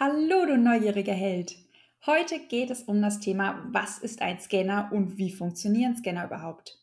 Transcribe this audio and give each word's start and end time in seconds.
Hallo, 0.00 0.46
du 0.46 0.56
neugieriger 0.56 1.12
Held! 1.12 1.54
Heute 2.06 2.38
geht 2.38 2.70
es 2.70 2.82
um 2.84 3.02
das 3.02 3.20
Thema, 3.20 3.62
was 3.72 3.98
ist 3.98 4.22
ein 4.22 4.40
Scanner 4.40 4.88
und 4.90 5.18
wie 5.18 5.30
funktionieren 5.30 5.94
Scanner 5.94 6.24
überhaupt? 6.24 6.78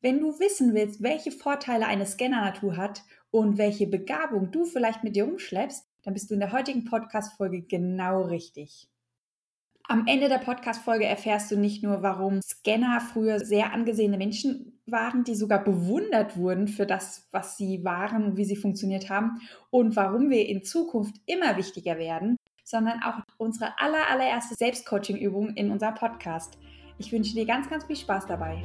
Wenn 0.00 0.20
du 0.20 0.38
wissen 0.38 0.72
willst, 0.72 1.02
welche 1.02 1.32
Vorteile 1.32 1.86
eine 1.86 2.06
Scanner-Natur 2.06 2.76
hat 2.76 3.02
und 3.32 3.58
welche 3.58 3.88
Begabung 3.88 4.52
du 4.52 4.66
vielleicht 4.66 5.02
mit 5.02 5.16
dir 5.16 5.26
umschleppst, 5.26 5.84
dann 6.04 6.14
bist 6.14 6.30
du 6.30 6.34
in 6.34 6.40
der 6.40 6.52
heutigen 6.52 6.84
Podcast-Folge 6.84 7.62
genau 7.62 8.22
richtig. 8.22 8.88
Am 9.82 10.06
Ende 10.06 10.28
der 10.28 10.38
Podcast-Folge 10.38 11.06
erfährst 11.06 11.50
du 11.50 11.56
nicht 11.56 11.82
nur, 11.82 12.02
warum 12.02 12.40
Scanner 12.40 13.00
früher 13.00 13.40
sehr 13.40 13.72
angesehene 13.72 14.16
Menschen 14.16 14.77
waren, 14.90 15.24
die 15.24 15.34
sogar 15.34 15.62
bewundert 15.62 16.36
wurden 16.36 16.68
für 16.68 16.86
das, 16.86 17.28
was 17.32 17.56
sie 17.56 17.84
waren 17.84 18.24
und 18.24 18.36
wie 18.36 18.44
sie 18.44 18.56
funktioniert 18.56 19.10
haben 19.10 19.40
und 19.70 19.96
warum 19.96 20.30
wir 20.30 20.46
in 20.48 20.62
Zukunft 20.62 21.16
immer 21.26 21.56
wichtiger 21.56 21.98
werden, 21.98 22.36
sondern 22.64 23.02
auch 23.02 23.20
unsere 23.36 23.78
aller, 23.78 24.10
allererste 24.10 24.54
Selbstcoaching-Übung 24.54 25.50
in 25.54 25.70
unserem 25.70 25.94
Podcast. 25.94 26.58
Ich 26.98 27.12
wünsche 27.12 27.34
dir 27.34 27.46
ganz, 27.46 27.68
ganz 27.70 27.84
viel 27.84 27.96
Spaß 27.96 28.26
dabei. 28.26 28.64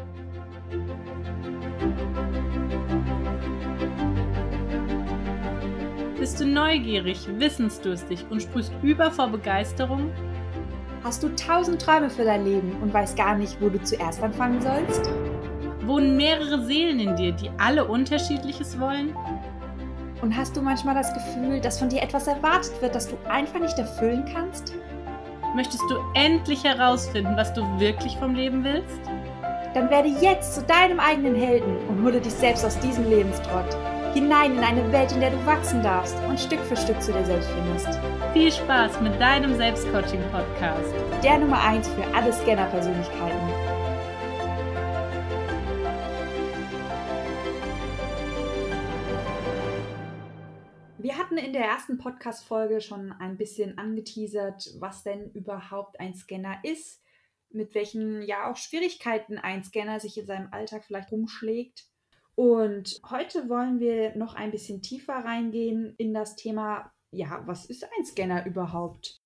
Bist 6.17 6.39
du 6.39 6.45
neugierig, 6.45 7.27
wissensdurstig 7.38 8.25
und 8.30 8.41
sprühst 8.41 8.71
über 8.81 9.11
vor 9.11 9.27
Begeisterung? 9.27 10.09
Hast 11.03 11.21
du 11.21 11.35
tausend 11.35 11.81
Träume 11.81 12.09
für 12.09 12.23
dein 12.23 12.45
Leben 12.45 12.81
und 12.81 12.94
weißt 12.94 13.17
gar 13.17 13.35
nicht, 13.35 13.61
wo 13.61 13.67
du 13.67 13.81
zuerst 13.83 14.23
anfangen 14.23 14.61
sollst? 14.61 15.11
Wohnen 15.87 16.15
mehrere 16.15 16.63
Seelen 16.65 16.99
in 16.99 17.15
dir, 17.15 17.31
die 17.31 17.49
alle 17.57 17.85
unterschiedliches 17.85 18.79
wollen? 18.79 19.15
Und 20.21 20.35
hast 20.35 20.55
du 20.55 20.61
manchmal 20.61 20.95
das 20.95 21.13
Gefühl, 21.13 21.59
dass 21.59 21.79
von 21.79 21.89
dir 21.89 22.01
etwas 22.01 22.27
erwartet 22.27 22.73
wird, 22.81 22.95
das 22.95 23.07
du 23.07 23.17
einfach 23.29 23.59
nicht 23.59 23.77
erfüllen 23.77 24.23
kannst? 24.33 24.73
Möchtest 25.55 25.83
du 25.89 25.95
endlich 26.13 26.63
herausfinden, 26.63 27.33
was 27.35 27.53
du 27.53 27.61
wirklich 27.80 28.17
vom 28.17 28.33
Leben 28.33 28.63
willst? 28.63 29.02
Dann 29.73 29.89
werde 29.89 30.09
jetzt 30.09 30.55
zu 30.55 30.61
deinem 30.63 30.99
eigenen 30.99 31.35
Helden 31.35 31.77
und 31.89 32.03
hole 32.03 32.21
dich 32.21 32.33
selbst 32.33 32.65
aus 32.65 32.80
diesem 32.80 33.09
Lebenstrott 33.09 33.75
hinein 34.13 34.53
in 34.53 34.63
eine 34.63 34.91
Welt, 34.91 35.11
in 35.11 35.19
der 35.19 35.31
du 35.31 35.45
wachsen 35.45 35.81
darfst 35.81 36.15
und 36.30 36.39
Stück 36.39 36.59
für 36.61 36.77
Stück 36.77 37.02
zu 37.02 37.11
dir 37.11 37.25
selbst 37.25 37.49
findest. 37.49 37.99
Viel 38.33 38.52
Spaß 38.52 39.02
mit 39.02 39.19
deinem 39.19 39.55
Selbstcoaching-Podcast. 39.55 40.93
Der 41.23 41.39
Nummer 41.39 41.61
1 41.61 41.88
für 41.89 42.03
alle 42.15 42.31
Scanner-Persönlichkeiten. 42.31 43.83
In 51.53 51.59
der 51.59 51.67
ersten 51.69 51.99
Podcast-Folge 51.99 52.81
schon 52.81 53.11
ein 53.11 53.37
bisschen 53.37 53.77
angeteasert, 53.77 54.71
was 54.79 55.03
denn 55.03 55.29
überhaupt 55.33 55.99
ein 55.99 56.15
Scanner 56.15 56.57
ist, 56.63 57.03
mit 57.51 57.75
welchen 57.75 58.23
ja 58.23 58.49
auch 58.49 58.57
Schwierigkeiten 58.57 59.37
ein 59.37 59.63
Scanner 59.63 59.99
sich 59.99 60.17
in 60.17 60.25
seinem 60.25 60.51
Alltag 60.51 60.83
vielleicht 60.83 61.11
rumschlägt 61.11 61.85
und 62.33 62.99
heute 63.07 63.49
wollen 63.49 63.79
wir 63.79 64.15
noch 64.15 64.33
ein 64.33 64.49
bisschen 64.49 64.81
tiefer 64.81 65.13
reingehen 65.13 65.93
in 65.99 66.15
das 66.15 66.35
Thema, 66.35 66.91
ja, 67.11 67.43
was 67.45 67.67
ist 67.67 67.83
ein 67.83 68.03
Scanner 68.03 68.47
überhaupt? 68.47 69.21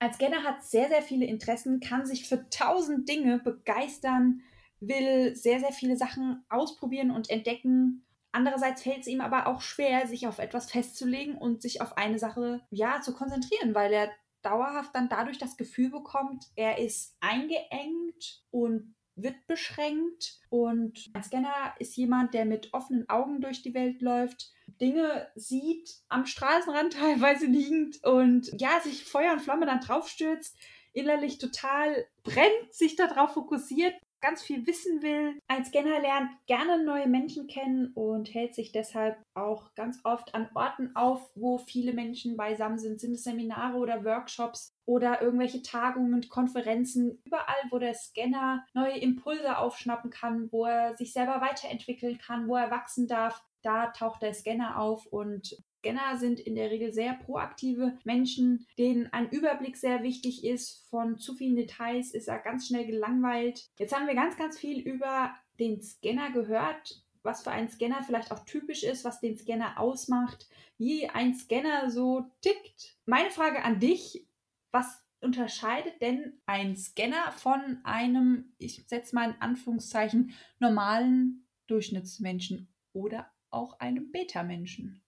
Ein 0.00 0.12
Scanner 0.12 0.42
hat 0.42 0.64
sehr, 0.64 0.88
sehr 0.88 1.02
viele 1.02 1.26
Interessen, 1.26 1.78
kann 1.78 2.04
sich 2.04 2.28
für 2.28 2.50
tausend 2.50 3.08
Dinge 3.08 3.38
begeistern, 3.38 4.40
will 4.80 5.36
sehr, 5.36 5.60
sehr 5.60 5.72
viele 5.72 5.96
Sachen 5.96 6.44
ausprobieren 6.48 7.12
und 7.12 7.30
entdecken. 7.30 8.04
Andererseits 8.38 8.84
fällt 8.84 9.00
es 9.00 9.08
ihm 9.08 9.20
aber 9.20 9.48
auch 9.48 9.60
schwer, 9.62 10.06
sich 10.06 10.28
auf 10.28 10.38
etwas 10.38 10.70
festzulegen 10.70 11.36
und 11.36 11.60
sich 11.60 11.80
auf 11.82 11.96
eine 11.96 12.20
Sache, 12.20 12.60
ja, 12.70 13.00
zu 13.00 13.12
konzentrieren, 13.12 13.74
weil 13.74 13.92
er 13.92 14.12
dauerhaft 14.42 14.94
dann 14.94 15.08
dadurch 15.08 15.38
das 15.38 15.56
Gefühl 15.56 15.90
bekommt, 15.90 16.44
er 16.54 16.78
ist 16.78 17.16
eingeengt 17.18 18.44
und 18.52 18.94
wird 19.16 19.44
beschränkt. 19.48 20.38
Und 20.50 21.10
ein 21.14 21.24
Scanner 21.24 21.74
ist 21.80 21.96
jemand, 21.96 22.32
der 22.32 22.44
mit 22.44 22.72
offenen 22.74 23.08
Augen 23.08 23.40
durch 23.40 23.62
die 23.62 23.74
Welt 23.74 24.02
läuft, 24.02 24.52
Dinge 24.80 25.26
sieht, 25.34 25.96
am 26.08 26.24
Straßenrand 26.24 26.92
teilweise 26.96 27.46
liegend 27.46 28.04
und 28.04 28.52
ja, 28.60 28.78
sich 28.84 29.02
Feuer 29.02 29.32
und 29.32 29.42
Flamme 29.42 29.66
dann 29.66 29.80
draufstürzt, 29.80 30.56
innerlich 30.92 31.38
total 31.38 32.06
brennt, 32.22 32.72
sich 32.72 32.94
darauf 32.94 33.34
fokussiert, 33.34 33.94
ganz 34.20 34.42
viel 34.42 34.66
wissen 34.66 35.02
will. 35.02 35.40
Ein 35.48 35.64
Scanner 35.64 36.00
lernt 36.00 36.30
gerne 36.46 36.84
neue 36.84 37.08
Menschen 37.08 37.46
kennen 37.46 37.92
und 37.94 38.32
hält 38.34 38.54
sich 38.54 38.72
deshalb 38.72 39.16
auch 39.34 39.74
ganz 39.74 40.00
oft 40.04 40.34
an 40.34 40.48
Orten 40.54 40.94
auf, 40.96 41.30
wo 41.34 41.58
viele 41.58 41.92
Menschen 41.92 42.36
beisammen 42.36 42.78
sind. 42.78 43.00
Sind 43.00 43.14
es 43.14 43.24
Seminare 43.24 43.76
oder 43.76 44.04
Workshops 44.04 44.74
oder 44.84 45.22
irgendwelche 45.22 45.62
Tagungen 45.62 46.14
und 46.14 46.28
Konferenzen. 46.28 47.20
Überall, 47.24 47.62
wo 47.70 47.78
der 47.78 47.94
Scanner 47.94 48.64
neue 48.74 48.98
Impulse 48.98 49.58
aufschnappen 49.58 50.10
kann, 50.10 50.48
wo 50.50 50.64
er 50.64 50.96
sich 50.96 51.12
selber 51.12 51.40
weiterentwickeln 51.40 52.18
kann, 52.18 52.48
wo 52.48 52.56
er 52.56 52.70
wachsen 52.70 53.06
darf, 53.06 53.42
da 53.62 53.88
taucht 53.88 54.22
der 54.22 54.34
Scanner 54.34 54.78
auf 54.78 55.06
und 55.06 55.56
Scanner 55.78 56.18
sind 56.18 56.40
in 56.40 56.54
der 56.54 56.70
Regel 56.70 56.92
sehr 56.92 57.14
proaktive 57.14 57.96
Menschen, 58.04 58.66
denen 58.78 59.12
ein 59.12 59.30
Überblick 59.30 59.76
sehr 59.76 60.02
wichtig 60.02 60.44
ist. 60.44 60.86
Von 60.90 61.18
zu 61.18 61.34
vielen 61.34 61.56
Details 61.56 62.12
ist 62.12 62.28
er 62.28 62.38
ganz 62.38 62.66
schnell 62.66 62.86
gelangweilt. 62.86 63.68
Jetzt 63.78 63.94
haben 63.94 64.06
wir 64.06 64.14
ganz, 64.14 64.36
ganz 64.36 64.58
viel 64.58 64.80
über 64.80 65.34
den 65.58 65.80
Scanner 65.80 66.30
gehört, 66.32 67.04
was 67.22 67.42
für 67.42 67.50
einen 67.50 67.68
Scanner 67.68 68.02
vielleicht 68.02 68.32
auch 68.32 68.44
typisch 68.44 68.82
ist, 68.82 69.04
was 69.04 69.20
den 69.20 69.36
Scanner 69.36 69.78
ausmacht, 69.78 70.48
wie 70.78 71.08
ein 71.08 71.34
Scanner 71.34 71.90
so 71.90 72.26
tickt. 72.40 72.96
Meine 73.06 73.30
Frage 73.30 73.62
an 73.64 73.80
dich, 73.80 74.26
was 74.70 75.02
unterscheidet 75.20 76.00
denn 76.00 76.40
ein 76.46 76.76
Scanner 76.76 77.32
von 77.32 77.78
einem, 77.84 78.54
ich 78.58 78.84
setze 78.86 79.14
mal 79.14 79.30
in 79.30 79.40
Anführungszeichen, 79.40 80.32
normalen 80.58 81.46
Durchschnittsmenschen 81.66 82.68
oder 82.92 83.30
auch 83.50 83.78
einem 83.80 84.10
Beta-Menschen? 84.10 85.02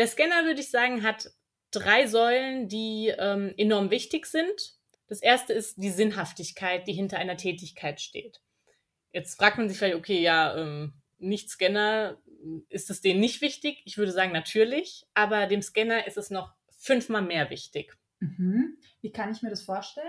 Der 0.00 0.06
Scanner, 0.06 0.46
würde 0.46 0.62
ich 0.62 0.70
sagen, 0.70 1.02
hat 1.02 1.30
drei 1.72 2.06
Säulen, 2.06 2.68
die 2.68 3.12
ähm, 3.18 3.52
enorm 3.58 3.90
wichtig 3.90 4.24
sind. 4.24 4.78
Das 5.08 5.20
erste 5.20 5.52
ist 5.52 5.76
die 5.76 5.90
Sinnhaftigkeit, 5.90 6.86
die 6.86 6.94
hinter 6.94 7.18
einer 7.18 7.36
Tätigkeit 7.36 8.00
steht. 8.00 8.40
Jetzt 9.12 9.36
fragt 9.36 9.58
man 9.58 9.68
sich 9.68 9.76
vielleicht, 9.76 9.96
okay, 9.96 10.22
ja, 10.22 10.56
ähm, 10.56 10.94
nicht 11.18 11.50
Scanner, 11.50 12.16
ist 12.70 12.88
es 12.88 13.02
denen 13.02 13.20
nicht 13.20 13.42
wichtig? 13.42 13.82
Ich 13.84 13.98
würde 13.98 14.10
sagen, 14.10 14.32
natürlich, 14.32 15.04
aber 15.12 15.46
dem 15.46 15.60
Scanner 15.60 16.06
ist 16.06 16.16
es 16.16 16.30
noch 16.30 16.54
fünfmal 16.78 17.20
mehr 17.20 17.50
wichtig. 17.50 17.94
Mhm. 18.20 18.78
Wie 19.02 19.12
kann 19.12 19.30
ich 19.30 19.42
mir 19.42 19.50
das 19.50 19.64
vorstellen? 19.64 20.06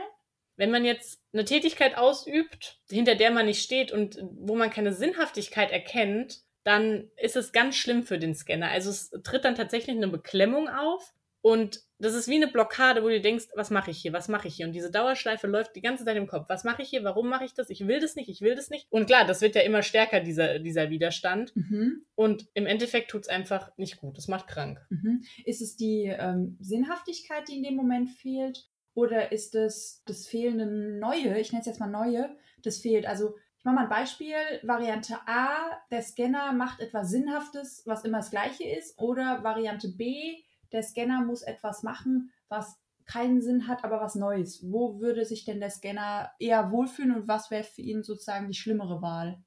Wenn 0.55 0.71
man 0.71 0.85
jetzt 0.85 1.21
eine 1.33 1.43
Tätigkeit 1.43 1.97
ausübt, 1.97 2.79
hinter 2.89 3.15
der 3.15 3.31
man 3.31 3.45
nicht 3.45 3.61
steht 3.61 3.91
und 3.91 4.23
wo 4.37 4.55
man 4.55 4.69
keine 4.69 4.93
Sinnhaftigkeit 4.93 5.69
erkennt, 5.69 6.45
dann 6.63 7.09
ist 7.17 7.35
es 7.35 7.51
ganz 7.51 7.75
schlimm 7.75 8.03
für 8.03 8.19
den 8.19 8.35
Scanner. 8.35 8.69
Also 8.69 8.89
es 8.89 9.09
tritt 9.23 9.45
dann 9.45 9.55
tatsächlich 9.55 9.95
eine 9.95 10.07
Beklemmung 10.07 10.69
auf 10.69 11.13
und 11.41 11.81
das 11.97 12.13
ist 12.13 12.27
wie 12.27 12.35
eine 12.35 12.47
Blockade, 12.47 13.03
wo 13.03 13.09
du 13.09 13.19
denkst, 13.19 13.45
was 13.55 13.71
mache 13.71 13.91
ich 13.91 13.97
hier, 13.99 14.13
was 14.13 14.27
mache 14.27 14.47
ich 14.47 14.55
hier? 14.55 14.67
Und 14.67 14.73
diese 14.73 14.91
Dauerschleife 14.91 15.47
läuft 15.47 15.75
die 15.75 15.81
ganze 15.81 16.05
Zeit 16.05 16.17
im 16.17 16.27
Kopf. 16.27 16.45
Was 16.49 16.63
mache 16.63 16.83
ich 16.83 16.89
hier, 16.89 17.03
warum 17.03 17.29
mache 17.29 17.45
ich 17.45 17.53
das? 17.53 17.69
Ich 17.69 17.87
will 17.87 17.99
das 17.99 18.15
nicht, 18.15 18.29
ich 18.29 18.41
will 18.41 18.55
das 18.55 18.69
nicht. 18.69 18.85
Und 18.89 19.07
klar, 19.07 19.25
das 19.25 19.41
wird 19.41 19.55
ja 19.55 19.61
immer 19.61 19.81
stärker, 19.81 20.19
dieser, 20.19 20.59
dieser 20.59 20.89
Widerstand. 20.89 21.55
Mhm. 21.55 22.05
Und 22.15 22.47
im 22.53 22.67
Endeffekt 22.67 23.09
tut 23.11 23.23
es 23.23 23.27
einfach 23.27 23.75
nicht 23.77 23.97
gut. 23.97 24.17
Es 24.17 24.27
macht 24.27 24.47
krank. 24.47 24.85
Mhm. 24.89 25.23
Ist 25.45 25.61
es 25.61 25.75
die 25.75 26.05
ähm, 26.05 26.57
Sinnhaftigkeit, 26.59 27.47
die 27.47 27.57
in 27.57 27.63
dem 27.63 27.75
Moment 27.75 28.09
fehlt? 28.09 28.67
Oder 28.93 29.31
ist 29.31 29.55
es 29.55 30.03
das 30.05 30.27
fehlende 30.27 30.99
Neue, 30.99 31.39
ich 31.39 31.51
nenne 31.51 31.61
es 31.61 31.67
jetzt 31.67 31.79
mal 31.79 31.87
Neue, 31.87 32.35
das 32.61 32.79
fehlt? 32.79 33.07
Also 33.07 33.35
ich 33.61 33.65
mache 33.65 33.75
mal 33.75 33.83
ein 33.83 33.89
Beispiel. 33.89 34.33
Variante 34.63 35.19
A, 35.27 35.79
der 35.91 36.01
Scanner 36.01 36.51
macht 36.51 36.79
etwas 36.79 37.11
Sinnhaftes, 37.11 37.83
was 37.85 38.03
immer 38.03 38.17
das 38.17 38.31
gleiche 38.31 38.63
ist. 38.63 38.97
Oder 38.97 39.43
Variante 39.43 39.89
B, 39.89 40.33
der 40.71 40.81
Scanner 40.81 41.21
muss 41.21 41.43
etwas 41.43 41.83
machen, 41.83 42.31
was 42.49 42.79
keinen 43.05 43.39
Sinn 43.39 43.67
hat, 43.67 43.83
aber 43.83 44.01
was 44.01 44.15
Neues. 44.15 44.65
Wo 44.71 44.99
würde 44.99 45.25
sich 45.25 45.45
denn 45.45 45.59
der 45.59 45.69
Scanner 45.69 46.31
eher 46.39 46.71
wohlfühlen 46.71 47.15
und 47.15 47.27
was 47.27 47.51
wäre 47.51 47.63
für 47.63 47.83
ihn 47.83 48.01
sozusagen 48.01 48.47
die 48.47 48.55
schlimmere 48.55 49.03
Wahl? 49.03 49.43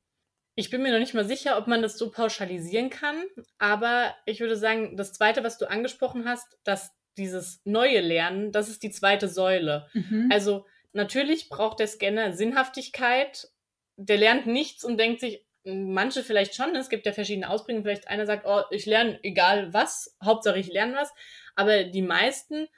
Ich 0.55 0.71
bin 0.71 0.83
mir 0.83 0.93
noch 0.93 1.01
nicht 1.01 1.15
mal 1.15 1.25
sicher, 1.25 1.59
ob 1.59 1.67
man 1.67 1.83
das 1.83 1.99
so 1.99 2.13
pauschalisieren 2.13 2.91
kann, 2.91 3.17
aber 3.59 4.15
ich 4.27 4.39
würde 4.39 4.57
sagen, 4.57 4.97
das 4.97 5.13
Zweite, 5.13 5.43
was 5.43 5.59
du 5.59 5.69
angesprochen 5.69 6.25
hast, 6.25 6.57
dass 6.63 6.93
dieses 7.17 7.63
neue 7.65 8.01
Lernen, 8.01 8.53
das 8.53 8.69
ist 8.69 8.85
die 8.85 8.93
zweite 8.93 9.27
Säule. 9.27 9.89
Mhm. 9.93 10.29
Also 10.31 10.67
natürlich 10.93 11.49
braucht 11.49 11.81
der 11.81 11.89
Scanner 11.89 12.33
Sinnhaftigkeit 12.33 13.49
der 13.97 14.19
lernt 14.19 14.47
nichts 14.47 14.85
und 14.85 14.99
denkt 14.99 15.21
sich, 15.21 15.45
manche 15.65 16.23
vielleicht 16.23 16.55
schon, 16.55 16.75
es 16.77 16.89
gibt 16.89 17.07
ja 17.07 17.13
verschiedene 17.13 17.49
Ausprägungen, 17.49 17.85
vielleicht 17.85 18.09
einer 18.09 18.27
sagt, 18.27 18.47
oh, 18.47 18.63
ich 18.71 18.87
lerne 18.87 19.19
egal 19.23 19.73
was, 19.73 20.17
Hauptsache 20.23 20.59
ich 20.59 20.69
lerne 20.69 20.95
was, 20.95 21.13
aber 21.55 21.85
die 21.85 22.03
meisten, 22.03 22.69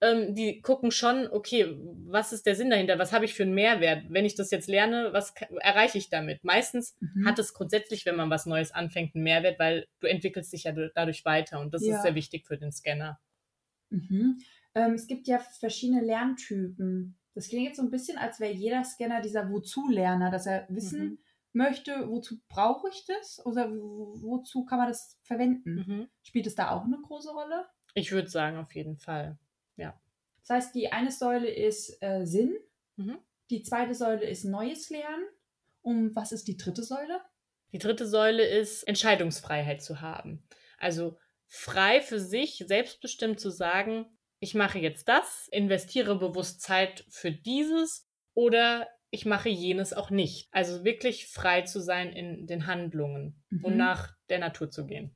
ähm, 0.00 0.34
die 0.34 0.60
gucken 0.60 0.90
schon, 0.90 1.26
okay, 1.26 1.74
was 2.06 2.32
ist 2.32 2.46
der 2.46 2.54
Sinn 2.54 2.70
dahinter, 2.70 2.98
was 2.98 3.12
habe 3.12 3.24
ich 3.24 3.34
für 3.34 3.42
einen 3.42 3.54
Mehrwert, 3.54 4.04
wenn 4.10 4.24
ich 4.24 4.36
das 4.36 4.50
jetzt 4.50 4.68
lerne, 4.68 5.12
was 5.12 5.34
erreiche 5.60 5.98
ich 5.98 6.10
damit? 6.10 6.44
Meistens 6.44 6.96
mhm. 7.00 7.26
hat 7.26 7.38
es 7.38 7.54
grundsätzlich, 7.54 8.06
wenn 8.06 8.16
man 8.16 8.30
was 8.30 8.46
Neues 8.46 8.72
anfängt, 8.72 9.14
einen 9.14 9.24
Mehrwert, 9.24 9.58
weil 9.58 9.88
du 10.00 10.06
entwickelst 10.06 10.52
dich 10.52 10.64
ja 10.64 10.72
dadurch 10.94 11.24
weiter 11.24 11.60
und 11.60 11.74
das 11.74 11.84
ja. 11.84 11.96
ist 11.96 12.02
sehr 12.02 12.14
wichtig 12.14 12.46
für 12.46 12.58
den 12.58 12.72
Scanner. 12.72 13.18
Mhm. 13.90 14.38
Ähm, 14.74 14.92
es 14.92 15.06
gibt 15.06 15.26
ja 15.26 15.38
verschiedene 15.38 16.04
Lerntypen. 16.04 17.16
Das 17.36 17.48
klingt 17.48 17.66
jetzt 17.66 17.76
so 17.76 17.82
ein 17.82 17.90
bisschen, 17.90 18.16
als 18.16 18.40
wäre 18.40 18.54
jeder 18.54 18.82
Scanner 18.82 19.20
dieser 19.20 19.50
Wozu-Lerner, 19.50 20.30
dass 20.30 20.46
er 20.46 20.64
wissen 20.70 21.04
mhm. 21.04 21.18
möchte, 21.52 22.08
wozu 22.08 22.40
brauche 22.48 22.88
ich 22.88 23.04
das 23.04 23.44
oder 23.44 23.70
wozu 23.70 24.64
kann 24.64 24.78
man 24.78 24.88
das 24.88 25.18
verwenden. 25.20 25.84
Mhm. 25.86 26.08
Spielt 26.22 26.46
es 26.46 26.54
da 26.54 26.70
auch 26.70 26.84
eine 26.84 26.98
große 26.98 27.30
Rolle? 27.30 27.66
Ich 27.92 28.10
würde 28.10 28.30
sagen, 28.30 28.56
auf 28.56 28.74
jeden 28.74 28.96
Fall. 28.96 29.38
Ja. 29.76 30.00
Das 30.40 30.48
heißt, 30.48 30.74
die 30.74 30.90
eine 30.92 31.10
Säule 31.10 31.50
ist 31.50 32.02
äh, 32.02 32.24
Sinn, 32.24 32.56
mhm. 32.96 33.18
die 33.50 33.62
zweite 33.62 33.94
Säule 33.94 34.24
ist 34.24 34.44
neues 34.44 34.88
Lernen. 34.88 35.26
Und 35.82 36.16
was 36.16 36.32
ist 36.32 36.48
die 36.48 36.56
dritte 36.56 36.82
Säule? 36.82 37.20
Die 37.72 37.78
dritte 37.78 38.06
Säule 38.06 38.46
ist 38.46 38.82
Entscheidungsfreiheit 38.84 39.82
zu 39.82 40.00
haben. 40.00 40.42
Also 40.78 41.18
frei 41.48 42.00
für 42.00 42.18
sich, 42.18 42.64
selbstbestimmt 42.66 43.40
zu 43.40 43.50
sagen, 43.50 44.06
ich 44.40 44.54
mache 44.54 44.78
jetzt 44.78 45.08
das, 45.08 45.48
investiere 45.50 46.18
bewusst 46.18 46.60
Zeit 46.60 47.04
für 47.08 47.32
dieses 47.32 48.06
oder 48.34 48.86
ich 49.10 49.24
mache 49.24 49.48
jenes 49.48 49.92
auch 49.92 50.10
nicht. 50.10 50.48
Also 50.52 50.84
wirklich 50.84 51.28
frei 51.28 51.62
zu 51.62 51.80
sein 51.80 52.12
in 52.12 52.46
den 52.46 52.66
Handlungen 52.66 53.42
mhm. 53.50 53.64
und 53.64 53.76
nach 53.76 54.14
der 54.28 54.38
Natur 54.38 54.70
zu 54.70 54.86
gehen. 54.86 55.14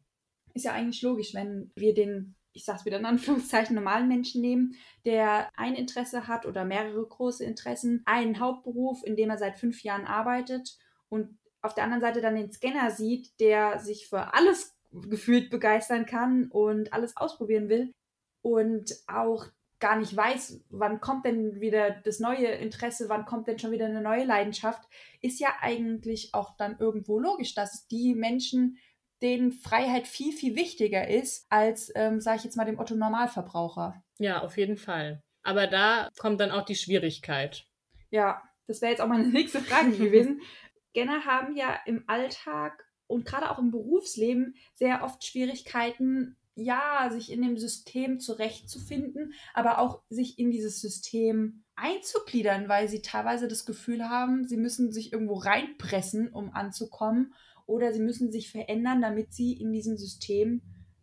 Ist 0.54 0.64
ja 0.64 0.72
eigentlich 0.72 1.02
logisch, 1.02 1.34
wenn 1.34 1.70
wir 1.76 1.92
den, 1.94 2.34
ich 2.52 2.64
sage 2.64 2.78
es 2.80 2.84
wieder 2.84 2.98
in 2.98 3.04
Anführungszeichen, 3.06 3.74
normalen 3.74 4.08
Menschen 4.08 4.40
nehmen, 4.40 4.74
der 5.04 5.50
ein 5.56 5.74
Interesse 5.74 6.28
hat 6.28 6.46
oder 6.46 6.64
mehrere 6.64 7.06
große 7.06 7.44
Interessen, 7.44 8.02
einen 8.06 8.40
Hauptberuf, 8.40 9.04
in 9.04 9.16
dem 9.16 9.30
er 9.30 9.38
seit 9.38 9.58
fünf 9.58 9.82
Jahren 9.82 10.06
arbeitet 10.06 10.78
und 11.08 11.38
auf 11.62 11.74
der 11.74 11.84
anderen 11.84 12.00
Seite 12.00 12.22
dann 12.22 12.36
den 12.36 12.50
Scanner 12.50 12.90
sieht, 12.90 13.38
der 13.38 13.80
sich 13.80 14.08
für 14.08 14.32
alles 14.32 14.74
gefühlt 14.92 15.50
begeistern 15.50 16.06
kann 16.06 16.48
und 16.50 16.92
alles 16.94 17.16
ausprobieren 17.16 17.68
will 17.68 17.92
und 18.42 18.94
auch 19.06 19.46
gar 19.80 19.96
nicht 19.96 20.14
weiß, 20.14 20.62
wann 20.68 21.00
kommt 21.00 21.24
denn 21.24 21.60
wieder 21.60 21.90
das 21.90 22.20
neue 22.20 22.48
Interesse, 22.48 23.08
wann 23.08 23.24
kommt 23.24 23.48
denn 23.48 23.58
schon 23.58 23.72
wieder 23.72 23.86
eine 23.86 24.02
neue 24.02 24.24
Leidenschaft, 24.24 24.86
ist 25.22 25.40
ja 25.40 25.48
eigentlich 25.60 26.34
auch 26.34 26.56
dann 26.56 26.78
irgendwo 26.78 27.18
logisch, 27.18 27.54
dass 27.54 27.88
die 27.88 28.14
Menschen, 28.14 28.78
denen 29.22 29.52
Freiheit 29.52 30.06
viel, 30.06 30.32
viel 30.32 30.54
wichtiger 30.54 31.08
ist, 31.08 31.46
als, 31.50 31.90
ähm, 31.94 32.20
sage 32.20 32.38
ich 32.38 32.44
jetzt 32.44 32.56
mal, 32.56 32.64
dem 32.64 32.78
Otto 32.78 32.94
Normalverbraucher. 32.94 34.02
Ja, 34.18 34.42
auf 34.42 34.56
jeden 34.56 34.76
Fall. 34.76 35.22
Aber 35.42 35.66
da 35.66 36.08
kommt 36.18 36.40
dann 36.40 36.50
auch 36.50 36.64
die 36.64 36.76
Schwierigkeit. 36.76 37.66
Ja, 38.10 38.42
das 38.66 38.82
wäre 38.82 38.92
jetzt 38.92 39.00
auch 39.00 39.08
meine 39.08 39.26
nächste 39.28 39.60
Frage 39.60 39.92
gewesen. 39.92 40.42
Scanner 40.90 41.24
haben 41.24 41.56
ja 41.56 41.78
im 41.86 42.04
Alltag 42.06 42.84
und 43.06 43.24
gerade 43.24 43.50
auch 43.50 43.58
im 43.58 43.70
Berufsleben 43.70 44.54
sehr 44.74 45.04
oft 45.04 45.24
Schwierigkeiten, 45.24 46.36
ja, 46.60 47.08
sich 47.10 47.32
in 47.32 47.42
dem 47.42 47.56
System 47.56 48.20
zurechtzufinden, 48.20 49.32
aber 49.54 49.78
auch 49.78 50.02
sich 50.10 50.38
in 50.38 50.50
dieses 50.50 50.80
System 50.80 51.64
einzugliedern, 51.74 52.68
weil 52.68 52.88
sie 52.88 53.02
teilweise 53.02 53.48
das 53.48 53.64
Gefühl 53.64 54.08
haben, 54.08 54.46
sie 54.46 54.58
müssen 54.58 54.92
sich 54.92 55.12
irgendwo 55.12 55.34
reinpressen, 55.34 56.30
um 56.32 56.52
anzukommen, 56.52 57.34
oder 57.66 57.92
sie 57.92 58.00
müssen 58.00 58.32
sich 58.32 58.50
verändern, 58.50 59.00
damit 59.00 59.32
sie 59.32 59.52
in 59.52 59.72
diesem 59.72 59.96
System 59.96 60.60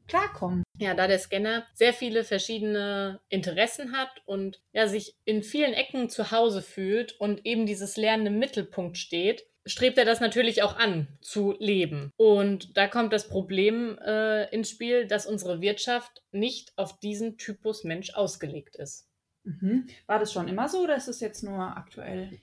klarkommen. 0.08 0.64
Ja, 0.78 0.94
da 0.94 1.08
der 1.08 1.20
Scanner 1.20 1.66
sehr 1.74 1.94
viele 1.94 2.24
verschiedene 2.24 3.20
Interessen 3.30 3.94
hat 3.94 4.10
und 4.26 4.62
ja, 4.74 4.88
sich 4.88 5.16
in 5.26 5.44
vielen 5.44 5.74
Ecken 5.74 6.10
zu 6.10 6.32
Hause 6.32 6.62
fühlt 6.62 7.20
und 7.20 7.46
eben 7.46 7.66
dieses 7.66 7.98
Lernen 7.98 8.28
im 8.28 8.40
Mittelpunkt 8.40 8.98
steht, 8.98 9.48
strebt 9.68 9.98
er 9.98 10.06
das 10.06 10.20
natürlich 10.20 10.64
auch 10.64 10.78
an, 10.78 11.08
zu 11.22 11.56
leben. 11.60 12.12
Und 12.18 12.76
da 12.78 12.88
kommt 12.88 13.14
das 13.14 13.28
Problem 13.28 13.98
äh, 14.00 14.50
ins 14.54 14.70
Spiel, 14.70 15.08
dass 15.08 15.28
unsere 15.28 15.62
Wirtschaft 15.62 16.24
nicht 16.32 16.74
auf 16.78 17.00
diesen 17.00 17.38
Typus 17.38 17.84
Mensch 17.84 18.14
ausgelegt 18.14 18.76
ist. 18.76 19.08
Mhm. 19.44 19.88
War 20.08 20.20
das 20.20 20.34
schon 20.34 20.48
immer 20.48 20.68
so 20.68 20.84
oder 20.84 20.96
ist 20.96 21.08
es 21.08 21.20
jetzt 21.20 21.44
nur 21.44 21.78
aktuell? 21.78 22.40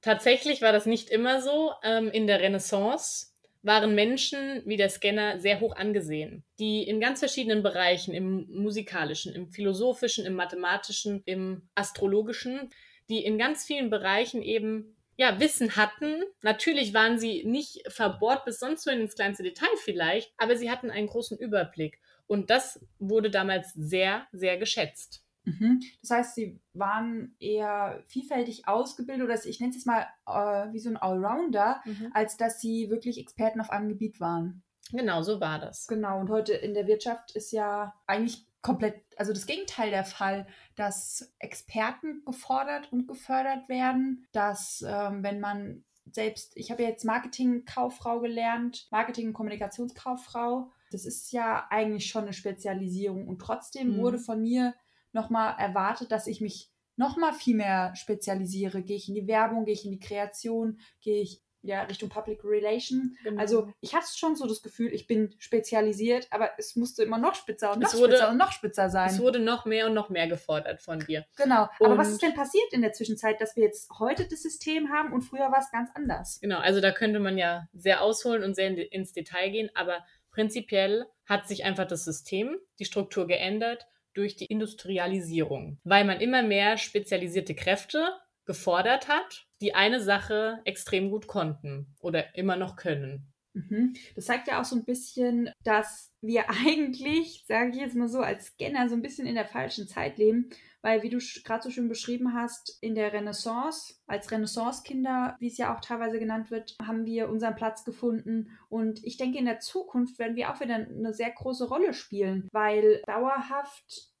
Tatsächlich 0.00 0.60
war 0.60 0.72
das 0.72 0.84
nicht 0.84 1.08
immer 1.08 1.40
so. 1.40 1.72
Ähm, 1.82 2.10
in 2.10 2.26
der 2.26 2.40
Renaissance 2.40 3.28
waren 3.62 3.94
Menschen 3.94 4.62
wie 4.66 4.76
der 4.76 4.90
Scanner 4.90 5.40
sehr 5.40 5.60
hoch 5.60 5.74
angesehen, 5.74 6.44
die 6.58 6.82
in 6.82 7.00
ganz 7.00 7.20
verschiedenen 7.20 7.62
Bereichen, 7.62 8.12
im 8.12 8.46
musikalischen, 8.50 9.34
im 9.34 9.48
philosophischen, 9.48 10.26
im 10.26 10.34
mathematischen, 10.34 11.22
im 11.24 11.62
astrologischen, 11.74 12.68
die 13.08 13.24
in 13.24 13.38
ganz 13.38 13.64
vielen 13.64 13.88
Bereichen 13.88 14.42
eben 14.42 14.93
ja, 15.16 15.38
Wissen 15.40 15.76
hatten. 15.76 16.22
Natürlich 16.42 16.94
waren 16.94 17.18
sie 17.18 17.44
nicht 17.44 17.82
verbohrt 17.90 18.44
bis 18.44 18.58
sonst 18.58 18.84
so 18.84 18.90
ins 18.90 19.14
kleinste 19.14 19.42
Detail 19.42 19.76
vielleicht, 19.78 20.32
aber 20.36 20.56
sie 20.56 20.70
hatten 20.70 20.90
einen 20.90 21.06
großen 21.06 21.38
Überblick. 21.38 22.00
Und 22.26 22.50
das 22.50 22.84
wurde 22.98 23.30
damals 23.30 23.72
sehr, 23.74 24.26
sehr 24.32 24.56
geschätzt. 24.56 25.24
Mhm. 25.44 25.80
Das 26.00 26.10
heißt, 26.10 26.34
sie 26.34 26.60
waren 26.72 27.36
eher 27.38 28.02
vielfältig 28.06 28.66
ausgebildet 28.66 29.24
oder 29.24 29.44
ich 29.44 29.60
nenne 29.60 29.70
es 29.70 29.76
jetzt 29.76 29.86
mal 29.86 30.06
äh, 30.26 30.72
wie 30.72 30.78
so 30.78 30.88
ein 30.88 30.96
Allrounder, 30.96 31.82
mhm. 31.84 32.10
als 32.14 32.36
dass 32.36 32.60
sie 32.60 32.88
wirklich 32.90 33.18
Experten 33.18 33.60
auf 33.60 33.70
einem 33.70 33.88
Gebiet 33.88 34.20
waren. 34.20 34.62
Genau, 34.90 35.22
so 35.22 35.40
war 35.40 35.58
das. 35.58 35.86
Genau, 35.86 36.20
und 36.20 36.30
heute 36.30 36.54
in 36.54 36.74
der 36.74 36.86
Wirtschaft 36.86 37.32
ist 37.32 37.52
ja 37.52 37.94
eigentlich 38.06 38.46
komplett, 38.64 39.04
also 39.16 39.32
das 39.32 39.46
Gegenteil 39.46 39.90
der 39.90 40.04
Fall, 40.04 40.46
dass 40.74 41.34
Experten 41.38 42.24
gefordert 42.24 42.90
und 42.92 43.06
gefördert 43.06 43.68
werden, 43.68 44.26
dass 44.32 44.82
ähm, 44.88 45.22
wenn 45.22 45.38
man 45.38 45.84
selbst, 46.10 46.56
ich 46.56 46.70
habe 46.70 46.82
ja 46.82 46.88
jetzt 46.88 47.04
Marketingkauffrau 47.04 48.20
gelernt, 48.20 48.88
Marketing- 48.90 49.28
und 49.28 49.32
Kommunikationskauffrau, 49.34 50.72
das 50.90 51.04
ist 51.04 51.30
ja 51.32 51.66
eigentlich 51.68 52.06
schon 52.06 52.24
eine 52.24 52.32
Spezialisierung 52.32 53.28
und 53.28 53.38
trotzdem 53.38 53.96
mhm. 53.96 53.98
wurde 53.98 54.18
von 54.18 54.40
mir 54.40 54.74
nochmal 55.12 55.54
erwartet, 55.58 56.10
dass 56.10 56.26
ich 56.26 56.40
mich 56.40 56.72
nochmal 56.96 57.34
viel 57.34 57.56
mehr 57.56 57.94
spezialisiere. 57.94 58.82
Gehe 58.82 58.96
ich 58.96 59.08
in 59.08 59.14
die 59.14 59.26
Werbung, 59.26 59.66
gehe 59.66 59.74
ich 59.74 59.84
in 59.84 59.90
die 59.90 60.00
Kreation, 60.00 60.78
gehe 61.02 61.20
ich 61.20 61.42
ja, 61.64 61.82
Richtung 61.84 62.10
Public 62.10 62.44
Relation. 62.44 63.16
Genau. 63.24 63.40
Also 63.40 63.72
ich 63.80 63.94
hatte 63.94 64.06
schon 64.14 64.36
so 64.36 64.46
das 64.46 64.62
Gefühl, 64.62 64.92
ich 64.92 65.06
bin 65.06 65.34
spezialisiert, 65.38 66.28
aber 66.30 66.50
es 66.58 66.76
musste 66.76 67.02
immer 67.02 67.16
noch 67.18 67.34
spitzer 67.34 67.72
und 67.72 67.80
noch 67.80 67.94
wurde, 67.94 68.12
spitzer 68.12 68.30
und 68.30 68.36
noch 68.36 68.52
spitzer 68.52 68.90
sein. 68.90 69.08
Es 69.08 69.18
wurde 69.18 69.38
noch 69.38 69.64
mehr 69.64 69.86
und 69.86 69.94
noch 69.94 70.10
mehr 70.10 70.28
gefordert 70.28 70.82
von 70.82 71.00
dir. 71.00 71.24
Genau. 71.36 71.68
Und 71.78 71.86
aber 71.86 71.98
was 71.98 72.10
ist 72.10 72.22
denn 72.22 72.34
passiert 72.34 72.72
in 72.72 72.82
der 72.82 72.92
Zwischenzeit, 72.92 73.40
dass 73.40 73.56
wir 73.56 73.64
jetzt 73.64 73.90
heute 73.98 74.28
das 74.28 74.42
System 74.42 74.90
haben 74.90 75.12
und 75.12 75.22
früher 75.22 75.50
war 75.50 75.58
es 75.58 75.70
ganz 75.70 75.88
anders? 75.94 76.38
Genau, 76.40 76.58
also 76.58 76.82
da 76.82 76.92
könnte 76.92 77.18
man 77.18 77.38
ja 77.38 77.66
sehr 77.72 78.02
ausholen 78.02 78.44
und 78.44 78.54
sehr 78.54 78.68
in, 78.68 78.76
ins 78.76 79.12
Detail 79.12 79.50
gehen, 79.50 79.70
aber 79.74 80.04
prinzipiell 80.30 81.06
hat 81.26 81.48
sich 81.48 81.64
einfach 81.64 81.86
das 81.86 82.04
System, 82.04 82.58
die 82.78 82.84
Struktur 82.84 83.26
geändert 83.26 83.86
durch 84.12 84.36
die 84.36 84.46
Industrialisierung, 84.46 85.78
weil 85.82 86.04
man 86.04 86.20
immer 86.20 86.42
mehr 86.42 86.76
spezialisierte 86.76 87.54
Kräfte 87.54 88.12
gefordert 88.44 89.08
hat, 89.08 89.46
die 89.64 89.74
eine 89.74 90.00
Sache 90.00 90.60
extrem 90.66 91.10
gut 91.10 91.26
konnten 91.26 91.86
oder 92.00 92.36
immer 92.36 92.56
noch 92.56 92.76
können. 92.76 93.32
Mhm. 93.54 93.94
Das 94.14 94.26
zeigt 94.26 94.46
ja 94.46 94.60
auch 94.60 94.64
so 94.66 94.76
ein 94.76 94.84
bisschen, 94.84 95.50
dass 95.62 96.12
wir 96.20 96.44
eigentlich, 96.66 97.44
sage 97.46 97.70
ich 97.70 97.76
jetzt 97.76 97.96
mal 97.96 98.08
so, 98.08 98.20
als 98.20 98.48
Scanner 98.48 98.90
so 98.90 98.94
ein 98.94 99.00
bisschen 99.00 99.26
in 99.26 99.36
der 99.36 99.46
falschen 99.46 99.88
Zeit 99.88 100.18
leben, 100.18 100.50
weil, 100.82 101.02
wie 101.02 101.08
du 101.08 101.18
gerade 101.44 101.62
so 101.62 101.70
schön 101.70 101.88
beschrieben 101.88 102.34
hast, 102.34 102.76
in 102.82 102.94
der 102.94 103.14
Renaissance, 103.14 103.94
als 104.06 104.30
Renaissance-Kinder, 104.30 105.36
wie 105.40 105.46
es 105.46 105.56
ja 105.56 105.74
auch 105.74 105.80
teilweise 105.80 106.18
genannt 106.18 106.50
wird, 106.50 106.76
haben 106.82 107.06
wir 107.06 107.30
unseren 107.30 107.56
Platz 107.56 107.84
gefunden. 107.84 108.50
Und 108.68 109.02
ich 109.02 109.16
denke, 109.16 109.38
in 109.38 109.46
der 109.46 109.60
Zukunft 109.60 110.18
werden 110.18 110.36
wir 110.36 110.52
auch 110.52 110.60
wieder 110.60 110.74
eine 110.74 111.14
sehr 111.14 111.30
große 111.30 111.68
Rolle 111.68 111.94
spielen, 111.94 112.50
weil 112.52 113.00
dauerhaft 113.06 114.13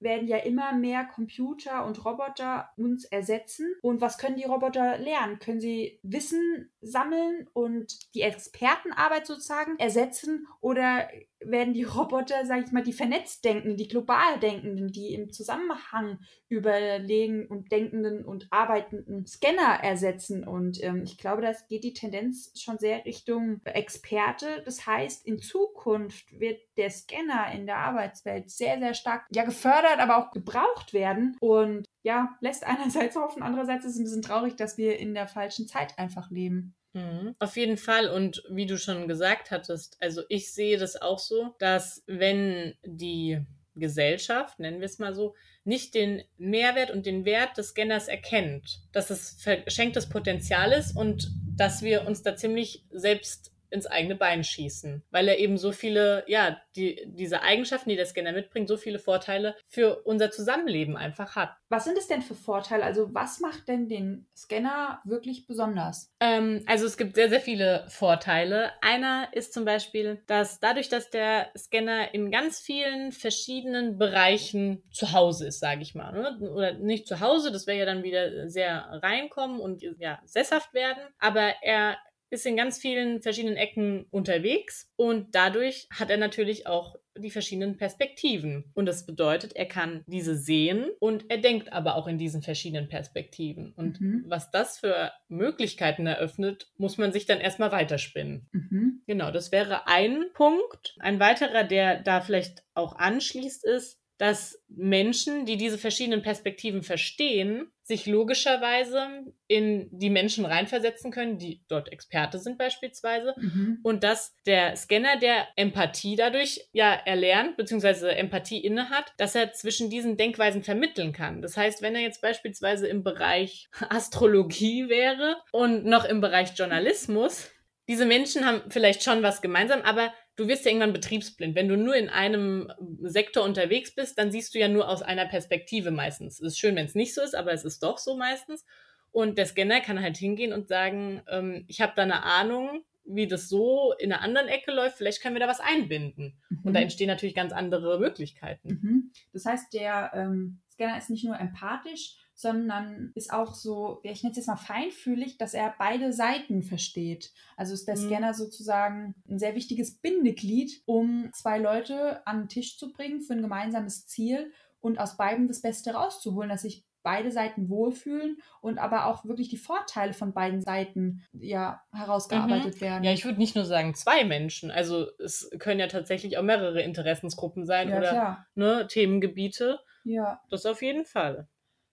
werden 0.00 0.28
ja 0.28 0.38
immer 0.38 0.72
mehr 0.72 1.04
Computer 1.04 1.84
und 1.84 2.04
Roboter 2.04 2.70
uns 2.76 3.04
ersetzen. 3.04 3.74
Und 3.82 4.00
was 4.00 4.18
können 4.18 4.36
die 4.36 4.44
Roboter 4.44 4.98
lernen? 4.98 5.38
Können 5.38 5.60
sie 5.60 6.00
Wissen 6.02 6.70
sammeln 6.82 7.48
und 7.52 8.14
die 8.14 8.22
Expertenarbeit 8.22 9.26
sozusagen 9.26 9.78
ersetzen? 9.78 10.46
Oder 10.60 11.08
werden 11.40 11.72
die 11.72 11.84
Roboter, 11.84 12.44
sage 12.44 12.64
ich 12.66 12.72
mal, 12.72 12.82
die 12.82 12.92
vernetzt 12.92 13.44
denkenden, 13.44 13.76
die 13.76 13.88
global 13.88 14.38
denkenden, 14.40 14.92
die 14.92 15.14
im 15.14 15.32
Zusammenhang 15.32 16.18
überlegen 16.48 17.46
und 17.46 17.72
denkenden 17.72 18.24
und 18.24 18.48
arbeitenden 18.50 19.26
Scanner 19.26 19.82
ersetzen? 19.82 20.46
Und 20.46 20.82
ähm, 20.82 21.02
ich 21.04 21.18
glaube, 21.18 21.42
das 21.42 21.66
geht 21.66 21.84
die 21.84 21.94
Tendenz 21.94 22.52
schon 22.60 22.78
sehr 22.78 23.04
Richtung 23.04 23.60
Experte. 23.64 24.62
Das 24.64 24.86
heißt, 24.86 25.26
in 25.26 25.38
Zukunft 25.38 26.38
wird 26.38 26.60
der 26.76 26.90
Scanner 26.90 27.52
in 27.54 27.66
der 27.66 27.78
Arbeitswelt 27.78 28.50
sehr, 28.50 28.78
sehr 28.78 28.94
stark 28.94 29.26
ja 29.32 29.44
gefördert, 29.44 29.98
aber 29.98 30.18
auch 30.18 30.30
gebraucht 30.30 30.92
werden. 30.92 31.36
Und 31.40 31.86
ja, 32.02 32.36
lässt 32.40 32.64
einerseits 32.64 33.16
hoffen, 33.16 33.42
andererseits 33.42 33.84
ist 33.84 33.92
es 33.92 33.98
ein 33.98 34.04
bisschen 34.04 34.22
traurig, 34.22 34.56
dass 34.56 34.78
wir 34.78 34.98
in 34.98 35.14
der 35.14 35.28
falschen 35.28 35.66
Zeit 35.66 35.98
einfach 35.98 36.30
leben. 36.30 36.74
Mhm. 36.92 37.34
Auf 37.38 37.56
jeden 37.56 37.76
Fall. 37.76 38.08
Und 38.08 38.42
wie 38.50 38.66
du 38.66 38.78
schon 38.78 39.06
gesagt 39.06 39.50
hattest, 39.50 39.96
also 40.00 40.22
ich 40.28 40.52
sehe 40.52 40.78
das 40.78 41.00
auch 41.00 41.18
so, 41.18 41.54
dass 41.58 42.02
wenn 42.06 42.74
die 42.84 43.44
Gesellschaft, 43.76 44.58
nennen 44.58 44.80
wir 44.80 44.86
es 44.86 44.98
mal 44.98 45.14
so, 45.14 45.34
nicht 45.64 45.94
den 45.94 46.22
Mehrwert 46.38 46.90
und 46.90 47.06
den 47.06 47.24
Wert 47.24 47.56
des 47.58 47.68
Scanners 47.68 48.08
erkennt, 48.08 48.82
dass 48.92 49.10
es 49.10 49.40
verschenktes 49.42 50.08
Potenzial 50.08 50.72
ist 50.72 50.96
und 50.96 51.30
dass 51.56 51.82
wir 51.82 52.06
uns 52.06 52.22
da 52.22 52.34
ziemlich 52.34 52.84
selbst 52.90 53.52
ins 53.70 53.86
eigene 53.86 54.16
Bein 54.16 54.44
schießen, 54.44 55.02
weil 55.10 55.28
er 55.28 55.38
eben 55.38 55.56
so 55.56 55.72
viele, 55.72 56.24
ja, 56.26 56.60
die, 56.76 57.02
diese 57.06 57.42
Eigenschaften, 57.42 57.90
die 57.90 57.96
der 57.96 58.06
Scanner 58.06 58.32
mitbringt, 58.32 58.68
so 58.68 58.76
viele 58.76 58.98
Vorteile 58.98 59.56
für 59.68 60.02
unser 60.04 60.30
Zusammenleben 60.30 60.96
einfach 60.96 61.36
hat. 61.36 61.56
Was 61.68 61.84
sind 61.84 61.98
es 61.98 62.08
denn 62.08 62.22
für 62.22 62.34
Vorteile? 62.34 62.84
Also 62.84 63.14
was 63.14 63.40
macht 63.40 63.68
denn 63.68 63.88
den 63.88 64.26
Scanner 64.36 65.00
wirklich 65.04 65.46
besonders? 65.46 66.12
Ähm, 66.20 66.64
also 66.66 66.86
es 66.86 66.96
gibt 66.96 67.14
sehr, 67.14 67.28
sehr 67.28 67.40
viele 67.40 67.86
Vorteile. 67.88 68.72
Einer 68.82 69.28
ist 69.32 69.52
zum 69.52 69.64
Beispiel, 69.64 70.22
dass 70.26 70.60
dadurch, 70.60 70.88
dass 70.88 71.10
der 71.10 71.50
Scanner 71.56 72.12
in 72.14 72.30
ganz 72.30 72.60
vielen 72.60 73.12
verschiedenen 73.12 73.98
Bereichen 73.98 74.82
zu 74.90 75.12
Hause 75.12 75.46
ist, 75.46 75.60
sage 75.60 75.82
ich 75.82 75.94
mal, 75.94 76.12
ne? 76.12 76.50
oder 76.50 76.74
nicht 76.74 77.06
zu 77.06 77.20
Hause, 77.20 77.52
das 77.52 77.66
wäre 77.66 77.78
ja 77.78 77.86
dann 77.86 78.02
wieder 78.02 78.48
sehr 78.48 79.00
reinkommen 79.02 79.60
und 79.60 79.82
ja, 79.98 80.20
sesshaft 80.24 80.74
werden, 80.74 81.02
aber 81.18 81.54
er 81.62 81.96
ist 82.30 82.46
in 82.46 82.56
ganz 82.56 82.78
vielen 82.78 83.20
verschiedenen 83.22 83.56
Ecken 83.56 84.06
unterwegs 84.10 84.90
und 84.96 85.34
dadurch 85.34 85.88
hat 85.90 86.10
er 86.10 86.16
natürlich 86.16 86.66
auch 86.66 86.96
die 87.18 87.30
verschiedenen 87.30 87.76
Perspektiven. 87.76 88.70
Und 88.74 88.86
das 88.86 89.04
bedeutet, 89.04 89.54
er 89.54 89.66
kann 89.66 90.04
diese 90.06 90.36
sehen 90.36 90.86
und 91.00 91.28
er 91.28 91.38
denkt 91.38 91.72
aber 91.72 91.96
auch 91.96 92.06
in 92.06 92.18
diesen 92.18 92.42
verschiedenen 92.42 92.88
Perspektiven. 92.88 93.72
Und 93.74 94.00
mhm. 94.00 94.24
was 94.26 94.50
das 94.50 94.78
für 94.78 95.12
Möglichkeiten 95.28 96.06
eröffnet, 96.06 96.70
muss 96.76 96.98
man 96.98 97.12
sich 97.12 97.26
dann 97.26 97.40
erstmal 97.40 97.72
weiterspinnen. 97.72 98.48
Mhm. 98.52 99.02
Genau, 99.06 99.30
das 99.30 99.52
wäre 99.52 99.86
ein 99.86 100.26
Punkt. 100.34 100.96
Ein 101.00 101.20
weiterer, 101.20 101.64
der 101.64 102.00
da 102.00 102.20
vielleicht 102.20 102.62
auch 102.74 102.96
anschließt, 102.96 103.64
ist, 103.64 103.99
dass 104.20 104.62
Menschen, 104.68 105.46
die 105.46 105.56
diese 105.56 105.78
verschiedenen 105.78 106.20
Perspektiven 106.20 106.82
verstehen, 106.82 107.72
sich 107.82 108.04
logischerweise 108.04 109.32
in 109.46 109.88
die 109.92 110.10
Menschen 110.10 110.44
reinversetzen 110.44 111.10
können, 111.10 111.38
die 111.38 111.62
dort 111.68 111.90
Experte 111.90 112.38
sind 112.38 112.58
beispielsweise. 112.58 113.34
Mhm. 113.38 113.78
Und 113.82 114.04
dass 114.04 114.36
der 114.44 114.76
Scanner 114.76 115.18
der 115.18 115.48
Empathie 115.56 116.16
dadurch 116.16 116.68
ja 116.72 116.92
erlernt, 116.92 117.56
beziehungsweise 117.56 118.14
Empathie 118.14 118.62
innehat, 118.62 119.10
dass 119.16 119.34
er 119.34 119.54
zwischen 119.54 119.88
diesen 119.88 120.18
Denkweisen 120.18 120.62
vermitteln 120.62 121.14
kann. 121.14 121.40
Das 121.40 121.56
heißt, 121.56 121.80
wenn 121.80 121.94
er 121.94 122.02
jetzt 122.02 122.20
beispielsweise 122.20 122.88
im 122.88 123.02
Bereich 123.02 123.70
Astrologie 123.88 124.90
wäre 124.90 125.36
und 125.50 125.86
noch 125.86 126.04
im 126.04 126.20
Bereich 126.20 126.50
Journalismus, 126.58 127.50
diese 127.88 128.04
Menschen 128.04 128.44
haben 128.44 128.60
vielleicht 128.68 129.02
schon 129.02 129.22
was 129.22 129.40
gemeinsam, 129.40 129.80
aber 129.80 130.12
du 130.36 130.48
wirst 130.48 130.64
ja 130.64 130.70
irgendwann 130.70 130.92
betriebsblind. 130.92 131.54
Wenn 131.54 131.68
du 131.68 131.76
nur 131.76 131.94
in 131.94 132.08
einem 132.08 132.72
Sektor 133.02 133.44
unterwegs 133.44 133.94
bist, 133.94 134.18
dann 134.18 134.32
siehst 134.32 134.54
du 134.54 134.58
ja 134.58 134.68
nur 134.68 134.88
aus 134.88 135.02
einer 135.02 135.26
Perspektive 135.26 135.90
meistens. 135.90 136.40
Es 136.40 136.52
ist 136.52 136.58
schön, 136.58 136.76
wenn 136.76 136.86
es 136.86 136.94
nicht 136.94 137.14
so 137.14 137.22
ist, 137.22 137.34
aber 137.34 137.52
es 137.52 137.64
ist 137.64 137.82
doch 137.82 137.98
so 137.98 138.16
meistens. 138.16 138.64
Und 139.12 139.38
der 139.38 139.46
Scanner 139.46 139.80
kann 139.80 140.00
halt 140.00 140.16
hingehen 140.16 140.52
und 140.52 140.68
sagen, 140.68 141.22
ähm, 141.28 141.64
ich 141.66 141.80
habe 141.80 141.92
da 141.96 142.02
eine 142.02 142.22
Ahnung, 142.22 142.84
wie 143.04 143.26
das 143.26 143.48
so 143.48 143.92
in 143.98 144.12
einer 144.12 144.22
anderen 144.22 144.48
Ecke 144.48 144.72
läuft, 144.72 144.96
vielleicht 144.96 145.20
können 145.20 145.34
wir 145.34 145.40
da 145.40 145.48
was 145.48 145.60
einbinden. 145.60 146.38
Mhm. 146.48 146.60
Und 146.62 146.74
da 146.74 146.80
entstehen 146.80 147.08
natürlich 147.08 147.34
ganz 147.34 147.52
andere 147.52 147.98
Möglichkeiten. 147.98 148.68
Mhm. 148.68 149.12
Das 149.32 149.46
heißt, 149.46 149.72
der 149.72 150.12
ähm, 150.14 150.60
Scanner 150.72 150.98
ist 150.98 151.10
nicht 151.10 151.24
nur 151.24 151.38
empathisch, 151.38 152.16
sondern 152.40 153.12
ist 153.14 153.32
auch 153.32 153.54
so, 153.54 154.00
ich 154.02 154.22
nenne 154.22 154.30
es 154.30 154.38
jetzt 154.38 154.46
mal 154.46 154.56
feinfühlig, 154.56 155.36
dass 155.36 155.52
er 155.52 155.74
beide 155.78 156.12
Seiten 156.12 156.62
versteht. 156.62 157.32
Also 157.56 157.74
ist 157.74 157.86
der 157.86 157.98
mhm. 157.98 158.06
Scanner 158.06 158.34
sozusagen 158.34 159.14
ein 159.28 159.38
sehr 159.38 159.54
wichtiges 159.54 159.98
Bindeglied, 159.98 160.82
um 160.86 161.30
zwei 161.34 161.58
Leute 161.58 162.26
an 162.26 162.42
den 162.42 162.48
Tisch 162.48 162.78
zu 162.78 162.92
bringen 162.92 163.20
für 163.20 163.34
ein 163.34 163.42
gemeinsames 163.42 164.06
Ziel 164.06 164.52
und 164.80 164.98
aus 164.98 165.18
beiden 165.18 165.48
das 165.48 165.60
Beste 165.60 165.92
rauszuholen, 165.92 166.48
dass 166.48 166.62
sich 166.62 166.86
beide 167.02 167.30
Seiten 167.30 167.68
wohlfühlen 167.68 168.38
und 168.62 168.78
aber 168.78 169.06
auch 169.06 169.26
wirklich 169.26 169.50
die 169.50 169.58
Vorteile 169.58 170.14
von 170.14 170.32
beiden 170.32 170.62
Seiten 170.62 171.22
ja 171.32 171.82
herausgearbeitet 171.92 172.76
mhm. 172.76 172.80
werden. 172.80 173.04
Ja, 173.04 173.12
ich 173.12 173.24
würde 173.26 173.38
nicht 173.38 173.54
nur 173.54 173.66
sagen 173.66 173.94
zwei 173.94 174.24
Menschen. 174.24 174.70
Also 174.70 175.08
es 175.18 175.50
können 175.58 175.80
ja 175.80 175.88
tatsächlich 175.88 176.38
auch 176.38 176.42
mehrere 176.42 176.80
Interessensgruppen 176.80 177.66
sein 177.66 177.90
ja, 177.90 177.98
oder 177.98 178.46
ne, 178.54 178.86
Themengebiete. 178.86 179.80
Ja. 180.04 180.40
Das 180.50 180.64
auf 180.64 180.80
jeden 180.80 181.04
Fall. 181.04 181.46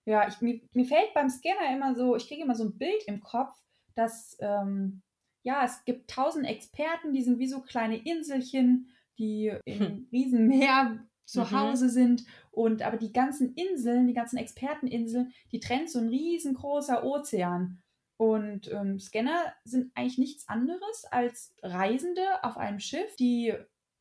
Ja, 0.08 0.26
ich, 0.26 0.40
mir, 0.40 0.58
mir 0.72 0.86
fällt 0.86 1.12
beim 1.12 1.28
Scanner 1.28 1.70
immer 1.70 1.94
so, 1.94 2.16
ich 2.16 2.28
kriege 2.28 2.42
immer 2.42 2.54
so 2.54 2.64
ein 2.64 2.78
Bild 2.78 3.02
im 3.06 3.20
Kopf, 3.20 3.54
dass, 3.94 4.38
ähm, 4.40 5.02
ja, 5.42 5.62
es 5.66 5.84
gibt 5.84 6.08
tausend 6.08 6.46
Experten, 6.46 7.12
die 7.12 7.20
sind 7.20 7.38
wie 7.38 7.46
so 7.46 7.60
kleine 7.60 7.98
Inselchen, 7.98 8.88
die 9.18 9.52
im 9.66 9.78
hm. 9.78 10.08
Riesenmeer 10.10 11.06
zu 11.26 11.40
mhm. 11.40 11.50
Hause 11.50 11.90
sind. 11.90 12.24
Und 12.50 12.80
aber 12.80 12.96
die 12.96 13.12
ganzen 13.12 13.52
Inseln, 13.52 14.06
die 14.06 14.14
ganzen 14.14 14.38
Experteninseln, 14.38 15.34
die 15.52 15.60
trennt 15.60 15.90
so 15.90 15.98
ein 15.98 16.08
riesengroßer 16.08 17.04
Ozean. 17.04 17.82
Und 18.16 18.72
ähm, 18.72 18.98
Scanner 18.98 19.52
sind 19.64 19.92
eigentlich 19.94 20.16
nichts 20.16 20.48
anderes 20.48 21.04
als 21.10 21.54
Reisende 21.62 22.42
auf 22.42 22.56
einem 22.56 22.80
Schiff, 22.80 23.14
die 23.16 23.52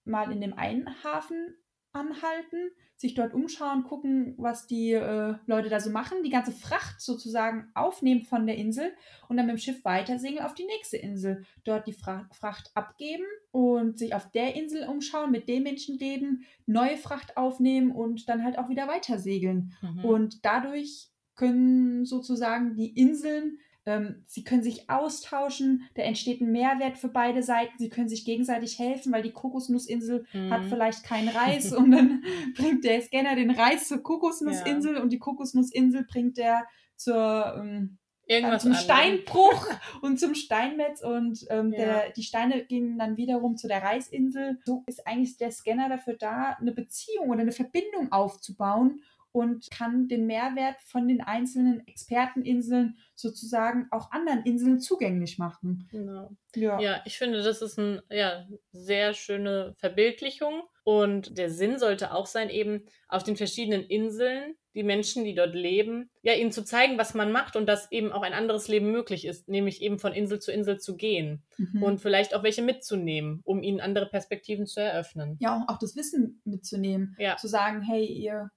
mal 0.06 0.32
in 0.32 0.40
dem 0.40 0.54
einen 0.54 1.04
Hafen 1.04 1.54
anhalten, 1.92 2.72
sich 2.96 3.14
dort 3.14 3.34
umschauen, 3.34 3.84
gucken, 3.84 4.34
was 4.38 4.68
die 4.68 4.94
äh, 4.94 5.36
Leute 5.46 5.70
da 5.70 5.80
so 5.80 5.90
machen, 5.90 6.24
die 6.24 6.30
ganze 6.30 6.52
Fracht 6.52 7.00
sozusagen 7.00 7.70
aufnehmen 7.76 8.24
von 8.24 8.48
der 8.48 8.58
Insel 8.58 8.92
und 9.30 9.38
dann 9.38 9.46
mit 9.46 9.56
dem 9.56 9.60
Schiff 9.60 9.86
weiter 9.86 10.20
segeln 10.20 10.44
auf 10.44 10.56
die 10.56 10.66
nächste 10.66 10.98
Insel, 10.98 11.46
dort 11.64 11.88
die 11.88 11.94
Fra 11.94 12.28
Fracht 12.32 12.72
abgeben 12.74 13.26
und 13.52 14.00
sich 14.00 14.16
auf 14.16 14.32
der 14.32 14.56
Insel 14.56 14.88
umschauen, 14.88 15.32
mit 15.32 15.48
den 15.48 15.64
Menschen 15.64 15.98
reden, 15.98 16.46
neue 16.66 16.98
Fracht 16.98 17.38
aufnehmen 17.38 17.92
und 17.92 18.28
dann 18.30 18.44
halt 18.44 18.58
auch 18.58 18.70
wieder 18.70 18.88
weiter 18.88 19.20
segeln. 19.20 19.74
Mhm. 19.82 20.06
Und 20.06 20.46
dadurch 20.46 21.10
können 21.36 22.06
sozusagen 22.06 22.76
die 22.76 22.90
Inseln 22.90 23.60
ähm, 23.88 24.24
sie 24.28 24.44
können 24.44 24.64
sich 24.64 24.90
austauschen, 24.90 25.88
da 25.96 26.04
entsteht 26.04 26.42
ein 26.42 26.52
Mehrwert 26.52 26.98
für 26.98 27.08
beide 27.08 27.42
Seiten, 27.42 27.78
sie 27.80 27.90
können 27.90 28.10
sich 28.10 28.26
gegenseitig 28.26 28.78
helfen, 28.78 29.14
weil 29.14 29.24
die 29.24 29.32
Kokosnussinsel 29.32 30.26
mhm. 30.34 30.52
hat 30.52 30.66
vielleicht 30.66 31.04
keinen 31.04 31.30
Reis 31.30 31.72
und 31.76 31.92
dann 31.92 32.24
bringt 32.56 32.84
der 32.84 33.02
Scanner 33.02 33.36
den 33.36 33.52
Reis 33.52 33.88
zur 33.88 34.04
Kokosnussinsel 34.04 34.96
ja. 34.96 35.02
und 35.02 35.12
die 35.12 35.20
Kokosnussinsel 35.20 36.04
bringt 36.04 36.38
der 36.38 36.68
zur 36.98 37.56
ähm, 37.58 37.98
Irgendwas 38.30 38.64
zum 38.64 38.74
Steinbruch 38.74 39.68
und 40.02 40.20
zum 40.20 40.36
Steinmetz 40.36 41.02
und 41.02 41.46
ähm, 41.50 41.72
ja. 41.72 41.78
der, 41.78 42.10
die 42.12 42.24
Steine 42.24 42.66
gehen 42.66 42.98
dann 43.00 43.16
wiederum 43.16 43.56
zu 43.56 43.70
der 43.70 43.82
Reisinsel. 43.82 44.60
So 44.66 44.84
ist 44.86 45.08
eigentlich 45.08 45.38
der 45.38 45.52
Scanner 45.52 45.88
dafür 45.88 46.16
da, 46.16 46.58
eine 46.60 46.74
Beziehung 46.74 47.30
oder 47.30 47.40
eine 47.40 47.54
Verbindung 47.54 48.12
aufzubauen 48.12 49.02
und 49.32 49.70
kann 49.72 50.08
den 50.08 50.26
Mehrwert 50.26 50.82
von 50.82 51.08
den 51.08 51.22
einzelnen 51.22 51.86
Experteninseln 51.88 52.98
sozusagen 53.16 53.88
auch 53.92 54.12
anderen 54.12 54.44
Inseln 54.44 54.80
zugänglich 54.80 55.38
machen. 55.38 55.88
Genau. 55.92 56.32
Ja. 56.56 56.80
ja, 56.80 57.02
ich 57.06 57.18
finde, 57.18 57.44
das 57.44 57.62
ist 57.62 57.78
eine 57.78 58.04
ja, 58.10 58.48
sehr 58.72 59.14
schöne 59.14 59.76
Verbildlichung. 59.78 60.64
Und 60.84 61.38
der 61.38 61.50
Sinn 61.50 61.78
sollte 61.80 62.14
auch 62.14 62.28
sein, 62.28 62.50
eben 62.50 62.86
auf 63.10 63.24
den 63.24 63.36
verschiedenen 63.36 63.84
Inseln 63.84 64.56
die 64.78 64.84
Menschen, 64.84 65.24
die 65.26 65.34
dort 65.34 65.56
leben, 65.56 66.12
ja, 66.22 66.34
ihnen 66.34 66.52
zu 66.52 66.64
zeigen, 66.64 67.00
was 67.00 67.16
man 67.16 67.32
macht 67.32 67.56
und 67.56 67.66
dass 67.66 67.92
eben 67.92 68.12
auch 68.12 68.22
ein 68.22 68.34
anderes 68.34 68.68
Leben 68.68 68.92
möglich 68.92 69.26
ist, 69.26 69.50
nämlich 69.50 69.82
eben 69.82 69.98
von 69.98 70.14
Insel 70.14 70.40
zu 70.40 70.52
Insel 70.52 70.80
zu 70.80 70.96
gehen 70.96 71.44
mhm. 71.58 71.82
und 71.82 72.00
vielleicht 72.00 72.36
auch 72.36 72.44
welche 72.44 72.62
mitzunehmen, 72.62 73.42
um 73.44 73.64
ihnen 73.64 73.82
andere 73.82 74.06
Perspektiven 74.06 74.68
zu 74.68 74.80
eröffnen. 74.80 75.36
Ja, 75.40 75.66
auch 75.68 75.80
das 75.80 75.96
Wissen 75.96 76.42
mitzunehmen. 76.46 77.16
Ja. 77.18 77.38
Zu 77.38 77.48
sagen, 77.48 77.82
hey, 77.82 78.06
ihr 78.06 78.52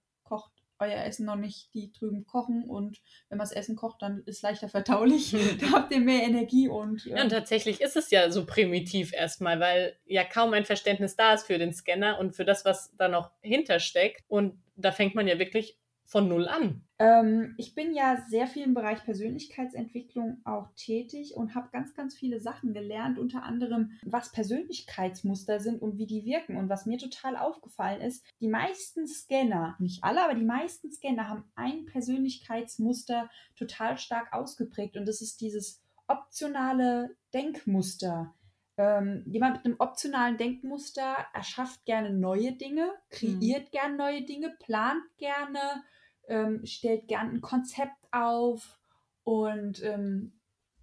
euer 0.80 1.04
Essen 1.04 1.26
noch 1.26 1.36
nicht 1.36 1.72
die 1.74 1.92
drüben 1.92 2.24
kochen 2.24 2.64
und 2.64 2.98
wenn 3.28 3.38
man 3.38 3.46
das 3.46 3.52
Essen 3.52 3.76
kocht, 3.76 4.02
dann 4.02 4.22
ist 4.26 4.36
es 4.36 4.42
leichter 4.42 4.68
verdaulich. 4.68 5.32
da 5.60 5.72
habt 5.72 5.92
ihr 5.92 6.00
mehr 6.00 6.22
Energie 6.22 6.68
und. 6.68 7.04
Ja. 7.04 7.16
ja, 7.16 7.22
und 7.22 7.30
tatsächlich 7.30 7.80
ist 7.80 7.96
es 7.96 8.10
ja 8.10 8.30
so 8.30 8.46
primitiv 8.46 9.12
erstmal, 9.12 9.60
weil 9.60 9.96
ja 10.06 10.24
kaum 10.24 10.52
ein 10.52 10.64
Verständnis 10.64 11.16
da 11.16 11.34
ist 11.34 11.46
für 11.46 11.58
den 11.58 11.72
Scanner 11.72 12.18
und 12.18 12.34
für 12.34 12.44
das, 12.44 12.64
was 12.64 12.94
da 12.96 13.08
noch 13.08 13.30
hintersteckt. 13.42 14.24
Und 14.28 14.62
da 14.76 14.92
fängt 14.92 15.14
man 15.14 15.28
ja 15.28 15.38
wirklich 15.38 15.78
von 16.10 16.28
null 16.28 16.48
an? 16.48 16.82
Ähm, 16.98 17.54
ich 17.56 17.74
bin 17.76 17.94
ja 17.94 18.22
sehr 18.28 18.48
viel 18.48 18.64
im 18.64 18.74
Bereich 18.74 19.04
Persönlichkeitsentwicklung 19.04 20.40
auch 20.44 20.68
tätig 20.74 21.34
und 21.36 21.54
habe 21.54 21.70
ganz, 21.70 21.94
ganz 21.94 22.16
viele 22.16 22.40
Sachen 22.40 22.74
gelernt, 22.74 23.18
unter 23.18 23.44
anderem, 23.44 23.92
was 24.04 24.32
Persönlichkeitsmuster 24.32 25.60
sind 25.60 25.80
und 25.80 25.98
wie 25.98 26.06
die 26.06 26.24
wirken. 26.24 26.56
Und 26.56 26.68
was 26.68 26.84
mir 26.84 26.98
total 26.98 27.36
aufgefallen 27.36 28.00
ist, 28.00 28.26
die 28.40 28.48
meisten 28.48 29.06
Scanner, 29.06 29.76
nicht 29.78 30.02
alle, 30.02 30.24
aber 30.24 30.34
die 30.34 30.44
meisten 30.44 30.90
Scanner 30.90 31.28
haben 31.28 31.44
ein 31.54 31.86
Persönlichkeitsmuster 31.86 33.30
total 33.56 33.96
stark 33.96 34.32
ausgeprägt 34.32 34.96
und 34.96 35.06
das 35.06 35.22
ist 35.22 35.40
dieses 35.40 35.80
optionale 36.08 37.16
Denkmuster. 37.32 38.34
Ähm, 38.76 39.24
jemand 39.26 39.56
mit 39.56 39.66
einem 39.66 39.76
optionalen 39.78 40.38
Denkmuster 40.38 41.16
erschafft 41.34 41.84
gerne 41.84 42.10
neue 42.10 42.52
Dinge, 42.52 42.90
kreiert 43.10 43.66
mhm. 43.66 43.70
gerne 43.70 43.96
neue 43.96 44.22
Dinge, 44.22 44.56
plant 44.58 45.02
gerne, 45.18 45.84
ähm, 46.30 46.64
stellt 46.64 47.08
gern 47.08 47.30
ein 47.30 47.40
Konzept 47.40 47.96
auf 48.12 48.78
und 49.24 49.82
ähm, 49.82 50.40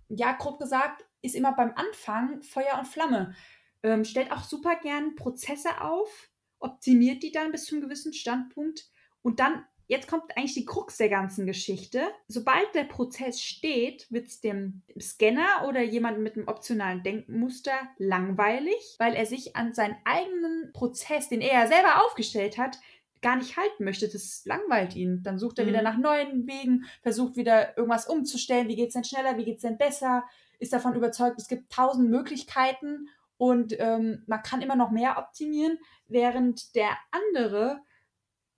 ja, 0.10 0.34
grob 0.34 0.60
gesagt, 0.60 1.06
ist 1.22 1.36
immer 1.36 1.54
beim 1.54 1.74
Anfang 1.76 2.42
Feuer 2.44 2.78
und 2.78 2.88
Flamme. 2.88 3.36
Ähm, 3.84 4.06
stellt 4.06 4.32
auch 4.32 4.44
super 4.44 4.76
gern 4.76 5.16
Prozesse 5.16 5.82
auf, 5.82 6.30
optimiert 6.60 7.24
die 7.24 7.32
dann 7.32 7.52
bis 7.52 7.66
zu 7.66 7.76
einem 7.76 7.84
gewissen 7.84 8.14
Standpunkt 8.14 8.90
und 9.22 9.40
dann 9.40 9.66
jetzt 9.88 10.10
kommt 10.10 10.36
eigentlich 10.36 10.54
die 10.54 10.66
Krux 10.66 10.98
der 10.98 11.10
ganzen 11.10 11.46
Geschichte. 11.46 12.04
Sobald 12.28 12.76
der 12.76 12.84
Prozess 12.84 13.42
steht, 13.42 14.12
wird 14.12 14.28
es 14.28 14.42
dem 14.42 14.82
Scanner 15.00 15.66
oder 15.68 15.82
jemandem 15.82 16.24
mit 16.24 16.36
einem 16.36 16.48
optionalen 16.48 17.04
Denkmuster 17.04 17.78
langweilig, 17.98 18.96
weil 19.00 19.14
er 19.14 19.26
sich 19.26 19.56
an 19.56 19.74
seinen 19.74 19.96
eigenen 20.04 20.72
Prozess, 20.74 21.30
den 21.30 21.42
er 21.42 21.62
ja 21.62 21.68
selber 21.68 22.06
aufgestellt 22.06 22.58
hat, 22.58 22.78
gar 23.22 23.36
nicht 23.36 23.58
halten 23.58 23.84
möchte. 23.84 24.08
Das 24.08 24.44
langweilt 24.46 24.96
ihn. 24.96 25.24
Dann 25.24 25.40
sucht 25.40 25.60
er 25.60 25.66
mhm. 25.66 25.70
wieder 25.70 25.82
nach 25.82 25.98
neuen 25.98 26.48
Wegen, 26.48 26.86
versucht 27.02 27.36
wieder 27.36 27.78
irgendwas 27.78 28.08
umzustellen. 28.08 28.68
Wie 28.68 28.76
geht 28.76 28.90
es 28.90 28.94
denn 28.94 29.04
schneller? 29.04 29.38
Wie 29.38 29.46
geht 29.46 29.58
es 29.58 29.62
denn 29.64 29.78
besser? 29.78 30.24
Ist 30.60 30.74
davon 30.74 30.96
überzeugt, 30.96 31.40
es 31.40 31.48
gibt 31.48 31.72
tausend 31.72 32.10
Möglichkeiten 32.10 33.10
und 33.38 33.76
ähm, 33.80 34.24
man 34.26 34.42
kann 34.42 34.62
immer 34.62 34.76
noch 34.76 34.92
mehr 34.92 35.18
optimieren, 35.18 35.78
während 36.08 36.76
der 36.76 36.98
andere 37.12 37.82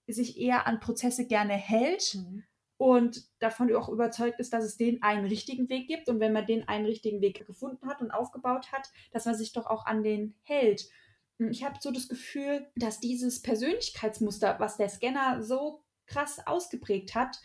sich 0.08 0.40
eher 0.40 0.66
an 0.66 0.80
Prozesse 0.80 1.26
gerne 1.26 1.52
hält 1.52 2.14
mhm. 2.14 2.44
und 2.78 3.24
davon 3.38 3.74
auch 3.74 3.88
überzeugt 3.88 4.40
ist, 4.40 4.52
dass 4.52 4.64
es 4.64 4.76
den 4.76 5.02
einen 5.02 5.26
richtigen 5.26 5.68
Weg 5.68 5.86
gibt 5.86 6.08
und 6.08 6.20
wenn 6.20 6.32
man 6.32 6.46
den 6.46 6.66
einen 6.66 6.86
richtigen 6.86 7.20
Weg 7.20 7.46
gefunden 7.46 7.86
hat 7.88 8.00
und 8.00 8.10
aufgebaut 8.10 8.72
hat, 8.72 8.90
dass 9.12 9.26
man 9.26 9.34
sich 9.34 9.52
doch 9.52 9.66
auch 9.66 9.86
an 9.86 10.02
den 10.02 10.34
hält. 10.42 10.88
Ich 11.48 11.64
habe 11.64 11.76
so 11.80 11.90
das 11.90 12.08
Gefühl, 12.08 12.66
dass 12.76 13.00
dieses 13.00 13.40
Persönlichkeitsmuster, 13.42 14.56
was 14.58 14.76
der 14.76 14.88
Scanner 14.88 15.42
so 15.42 15.82
krass 16.06 16.40
ausgeprägt 16.46 17.14
hat, 17.14 17.40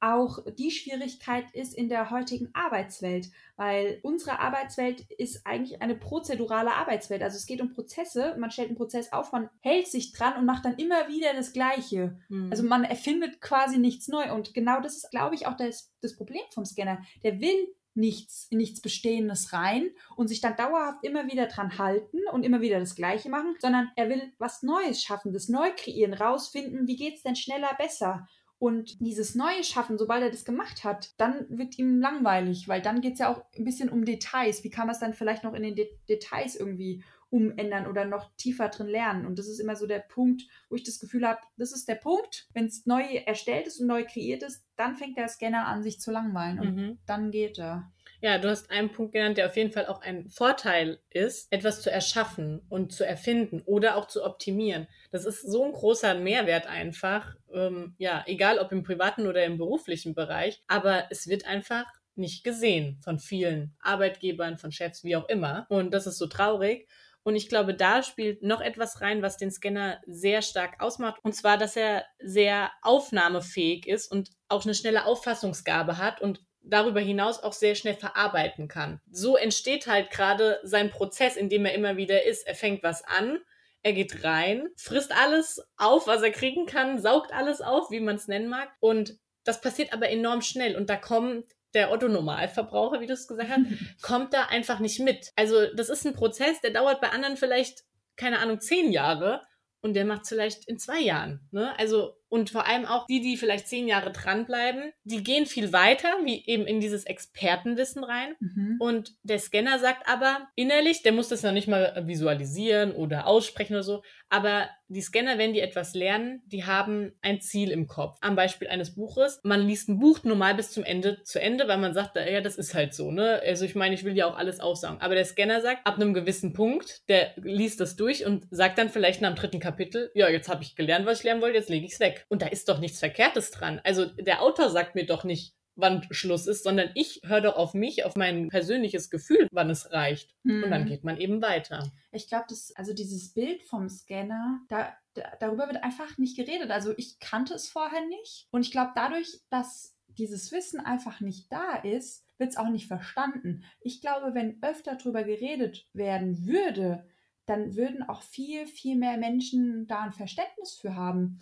auch 0.00 0.38
die 0.56 0.70
Schwierigkeit 0.70 1.50
ist 1.52 1.74
in 1.74 1.88
der 1.88 2.10
heutigen 2.10 2.50
Arbeitswelt, 2.52 3.30
weil 3.56 3.98
unsere 4.02 4.38
Arbeitswelt 4.38 5.00
ist 5.10 5.44
eigentlich 5.44 5.82
eine 5.82 5.96
prozedurale 5.96 6.72
Arbeitswelt. 6.72 7.22
Also 7.22 7.36
es 7.36 7.46
geht 7.46 7.60
um 7.60 7.72
Prozesse, 7.72 8.36
man 8.38 8.50
stellt 8.50 8.68
einen 8.68 8.76
Prozess 8.76 9.12
auf, 9.12 9.32
man 9.32 9.50
hält 9.60 9.88
sich 9.88 10.12
dran 10.12 10.36
und 10.36 10.46
macht 10.46 10.64
dann 10.64 10.76
immer 10.76 11.08
wieder 11.08 11.34
das 11.34 11.52
Gleiche. 11.52 12.16
Mhm. 12.28 12.48
Also 12.50 12.62
man 12.62 12.84
erfindet 12.84 13.40
quasi 13.40 13.78
nichts 13.78 14.06
neu. 14.08 14.32
Und 14.32 14.54
genau 14.54 14.80
das 14.80 14.96
ist, 14.96 15.10
glaube 15.10 15.34
ich, 15.34 15.46
auch 15.46 15.56
das, 15.56 15.92
das 16.00 16.16
Problem 16.16 16.42
vom 16.54 16.64
Scanner. 16.64 17.02
Der 17.24 17.40
will 17.40 17.74
nichts, 17.98 18.46
in 18.50 18.58
nichts 18.58 18.80
Bestehendes 18.80 19.52
rein 19.52 19.90
und 20.16 20.28
sich 20.28 20.40
dann 20.40 20.56
dauerhaft 20.56 21.04
immer 21.04 21.26
wieder 21.26 21.46
dran 21.46 21.78
halten 21.78 22.18
und 22.32 22.44
immer 22.44 22.60
wieder 22.60 22.78
das 22.78 22.94
Gleiche 22.94 23.28
machen, 23.28 23.56
sondern 23.58 23.90
er 23.96 24.08
will 24.08 24.32
was 24.38 24.62
Neues 24.62 25.02
schaffen, 25.02 25.32
das 25.32 25.48
neu 25.48 25.70
kreieren, 25.76 26.14
rausfinden, 26.14 26.86
wie 26.86 26.96
geht 26.96 27.16
es 27.16 27.22
denn 27.22 27.36
schneller, 27.36 27.74
besser. 27.76 28.26
Und 28.60 29.00
dieses 29.00 29.36
Neue 29.36 29.62
schaffen, 29.62 29.98
sobald 29.98 30.22
er 30.22 30.30
das 30.30 30.44
gemacht 30.44 30.82
hat, 30.82 31.12
dann 31.16 31.46
wird 31.48 31.78
ihm 31.78 32.00
langweilig, 32.00 32.66
weil 32.66 32.82
dann 32.82 33.00
geht 33.00 33.12
es 33.12 33.20
ja 33.20 33.32
auch 33.32 33.44
ein 33.56 33.64
bisschen 33.64 33.88
um 33.88 34.04
Details. 34.04 34.64
Wie 34.64 34.70
kann 34.70 34.86
man 34.86 34.94
es 34.94 35.00
dann 35.00 35.14
vielleicht 35.14 35.44
noch 35.44 35.54
in 35.54 35.62
den 35.62 35.76
De 35.76 35.88
Details 36.08 36.56
irgendwie 36.56 37.04
umändern 37.30 37.86
oder 37.86 38.04
noch 38.04 38.30
tiefer 38.36 38.68
drin 38.68 38.88
lernen? 38.88 39.26
Und 39.26 39.38
das 39.38 39.48
ist 39.48 39.60
immer 39.60 39.76
so 39.76 39.86
der 39.86 40.00
Punkt, 40.00 40.42
wo 40.68 40.76
ich 40.76 40.84
das 40.84 40.98
Gefühl 40.98 41.26
habe, 41.26 41.40
das 41.56 41.72
ist 41.72 41.88
der 41.88 41.96
Punkt. 41.96 42.48
Wenn 42.54 42.66
es 42.66 42.86
neu 42.86 43.02
erstellt 43.26 43.66
ist 43.66 43.80
und 43.80 43.86
neu 43.86 44.04
kreiert 44.04 44.42
ist, 44.42 44.64
dann 44.76 44.96
fängt 44.96 45.16
der 45.18 45.28
Scanner 45.28 45.66
an, 45.66 45.82
sich 45.82 46.00
zu 46.00 46.10
langweilen. 46.10 46.60
Und 46.60 46.76
mhm. 46.76 46.98
dann 47.06 47.30
geht 47.30 47.58
er. 47.58 47.90
Ja, 48.20 48.38
du 48.38 48.48
hast 48.48 48.70
einen 48.70 48.90
Punkt 48.90 49.12
genannt, 49.12 49.38
der 49.38 49.46
auf 49.46 49.56
jeden 49.56 49.70
Fall 49.70 49.86
auch 49.86 50.02
ein 50.02 50.28
Vorteil 50.28 50.98
ist, 51.10 51.52
etwas 51.52 51.82
zu 51.82 51.90
erschaffen 51.90 52.60
und 52.68 52.92
zu 52.92 53.06
erfinden 53.06 53.62
oder 53.64 53.96
auch 53.96 54.08
zu 54.08 54.24
optimieren. 54.24 54.88
Das 55.12 55.24
ist 55.24 55.42
so 55.42 55.64
ein 55.64 55.72
großer 55.72 56.14
Mehrwert 56.16 56.66
einfach. 56.66 57.36
Ähm, 57.52 57.94
ja, 57.98 58.24
egal 58.26 58.58
ob 58.58 58.72
im 58.72 58.82
privaten 58.82 59.26
oder 59.26 59.44
im 59.44 59.56
beruflichen 59.56 60.14
Bereich, 60.14 60.60
aber 60.66 61.04
es 61.10 61.28
wird 61.28 61.46
einfach 61.46 61.86
nicht 62.16 62.42
gesehen 62.42 62.98
von 63.02 63.20
vielen 63.20 63.76
Arbeitgebern, 63.80 64.58
von 64.58 64.72
Chefs, 64.72 65.04
wie 65.04 65.14
auch 65.14 65.28
immer. 65.28 65.66
Und 65.68 65.94
das 65.94 66.08
ist 66.08 66.18
so 66.18 66.26
traurig. 66.26 66.88
Und 67.28 67.36
ich 67.36 67.50
glaube, 67.50 67.74
da 67.74 68.02
spielt 68.02 68.42
noch 68.42 68.62
etwas 68.62 69.02
rein, 69.02 69.20
was 69.20 69.36
den 69.36 69.50
Scanner 69.50 70.00
sehr 70.06 70.40
stark 70.40 70.80
ausmacht. 70.80 71.20
Und 71.22 71.34
zwar, 71.34 71.58
dass 71.58 71.76
er 71.76 72.06
sehr 72.18 72.70
aufnahmefähig 72.80 73.86
ist 73.86 74.10
und 74.10 74.30
auch 74.48 74.64
eine 74.64 74.72
schnelle 74.72 75.04
Auffassungsgabe 75.04 75.98
hat 75.98 76.22
und 76.22 76.40
darüber 76.62 77.00
hinaus 77.00 77.42
auch 77.42 77.52
sehr 77.52 77.74
schnell 77.74 77.96
verarbeiten 77.96 78.66
kann. 78.66 79.02
So 79.10 79.36
entsteht 79.36 79.86
halt 79.86 80.10
gerade 80.10 80.58
sein 80.62 80.88
Prozess, 80.88 81.36
in 81.36 81.50
dem 81.50 81.66
er 81.66 81.74
immer 81.74 81.98
wieder 81.98 82.24
ist. 82.24 82.46
Er 82.46 82.54
fängt 82.54 82.82
was 82.82 83.04
an, 83.04 83.38
er 83.82 83.92
geht 83.92 84.24
rein, 84.24 84.66
frisst 84.78 85.12
alles 85.12 85.62
auf, 85.76 86.06
was 86.06 86.22
er 86.22 86.30
kriegen 86.30 86.64
kann, 86.64 86.98
saugt 86.98 87.34
alles 87.34 87.60
auf, 87.60 87.90
wie 87.90 88.00
man 88.00 88.16
es 88.16 88.26
nennen 88.26 88.48
mag. 88.48 88.70
Und 88.80 89.18
das 89.44 89.60
passiert 89.60 89.92
aber 89.92 90.08
enorm 90.08 90.40
schnell. 90.40 90.76
Und 90.76 90.88
da 90.88 90.96
kommt 90.96 91.44
der 91.74 91.90
Otto-Normalverbraucher, 91.92 93.00
wie 93.00 93.06
du 93.06 93.12
es 93.12 93.28
gesagt 93.28 93.50
hast, 93.50 93.62
kommt 94.02 94.32
da 94.32 94.44
einfach 94.46 94.80
nicht 94.80 95.00
mit. 95.00 95.32
Also 95.36 95.66
das 95.74 95.88
ist 95.88 96.06
ein 96.06 96.14
Prozess, 96.14 96.60
der 96.60 96.70
dauert 96.70 97.00
bei 97.00 97.10
anderen 97.10 97.36
vielleicht, 97.36 97.84
keine 98.16 98.38
Ahnung, 98.38 98.60
zehn 98.60 98.90
Jahre 98.92 99.42
und 99.80 99.94
der 99.94 100.04
macht 100.04 100.22
es 100.22 100.28
vielleicht 100.28 100.66
in 100.68 100.78
zwei 100.78 101.00
Jahren. 101.00 101.46
Ne? 101.50 101.78
Also 101.78 102.14
und 102.28 102.50
vor 102.50 102.66
allem 102.66 102.86
auch 102.86 103.06
die, 103.06 103.20
die 103.20 103.36
vielleicht 103.36 103.68
zehn 103.68 103.88
Jahre 103.88 104.12
dranbleiben, 104.12 104.92
die 105.04 105.22
gehen 105.22 105.46
viel 105.46 105.72
weiter, 105.72 106.08
wie 106.24 106.44
eben 106.46 106.66
in 106.66 106.80
dieses 106.80 107.04
Expertenwissen 107.04 108.04
rein. 108.04 108.34
Mhm. 108.40 108.76
Und 108.78 109.14
der 109.22 109.38
Scanner 109.38 109.78
sagt 109.78 110.08
aber 110.08 110.48
innerlich, 110.54 111.02
der 111.02 111.12
muss 111.12 111.28
das 111.28 111.42
noch 111.42 111.52
nicht 111.52 111.68
mal 111.68 112.04
visualisieren 112.06 112.92
oder 112.92 113.26
aussprechen 113.26 113.74
oder 113.74 113.82
so, 113.82 114.02
aber 114.30 114.68
die 114.88 115.02
Scanner, 115.02 115.36
wenn 115.38 115.52
die 115.52 115.60
etwas 115.60 115.94
lernen, 115.94 116.42
die 116.46 116.64
haben 116.64 117.12
ein 117.20 117.40
Ziel 117.40 117.70
im 117.70 117.86
Kopf. 117.86 118.18
Am 118.22 118.36
Beispiel 118.36 118.68
eines 118.68 118.94
Buches. 118.94 119.40
Man 119.42 119.66
liest 119.66 119.88
ein 119.88 119.98
Buch 119.98 120.24
normal 120.24 120.54
bis 120.54 120.70
zum 120.70 120.84
Ende 120.84 121.22
zu 121.24 121.40
Ende, 121.40 121.68
weil 121.68 121.78
man 121.78 121.92
sagt, 121.92 122.16
ja, 122.16 122.40
das 122.40 122.56
ist 122.56 122.74
halt 122.74 122.94
so, 122.94 123.10
ne? 123.10 123.40
Also 123.44 123.64
ich 123.64 123.74
meine, 123.74 123.94
ich 123.94 124.04
will 124.04 124.16
ja 124.16 124.26
auch 124.26 124.36
alles 124.36 124.60
aufsagen. 124.60 125.00
Aber 125.00 125.14
der 125.14 125.26
Scanner 125.26 125.60
sagt, 125.60 125.86
ab 125.86 125.96
einem 125.96 126.14
gewissen 126.14 126.54
Punkt, 126.54 127.08
der 127.08 127.32
liest 127.36 127.80
das 127.80 127.96
durch 127.96 128.24
und 128.24 128.46
sagt 128.50 128.78
dann 128.78 128.88
vielleicht 128.88 129.20
nach 129.20 129.34
dem 129.34 129.36
dritten 129.36 129.60
Kapitel, 129.60 130.10
ja, 130.14 130.28
jetzt 130.28 130.48
habe 130.48 130.62
ich 130.62 130.74
gelernt, 130.74 131.06
was 131.06 131.18
ich 131.18 131.24
lernen 131.24 131.42
wollte, 131.42 131.58
jetzt 131.58 131.70
lege 131.70 131.86
ich 131.86 131.92
es 131.92 132.00
weg. 132.00 132.17
Und 132.28 132.42
da 132.42 132.46
ist 132.46 132.68
doch 132.68 132.78
nichts 132.78 132.98
Verkehrtes 132.98 133.50
dran. 133.50 133.80
Also 133.84 134.06
der 134.06 134.42
Autor 134.42 134.70
sagt 134.70 134.94
mir 134.94 135.06
doch 135.06 135.24
nicht, 135.24 135.54
wann 135.78 136.04
Schluss 136.10 136.46
ist, 136.46 136.64
sondern 136.64 136.90
ich 136.94 137.20
höre 137.24 137.40
doch 137.40 137.56
auf 137.56 137.72
mich, 137.72 138.04
auf 138.04 138.16
mein 138.16 138.48
persönliches 138.48 139.10
Gefühl, 139.10 139.46
wann 139.52 139.70
es 139.70 139.92
reicht. 139.92 140.34
Mhm. 140.42 140.64
Und 140.64 140.70
dann 140.70 140.82
mhm. 140.82 140.88
geht 140.88 141.04
man 141.04 141.16
eben 141.18 141.40
weiter. 141.40 141.90
Ich 142.10 142.28
glaube, 142.28 142.46
dass, 142.48 142.74
also 142.74 142.92
dieses 142.92 143.32
Bild 143.32 143.62
vom 143.62 143.88
Scanner, 143.88 144.60
da, 144.68 144.92
da, 145.14 145.22
darüber 145.38 145.68
wird 145.68 145.82
einfach 145.82 146.18
nicht 146.18 146.36
geredet. 146.36 146.70
Also 146.70 146.92
ich 146.96 147.20
kannte 147.20 147.54
es 147.54 147.68
vorher 147.68 148.04
nicht. 148.06 148.48
Und 148.50 148.62
ich 148.62 148.72
glaube, 148.72 148.90
dadurch, 148.96 149.40
dass 149.50 149.94
dieses 150.08 150.50
Wissen 150.50 150.80
einfach 150.80 151.20
nicht 151.20 151.50
da 151.52 151.76
ist, 151.76 152.24
wird 152.38 152.50
es 152.50 152.56
auch 152.56 152.68
nicht 152.68 152.88
verstanden. 152.88 153.64
Ich 153.80 154.00
glaube, 154.00 154.34
wenn 154.34 154.60
öfter 154.62 154.96
darüber 154.96 155.22
geredet 155.22 155.86
werden 155.92 156.46
würde, 156.46 157.06
dann 157.46 157.76
würden 157.76 158.02
auch 158.02 158.22
viel, 158.22 158.66
viel 158.66 158.96
mehr 158.96 159.16
Menschen 159.16 159.86
da 159.86 160.00
ein 160.00 160.12
Verständnis 160.12 160.74
für 160.74 160.94
haben. 160.94 161.38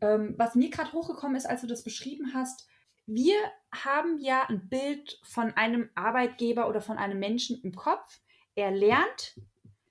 Ähm, 0.00 0.34
was 0.38 0.54
mir 0.54 0.70
gerade 0.70 0.92
hochgekommen 0.92 1.36
ist, 1.36 1.46
als 1.46 1.60
du 1.60 1.66
das 1.66 1.84
beschrieben 1.84 2.32
hast, 2.34 2.68
wir 3.06 3.36
haben 3.72 4.18
ja 4.20 4.48
ein 4.48 4.68
Bild 4.68 5.18
von 5.24 5.52
einem 5.56 5.90
Arbeitgeber 5.94 6.68
oder 6.68 6.80
von 6.80 6.96
einem 6.96 7.18
Menschen 7.18 7.60
im 7.62 7.74
Kopf. 7.74 8.20
Er 8.54 8.70
lernt 8.70 9.40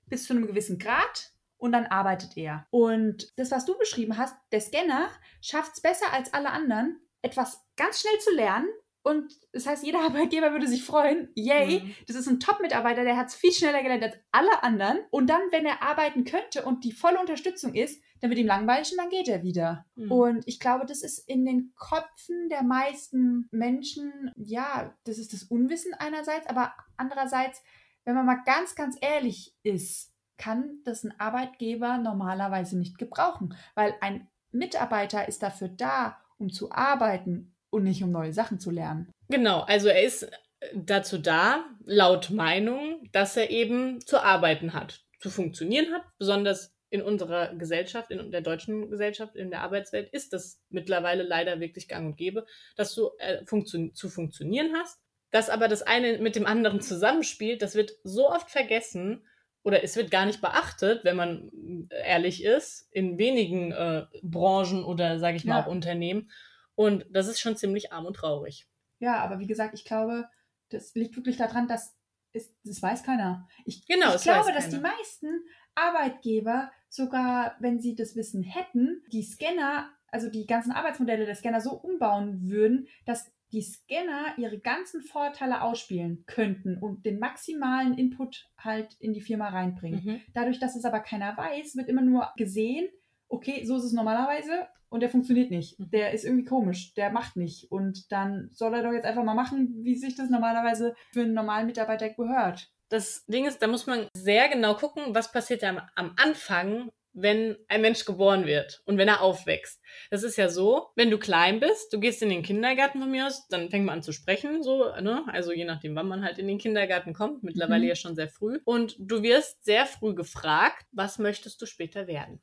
bis 0.06 0.24
zu 0.24 0.32
einem 0.32 0.46
gewissen 0.46 0.78
Grad 0.78 1.32
und 1.58 1.72
dann 1.72 1.86
arbeitet 1.86 2.36
er. 2.36 2.66
Und 2.70 3.28
das, 3.36 3.50
was 3.50 3.66
du 3.66 3.76
beschrieben 3.76 4.16
hast, 4.16 4.34
der 4.52 4.60
Scanner 4.60 5.10
schafft 5.42 5.74
es 5.74 5.82
besser 5.82 6.12
als 6.12 6.32
alle 6.32 6.50
anderen, 6.50 7.00
etwas 7.22 7.62
ganz 7.76 8.00
schnell 8.00 8.18
zu 8.20 8.34
lernen 8.34 8.68
und 9.02 9.32
das 9.52 9.66
heißt, 9.66 9.84
jeder 9.84 10.00
Arbeitgeber 10.04 10.52
würde 10.52 10.68
sich 10.68 10.84
freuen, 10.84 11.28
yay, 11.34 11.80
mhm. 11.80 11.94
das 12.06 12.16
ist 12.16 12.28
ein 12.28 12.40
Top-Mitarbeiter, 12.40 13.04
der 13.04 13.16
hat 13.16 13.28
es 13.28 13.34
viel 13.34 13.52
schneller 13.52 13.82
gelernt 13.82 14.04
als 14.04 14.16
alle 14.32 14.62
anderen. 14.62 14.98
Und 15.10 15.28
dann, 15.28 15.40
wenn 15.50 15.66
er 15.66 15.82
arbeiten 15.82 16.24
könnte 16.24 16.64
und 16.64 16.84
die 16.84 16.92
volle 16.92 17.18
Unterstützung 17.18 17.74
ist, 17.74 18.02
dann 18.20 18.30
wird 18.30 18.40
ihm 18.40 18.46
langweilig 18.46 18.92
und 18.92 18.98
dann 18.98 19.08
geht 19.08 19.28
er 19.28 19.42
wieder. 19.42 19.84
Mhm. 19.94 20.12
Und 20.12 20.42
ich 20.46 20.60
glaube, 20.60 20.86
das 20.86 21.02
ist 21.02 21.18
in 21.28 21.44
den 21.44 21.72
Köpfen 21.78 22.48
der 22.50 22.62
meisten 22.62 23.48
Menschen, 23.50 24.30
ja, 24.36 24.94
das 25.04 25.18
ist 25.18 25.32
das 25.32 25.44
Unwissen 25.44 25.94
einerseits, 25.94 26.46
aber 26.46 26.72
andererseits, 26.96 27.62
wenn 28.04 28.14
man 28.14 28.26
mal 28.26 28.42
ganz, 28.44 28.74
ganz 28.74 28.96
ehrlich 29.00 29.54
ist, 29.62 30.12
kann 30.36 30.80
das 30.84 31.04
ein 31.04 31.18
Arbeitgeber 31.18 31.98
normalerweise 31.98 32.78
nicht 32.78 32.98
gebrauchen, 32.98 33.54
weil 33.74 33.94
ein 34.00 34.28
Mitarbeiter 34.52 35.28
ist 35.28 35.42
dafür 35.42 35.68
da, 35.68 36.18
um 36.38 36.50
zu 36.50 36.72
arbeiten 36.72 37.54
und 37.70 37.84
nicht 37.84 38.02
um 38.02 38.10
neue 38.10 38.32
Sachen 38.32 38.58
zu 38.58 38.70
lernen. 38.70 39.10
Genau, 39.28 39.60
also 39.60 39.88
er 39.88 40.02
ist 40.02 40.30
dazu 40.74 41.18
da, 41.18 41.64
laut 41.84 42.30
Meinung, 42.30 43.08
dass 43.12 43.36
er 43.36 43.50
eben 43.50 44.00
zu 44.00 44.22
arbeiten 44.22 44.72
hat, 44.72 45.04
zu 45.20 45.30
funktionieren 45.30 45.92
hat. 45.92 46.02
Besonders 46.18 46.72
in 46.90 47.02
unserer 47.02 47.54
Gesellschaft, 47.54 48.10
in 48.10 48.32
der 48.32 48.40
deutschen 48.40 48.90
Gesellschaft, 48.90 49.36
in 49.36 49.50
der 49.50 49.62
Arbeitswelt 49.62 50.12
ist 50.12 50.32
das 50.32 50.60
mittlerweile 50.68 51.22
leider 51.22 51.60
wirklich 51.60 51.88
gang 51.88 52.06
und 52.06 52.16
gäbe, 52.16 52.44
dass 52.76 52.94
du 52.94 53.10
äh, 53.18 53.44
funktio 53.46 53.88
zu 53.90 54.08
funktionieren 54.08 54.74
hast. 54.74 55.00
Dass 55.30 55.48
aber 55.48 55.68
das 55.68 55.82
eine 55.82 56.18
mit 56.18 56.34
dem 56.34 56.46
anderen 56.46 56.80
zusammenspielt, 56.80 57.62
das 57.62 57.76
wird 57.76 57.92
so 58.02 58.28
oft 58.28 58.50
vergessen 58.50 59.24
oder 59.62 59.84
es 59.84 59.94
wird 59.94 60.10
gar 60.10 60.26
nicht 60.26 60.40
beachtet, 60.40 61.04
wenn 61.04 61.16
man 61.16 61.88
ehrlich 61.90 62.42
ist, 62.42 62.88
in 62.90 63.18
wenigen 63.18 63.70
äh, 63.70 64.06
Branchen 64.22 64.84
oder, 64.84 65.20
sage 65.20 65.36
ich 65.36 65.44
mal, 65.44 65.58
ja. 65.58 65.62
auch 65.62 65.70
Unternehmen. 65.70 66.30
Und 66.74 67.06
das 67.10 67.28
ist 67.28 67.40
schon 67.40 67.56
ziemlich 67.56 67.92
arm 67.92 68.06
und 68.06 68.14
traurig. 68.14 68.66
Ja, 68.98 69.18
aber 69.18 69.38
wie 69.38 69.46
gesagt, 69.46 69.74
ich 69.74 69.84
glaube, 69.84 70.28
das 70.70 70.94
liegt 70.94 71.14
wirklich 71.14 71.36
daran, 71.36 71.68
dass 71.68 71.96
es, 72.32 72.54
das 72.64 72.82
weiß 72.82 73.02
keiner. 73.02 73.48
Ich, 73.64 73.86
genau, 73.86 74.14
ich 74.14 74.22
glaube, 74.22 74.52
dass 74.52 74.68
die 74.68 74.78
meisten 74.78 75.44
Arbeitgeber, 75.74 76.70
sogar 76.88 77.56
wenn 77.60 77.80
sie 77.80 77.94
das 77.94 78.16
Wissen 78.16 78.42
hätten, 78.42 79.02
die 79.12 79.22
Scanner 79.22 79.90
also 80.12 80.28
die 80.28 80.46
ganzen 80.46 80.72
Arbeitsmodelle 80.72 81.26
der 81.26 81.34
Scanner 81.34 81.60
so 81.60 81.72
umbauen 81.72 82.48
würden, 82.48 82.88
dass 83.06 83.30
die 83.52 83.62
Scanner 83.62 84.34
ihre 84.36 84.58
ganzen 84.58 85.02
Vorteile 85.02 85.62
ausspielen 85.62 86.24
könnten 86.26 86.78
und 86.78 87.04
den 87.04 87.18
maximalen 87.18 87.98
Input 87.98 88.48
halt 88.56 88.96
in 89.00 89.12
die 89.12 89.20
Firma 89.20 89.48
reinbringen. 89.48 90.04
Mhm. 90.04 90.20
Dadurch, 90.34 90.60
dass 90.60 90.76
es 90.76 90.84
aber 90.84 91.00
keiner 91.00 91.36
weiß, 91.36 91.76
wird 91.76 91.88
immer 91.88 92.02
nur 92.02 92.30
gesehen, 92.36 92.88
okay, 93.28 93.64
so 93.64 93.76
ist 93.76 93.84
es 93.84 93.92
normalerweise 93.92 94.68
und 94.88 95.00
der 95.00 95.10
funktioniert 95.10 95.50
nicht. 95.50 95.80
Mhm. 95.80 95.90
Der 95.90 96.12
ist 96.12 96.24
irgendwie 96.24 96.44
komisch, 96.44 96.94
der 96.94 97.10
macht 97.10 97.36
nicht. 97.36 97.70
Und 97.72 98.12
dann 98.12 98.50
soll 98.52 98.74
er 98.74 98.82
doch 98.84 98.92
jetzt 98.92 99.06
einfach 99.06 99.24
mal 99.24 99.34
machen, 99.34 99.82
wie 99.82 99.96
sich 99.96 100.14
das 100.14 100.30
normalerweise 100.30 100.94
für 101.12 101.22
einen 101.22 101.34
normalen 101.34 101.66
Mitarbeiter 101.66 102.10
gehört. 102.10 102.72
Das 102.90 103.24
Ding 103.26 103.46
ist, 103.46 103.62
da 103.62 103.66
muss 103.66 103.86
man 103.86 104.08
sehr 104.14 104.48
genau 104.48 104.74
gucken, 104.74 105.14
was 105.14 105.32
passiert 105.32 105.64
am, 105.64 105.80
am 105.94 106.14
Anfang 106.16 106.90
wenn 107.12 107.56
ein 107.68 107.80
Mensch 107.80 108.04
geboren 108.04 108.46
wird 108.46 108.82
und 108.84 108.98
wenn 108.98 109.08
er 109.08 109.20
aufwächst. 109.20 109.80
Das 110.10 110.22
ist 110.22 110.36
ja 110.36 110.48
so, 110.48 110.88
wenn 110.96 111.10
du 111.10 111.18
klein 111.18 111.60
bist, 111.60 111.92
du 111.92 111.98
gehst 111.98 112.22
in 112.22 112.28
den 112.28 112.42
Kindergarten 112.42 113.00
von 113.00 113.10
mir 113.10 113.26
aus, 113.26 113.48
dann 113.48 113.70
fängt 113.70 113.84
man 113.84 113.96
an 113.96 114.02
zu 114.02 114.12
sprechen, 114.12 114.62
so, 114.62 114.84
ne? 115.00 115.24
Also 115.28 115.52
je 115.52 115.64
nachdem, 115.64 115.96
wann 115.96 116.08
man 116.08 116.24
halt 116.24 116.38
in 116.38 116.46
den 116.46 116.58
Kindergarten 116.58 117.12
kommt, 117.12 117.42
mittlerweile 117.42 117.82
mhm. 117.82 117.88
ja 117.88 117.94
schon 117.96 118.14
sehr 118.14 118.28
früh. 118.28 118.60
Und 118.64 118.96
du 118.98 119.22
wirst 119.22 119.64
sehr 119.64 119.86
früh 119.86 120.14
gefragt, 120.14 120.86
was 120.92 121.18
möchtest 121.18 121.60
du 121.60 121.66
später 121.66 122.06
werden? 122.06 122.40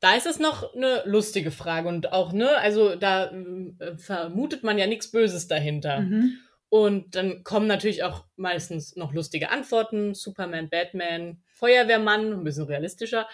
Da 0.00 0.14
ist 0.14 0.26
es 0.26 0.38
noch 0.38 0.74
eine 0.74 1.02
lustige 1.06 1.50
Frage 1.50 1.88
und 1.88 2.12
auch, 2.12 2.32
ne, 2.32 2.56
also 2.58 2.94
da 2.94 3.32
äh, 3.32 3.96
vermutet 3.98 4.62
man 4.62 4.78
ja 4.78 4.86
nichts 4.86 5.10
Böses 5.10 5.48
dahinter. 5.48 6.00
Mhm. 6.00 6.38
Und 6.70 7.14
dann 7.14 7.44
kommen 7.44 7.66
natürlich 7.66 8.02
auch 8.02 8.24
meistens 8.36 8.94
noch 8.96 9.12
lustige 9.12 9.50
Antworten. 9.50 10.14
Superman, 10.14 10.68
Batman, 10.68 11.42
Feuerwehrmann, 11.54 12.32
ein 12.32 12.44
bisschen 12.44 12.64
realistischer. 12.64 13.26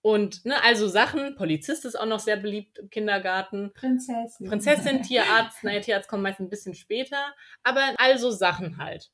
Und, 0.00 0.44
ne, 0.44 0.62
also 0.62 0.86
Sachen, 0.86 1.34
Polizist 1.34 1.84
ist 1.84 1.98
auch 1.98 2.06
noch 2.06 2.20
sehr 2.20 2.36
beliebt 2.36 2.78
im 2.78 2.90
Kindergarten. 2.90 3.72
Prinzessin. 3.74 4.48
Prinzessin, 4.48 5.02
Tierarzt, 5.02 5.64
naja, 5.64 5.80
Tierarzt 5.80 6.08
kommt 6.08 6.22
meist 6.22 6.40
ein 6.40 6.50
bisschen 6.50 6.74
später. 6.74 7.34
Aber 7.62 7.94
also 7.96 8.30
Sachen 8.30 8.78
halt. 8.78 9.10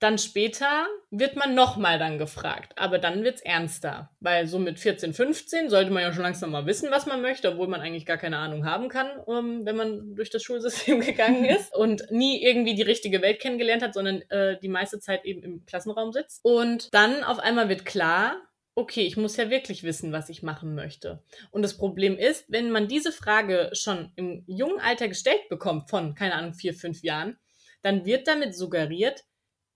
Dann 0.00 0.18
später 0.18 0.86
wird 1.10 1.36
man 1.36 1.54
nochmal 1.54 1.98
dann 1.98 2.18
gefragt, 2.18 2.72
aber 2.76 2.98
dann 2.98 3.22
wird's 3.22 3.40
ernster. 3.40 4.10
Weil 4.20 4.46
so 4.46 4.58
mit 4.58 4.78
14, 4.78 5.14
15 5.14 5.70
sollte 5.70 5.90
man 5.90 6.02
ja 6.02 6.12
schon 6.12 6.22
langsam 6.24 6.50
mal 6.50 6.66
wissen, 6.66 6.90
was 6.90 7.06
man 7.06 7.22
möchte, 7.22 7.52
obwohl 7.52 7.68
man 7.68 7.80
eigentlich 7.80 8.04
gar 8.04 8.18
keine 8.18 8.38
Ahnung 8.38 8.66
haben 8.66 8.88
kann, 8.88 9.08
um, 9.24 9.36
ähm, 9.36 9.66
wenn 9.66 9.76
man 9.76 10.14
durch 10.14 10.30
das 10.30 10.42
Schulsystem 10.42 11.00
gegangen 11.06 11.44
ist 11.44 11.74
und 11.74 12.10
nie 12.10 12.42
irgendwie 12.42 12.74
die 12.74 12.82
richtige 12.82 13.22
Welt 13.22 13.40
kennengelernt 13.40 13.82
hat, 13.82 13.94
sondern 13.94 14.22
äh, 14.30 14.58
die 14.60 14.68
meiste 14.68 14.98
Zeit 14.98 15.24
eben 15.24 15.42
im 15.42 15.64
Klassenraum 15.64 16.12
sitzt. 16.12 16.40
Und 16.42 16.92
dann 16.92 17.24
auf 17.24 17.38
einmal 17.38 17.68
wird 17.68 17.84
klar, 17.84 18.36
okay, 18.74 19.02
ich 19.02 19.16
muss 19.16 19.36
ja 19.36 19.50
wirklich 19.50 19.84
wissen, 19.84 20.12
was 20.12 20.28
ich 20.28 20.42
machen 20.42 20.74
möchte. 20.74 21.22
Und 21.50 21.62
das 21.62 21.76
Problem 21.76 22.18
ist, 22.18 22.44
wenn 22.48 22.70
man 22.70 22.88
diese 22.88 23.12
Frage 23.12 23.70
schon 23.72 24.12
im 24.16 24.42
jungen 24.46 24.80
Alter 24.80 25.08
gestellt 25.08 25.48
bekommt, 25.48 25.88
von, 25.90 26.14
keine 26.14 26.34
Ahnung, 26.34 26.54
vier, 26.54 26.74
fünf 26.74 27.02
Jahren, 27.02 27.38
dann 27.82 28.04
wird 28.04 28.26
damit 28.26 28.56
suggeriert, 28.56 29.24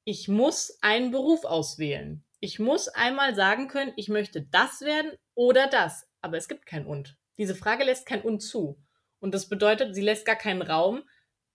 ich 0.08 0.26
muss 0.26 0.78
einen 0.80 1.10
Beruf 1.10 1.44
auswählen. 1.44 2.24
Ich 2.40 2.58
muss 2.58 2.88
einmal 2.88 3.34
sagen 3.34 3.68
können, 3.68 3.92
ich 3.96 4.08
möchte 4.08 4.40
das 4.40 4.80
werden 4.80 5.12
oder 5.34 5.66
das. 5.66 6.08
Aber 6.22 6.38
es 6.38 6.48
gibt 6.48 6.64
kein 6.64 6.86
Und. 6.86 7.18
Diese 7.36 7.54
Frage 7.54 7.84
lässt 7.84 8.06
kein 8.06 8.22
Und 8.22 8.40
zu. 8.40 8.82
Und 9.20 9.34
das 9.34 9.50
bedeutet, 9.50 9.94
sie 9.94 10.00
lässt 10.00 10.24
gar 10.24 10.36
keinen 10.36 10.62
Raum 10.62 11.02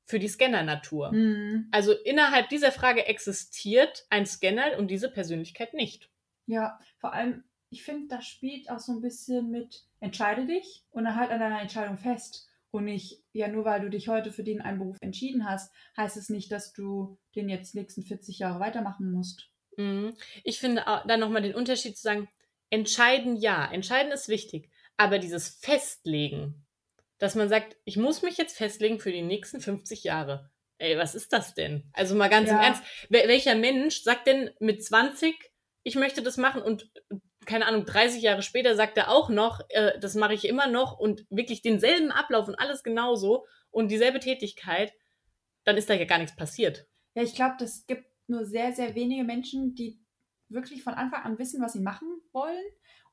für 0.05 0.19
die 0.19 0.27
Scanner-Natur. 0.27 1.13
Mhm. 1.13 1.67
Also 1.71 1.93
innerhalb 1.93 2.47
dieser 2.49 2.71
Frage 2.71 3.07
existiert 3.07 4.05
ein 4.11 4.27
Scanner 4.27 4.77
und 4.77 4.91
diese 4.91 5.09
Persönlichkeit 5.09 5.73
nicht. 5.73 6.11
Ja, 6.45 6.79
vor 6.99 7.11
allem, 7.11 7.45
ich 7.71 7.83
finde, 7.83 8.15
das 8.15 8.27
spielt 8.27 8.69
auch 8.69 8.79
so 8.79 8.91
ein 8.91 9.01
bisschen 9.01 9.49
mit, 9.49 9.83
entscheide 9.99 10.45
dich 10.45 10.83
und 10.91 11.05
dann 11.05 11.15
halt 11.15 11.31
an 11.31 11.39
deiner 11.39 11.61
Entscheidung 11.61 11.97
fest. 11.97 12.47
Und 12.73 12.85
nicht, 12.85 13.21
ja, 13.33 13.47
nur 13.47 13.65
weil 13.65 13.81
du 13.81 13.89
dich 13.91 14.07
heute 14.07 14.31
für 14.31 14.43
den 14.43 14.59
einen 14.59 14.79
Beruf 14.79 14.97
entschieden 14.99 15.47
hast, 15.47 15.71
heißt 15.95 16.17
es 16.17 16.29
nicht, 16.29 16.51
dass 16.51 16.73
du 16.73 17.19
den 17.35 17.47
jetzt 17.47 17.75
nächsten 17.75 18.01
40 18.01 18.39
Jahre 18.39 18.59
weitermachen 18.59 19.11
musst. 19.11 19.51
Mhm. 19.77 20.15
Ich 20.43 20.59
finde 20.59 20.83
dann 21.05 21.19
nochmal 21.19 21.43
den 21.43 21.53
Unterschied 21.53 21.95
zu 21.95 22.01
sagen, 22.01 22.27
entscheiden 22.71 23.35
ja, 23.35 23.71
entscheiden 23.71 24.11
ist 24.11 24.27
wichtig, 24.27 24.71
aber 24.97 25.19
dieses 25.19 25.49
Festlegen, 25.49 26.65
dass 27.19 27.35
man 27.35 27.47
sagt, 27.47 27.77
ich 27.85 27.97
muss 27.97 28.23
mich 28.23 28.37
jetzt 28.37 28.57
festlegen 28.57 28.99
für 28.99 29.11
die 29.11 29.21
nächsten 29.21 29.61
50 29.61 30.03
Jahre. 30.03 30.49
Ey, 30.79 30.97
was 30.97 31.13
ist 31.13 31.31
das 31.31 31.53
denn? 31.53 31.83
Also 31.93 32.15
mal 32.15 32.27
ganz 32.27 32.49
ja. 32.49 32.55
im 32.55 32.61
Ernst, 32.63 32.83
welcher 33.09 33.53
Mensch 33.53 34.01
sagt 34.01 34.25
denn 34.25 34.49
mit 34.59 34.83
20, 34.83 35.35
ich 35.83 35.93
möchte 35.93 36.23
das 36.23 36.37
machen 36.37 36.63
und 36.63 36.91
keine 37.45 37.65
Ahnung, 37.65 37.85
30 37.85 38.21
Jahre 38.21 38.41
später 38.41 38.75
sagt 38.75 38.97
er 38.97 39.09
auch 39.09 39.29
noch, 39.29 39.61
äh, 39.69 39.99
das 39.99 40.15
mache 40.15 40.33
ich 40.33 40.45
immer 40.45 40.67
noch 40.67 40.97
und 40.99 41.25
wirklich 41.29 41.61
denselben 41.61 42.11
Ablauf 42.11 42.47
und 42.47 42.55
alles 42.55 42.83
genauso 42.83 43.45
und 43.71 43.89
dieselbe 43.89 44.19
Tätigkeit, 44.19 44.93
dann 45.63 45.77
ist 45.77 45.89
da 45.89 45.93
ja 45.93 46.05
gar 46.05 46.19
nichts 46.19 46.35
passiert. 46.35 46.87
Ja, 47.15 47.23
ich 47.23 47.35
glaube, 47.35 47.55
das 47.59 47.85
gibt 47.85 48.05
nur 48.27 48.45
sehr, 48.45 48.73
sehr 48.73 48.95
wenige 48.95 49.23
Menschen, 49.23 49.75
die 49.75 49.99
wirklich 50.49 50.83
von 50.83 50.93
Anfang 50.93 51.23
an 51.23 51.39
wissen, 51.39 51.61
was 51.61 51.73
sie 51.73 51.81
machen 51.81 52.07
wollen 52.31 52.63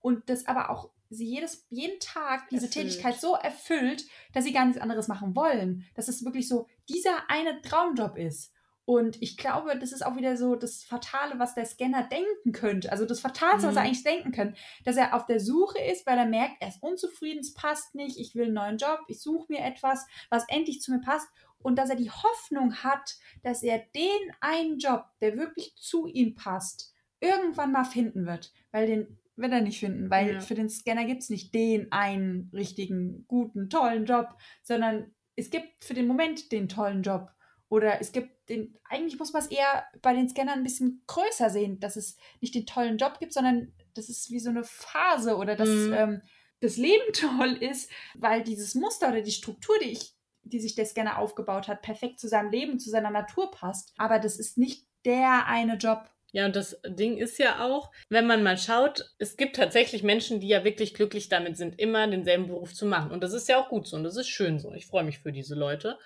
und 0.01 0.29
das 0.29 0.47
aber 0.47 0.71
auch 0.71 0.91
sie 1.11 1.27
jedes, 1.27 1.67
jeden 1.71 1.99
Tag 2.01 2.49
diese 2.49 2.67
erfüllt. 2.67 2.87
Tätigkeit 2.87 3.21
so 3.21 3.35
erfüllt, 3.35 4.05
dass 4.33 4.45
sie 4.45 4.53
gar 4.53 4.65
nichts 4.65 4.81
anderes 4.81 5.09
machen 5.09 5.35
wollen. 5.35 5.85
Dass 5.95 6.09
es 6.09 6.25
wirklich 6.25 6.49
so 6.49 6.69
dieser 6.89 7.29
eine 7.29 7.61
Traumjob 7.63 8.17
ist. 8.17 8.53
Und 8.85 9.21
ich 9.23 9.37
glaube, 9.37 9.79
das 9.79 9.93
ist 9.93 10.05
auch 10.05 10.17
wieder 10.17 10.37
so 10.37 10.57
das 10.57 10.83
Fatale, 10.83 11.39
was 11.39 11.55
der 11.55 11.65
Scanner 11.65 12.09
denken 12.09 12.53
könnte. 12.53 12.91
Also 12.91 13.07
das 13.07 13.21
Fatalste, 13.21 13.67
mhm. 13.67 13.71
was 13.71 13.77
er 13.77 13.83
mhm. 13.83 13.87
eigentlich 13.87 14.05
denken 14.05 14.33
könnte, 14.33 14.61
dass 14.85 14.97
er 14.97 15.15
auf 15.15 15.27
der 15.27 15.39
Suche 15.41 15.79
ist, 15.79 16.07
weil 16.07 16.19
er 16.19 16.27
merkt, 16.27 16.57
er 16.61 16.69
ist 16.69 16.83
unzufrieden, 16.83 17.41
es 17.41 17.55
passt 17.55 17.95
nicht, 17.95 18.19
ich 18.19 18.35
will 18.35 18.47
einen 18.47 18.55
neuen 18.55 18.79
Job, 18.79 19.01
ich 19.09 19.21
suche 19.21 19.53
mir 19.53 19.61
etwas, 19.61 20.07
was 20.29 20.45
endlich 20.49 20.81
zu 20.81 20.93
mir 20.93 21.01
passt. 21.01 21.29
Und 21.63 21.77
dass 21.77 21.91
er 21.91 21.97
die 21.97 22.11
Hoffnung 22.11 22.75
hat, 22.77 23.17
dass 23.43 23.63
er 23.63 23.79
den 23.95 24.33
einen 24.41 24.79
Job, 24.79 25.05
der 25.21 25.37
wirklich 25.37 25.75
zu 25.77 26.07
ihm 26.07 26.35
passt, 26.35 26.95
irgendwann 27.21 27.73
mal 27.73 27.85
finden 27.85 28.27
wird. 28.27 28.53
Weil 28.73 28.87
den 28.87 29.19
wird 29.37 29.53
er 29.53 29.61
nicht 29.61 29.81
finden, 29.81 30.11
weil 30.11 30.35
ja. 30.35 30.41
für 30.41 30.55
den 30.55 30.69
Scanner 30.69 31.05
gibt 31.05 31.23
es 31.23 31.31
nicht 31.31 31.55
den 31.55 31.91
einen 31.93 32.51
richtigen, 32.53 33.25
guten, 33.27 33.71
tollen 33.71 34.05
Job, 34.05 34.37
sondern 34.63 35.15
es 35.37 35.51
gibt 35.51 35.85
für 35.85 35.95
den 35.95 36.07
Moment 36.07 36.53
den 36.53 36.69
tollen 36.69 37.03
Job. 37.03 37.31
Oder 37.71 38.01
es 38.01 38.11
gibt 38.11 38.49
den, 38.49 38.77
eigentlich 38.89 39.19
muss 39.19 39.33
man 39.33 39.43
es 39.43 39.49
eher 39.49 39.87
bei 40.03 40.13
den 40.13 40.29
Scannern 40.29 40.59
ein 40.59 40.65
bisschen 40.65 41.05
größer 41.07 41.51
sehen, 41.51 41.79
dass 41.79 41.95
es 41.95 42.19
nicht 42.41 42.55
den 42.55 42.67
tollen 42.67 42.99
Job 42.99 43.21
gibt, 43.21 43.33
sondern 43.33 43.73
das 43.95 44.09
ist 44.09 44.29
wie 44.31 44.41
so 44.41 44.51
eine 44.51 44.65
Phase 44.65 45.37
oder 45.37 45.55
dass 45.55 45.69
mhm. 45.69 45.95
ähm, 45.95 46.23
das 46.59 46.77
Leben 46.77 47.05
toll 47.13 47.57
ist, 47.61 47.91
weil 48.17 48.43
dieses 48.43 48.75
Muster 48.75 49.11
oder 49.11 49.23
die 49.23 49.31
Struktur, 49.31 49.77
die 49.83 49.91
ich, 49.91 50.17
die 50.43 50.59
sich 50.59 50.75
der 50.75 50.85
Scanner 50.85 51.19
aufgebaut 51.19 51.69
hat, 51.69 51.81
perfekt 51.81 52.19
zu 52.19 52.27
seinem 52.27 52.51
Leben, 52.51 52.81
zu 52.81 52.91
seiner 52.91 53.11
Natur 53.11 53.53
passt. 53.53 53.95
Aber 53.97 54.19
das 54.19 54.37
ist 54.37 54.59
nicht 54.59 54.89
der 55.05 55.47
eine 55.47 55.77
Job. 55.77 56.11
Ja, 56.33 56.47
und 56.47 56.57
das 56.57 56.81
Ding 56.85 57.19
ist 57.19 57.39
ja 57.39 57.65
auch, 57.65 57.93
wenn 58.09 58.27
man 58.27 58.43
mal 58.43 58.59
schaut, 58.59 59.15
es 59.19 59.37
gibt 59.37 59.55
tatsächlich 59.55 60.03
Menschen, 60.03 60.41
die 60.41 60.49
ja 60.49 60.65
wirklich 60.65 60.95
glücklich 60.95 61.29
damit 61.29 61.57
sind, 61.57 61.79
immer 61.79 62.07
denselben 62.09 62.49
Beruf 62.49 62.75
zu 62.75 62.87
machen. 62.87 63.13
Und 63.13 63.23
das 63.23 63.33
ist 63.33 63.49
ja 63.49 63.61
auch 63.61 63.69
gut 63.69 63.87
so 63.87 63.97
und 63.97 64.03
das 64.03 64.17
ist 64.17 64.29
schön 64.29 64.59
so. 64.59 64.73
Ich 64.73 64.87
freue 64.87 65.05
mich 65.05 65.21
für 65.21 65.33
diese 65.33 65.55
Leute. 65.55 65.99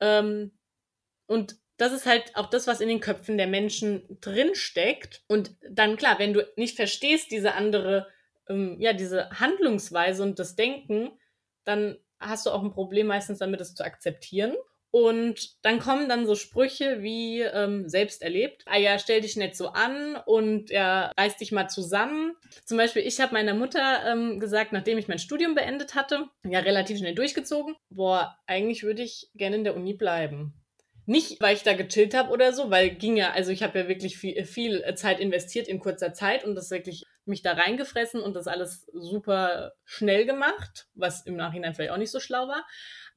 Ähm, 0.00 0.52
und 1.30 1.54
das 1.76 1.92
ist 1.92 2.06
halt 2.06 2.34
auch 2.34 2.50
das, 2.50 2.66
was 2.66 2.80
in 2.80 2.88
den 2.88 2.98
Köpfen 2.98 3.38
der 3.38 3.46
Menschen 3.46 4.02
drinsteckt. 4.20 5.22
Und 5.28 5.52
dann 5.62 5.96
klar, 5.96 6.18
wenn 6.18 6.32
du 6.32 6.44
nicht 6.56 6.74
verstehst, 6.74 7.30
diese 7.30 7.54
andere, 7.54 8.08
ähm, 8.48 8.76
ja, 8.80 8.92
diese 8.92 9.30
Handlungsweise 9.30 10.24
und 10.24 10.40
das 10.40 10.56
Denken, 10.56 11.12
dann 11.62 11.96
hast 12.18 12.46
du 12.46 12.50
auch 12.50 12.64
ein 12.64 12.72
Problem 12.72 13.06
meistens 13.06 13.38
damit, 13.38 13.60
es 13.60 13.76
zu 13.76 13.84
akzeptieren. 13.84 14.56
Und 14.90 15.64
dann 15.64 15.78
kommen 15.78 16.08
dann 16.08 16.26
so 16.26 16.34
Sprüche 16.34 17.00
wie 17.00 17.42
ähm, 17.42 17.88
selbst 17.88 18.22
erlebt. 18.22 18.64
Ah 18.66 18.76
ja, 18.76 18.98
stell 18.98 19.20
dich 19.20 19.36
nicht 19.36 19.54
so 19.54 19.68
an 19.68 20.16
und 20.26 20.68
ja, 20.70 21.12
reiß 21.16 21.36
dich 21.36 21.52
mal 21.52 21.68
zusammen. 21.68 22.34
Zum 22.64 22.76
Beispiel, 22.76 23.06
ich 23.06 23.20
habe 23.20 23.34
meiner 23.34 23.54
Mutter 23.54 24.02
ähm, 24.04 24.40
gesagt, 24.40 24.72
nachdem 24.72 24.98
ich 24.98 25.06
mein 25.06 25.20
Studium 25.20 25.54
beendet 25.54 25.94
hatte, 25.94 26.28
ja, 26.44 26.58
relativ 26.58 26.98
schnell 26.98 27.14
durchgezogen, 27.14 27.76
boah, 27.88 28.36
eigentlich 28.48 28.82
würde 28.82 29.02
ich 29.02 29.30
gerne 29.36 29.54
in 29.54 29.64
der 29.64 29.76
Uni 29.76 29.94
bleiben. 29.94 30.59
Nicht, 31.10 31.40
weil 31.40 31.56
ich 31.56 31.64
da 31.64 31.72
gechillt 31.72 32.14
habe 32.14 32.30
oder 32.30 32.52
so, 32.52 32.70
weil 32.70 32.90
ging 32.90 33.16
ja, 33.16 33.32
also 33.32 33.50
ich 33.50 33.64
habe 33.64 33.80
ja 33.80 33.88
wirklich 33.88 34.16
viel, 34.16 34.44
viel 34.44 34.94
Zeit 34.94 35.18
investiert 35.18 35.66
in 35.66 35.80
kurzer 35.80 36.12
Zeit 36.12 36.44
und 36.44 36.54
das 36.54 36.70
wirklich 36.70 37.04
mich 37.24 37.42
da 37.42 37.54
reingefressen 37.54 38.20
und 38.20 38.36
das 38.36 38.46
alles 38.46 38.86
super 38.92 39.72
schnell 39.84 40.24
gemacht, 40.24 40.86
was 40.94 41.26
im 41.26 41.34
Nachhinein 41.34 41.74
vielleicht 41.74 41.90
auch 41.90 41.96
nicht 41.96 42.12
so 42.12 42.20
schlau 42.20 42.46
war. 42.46 42.64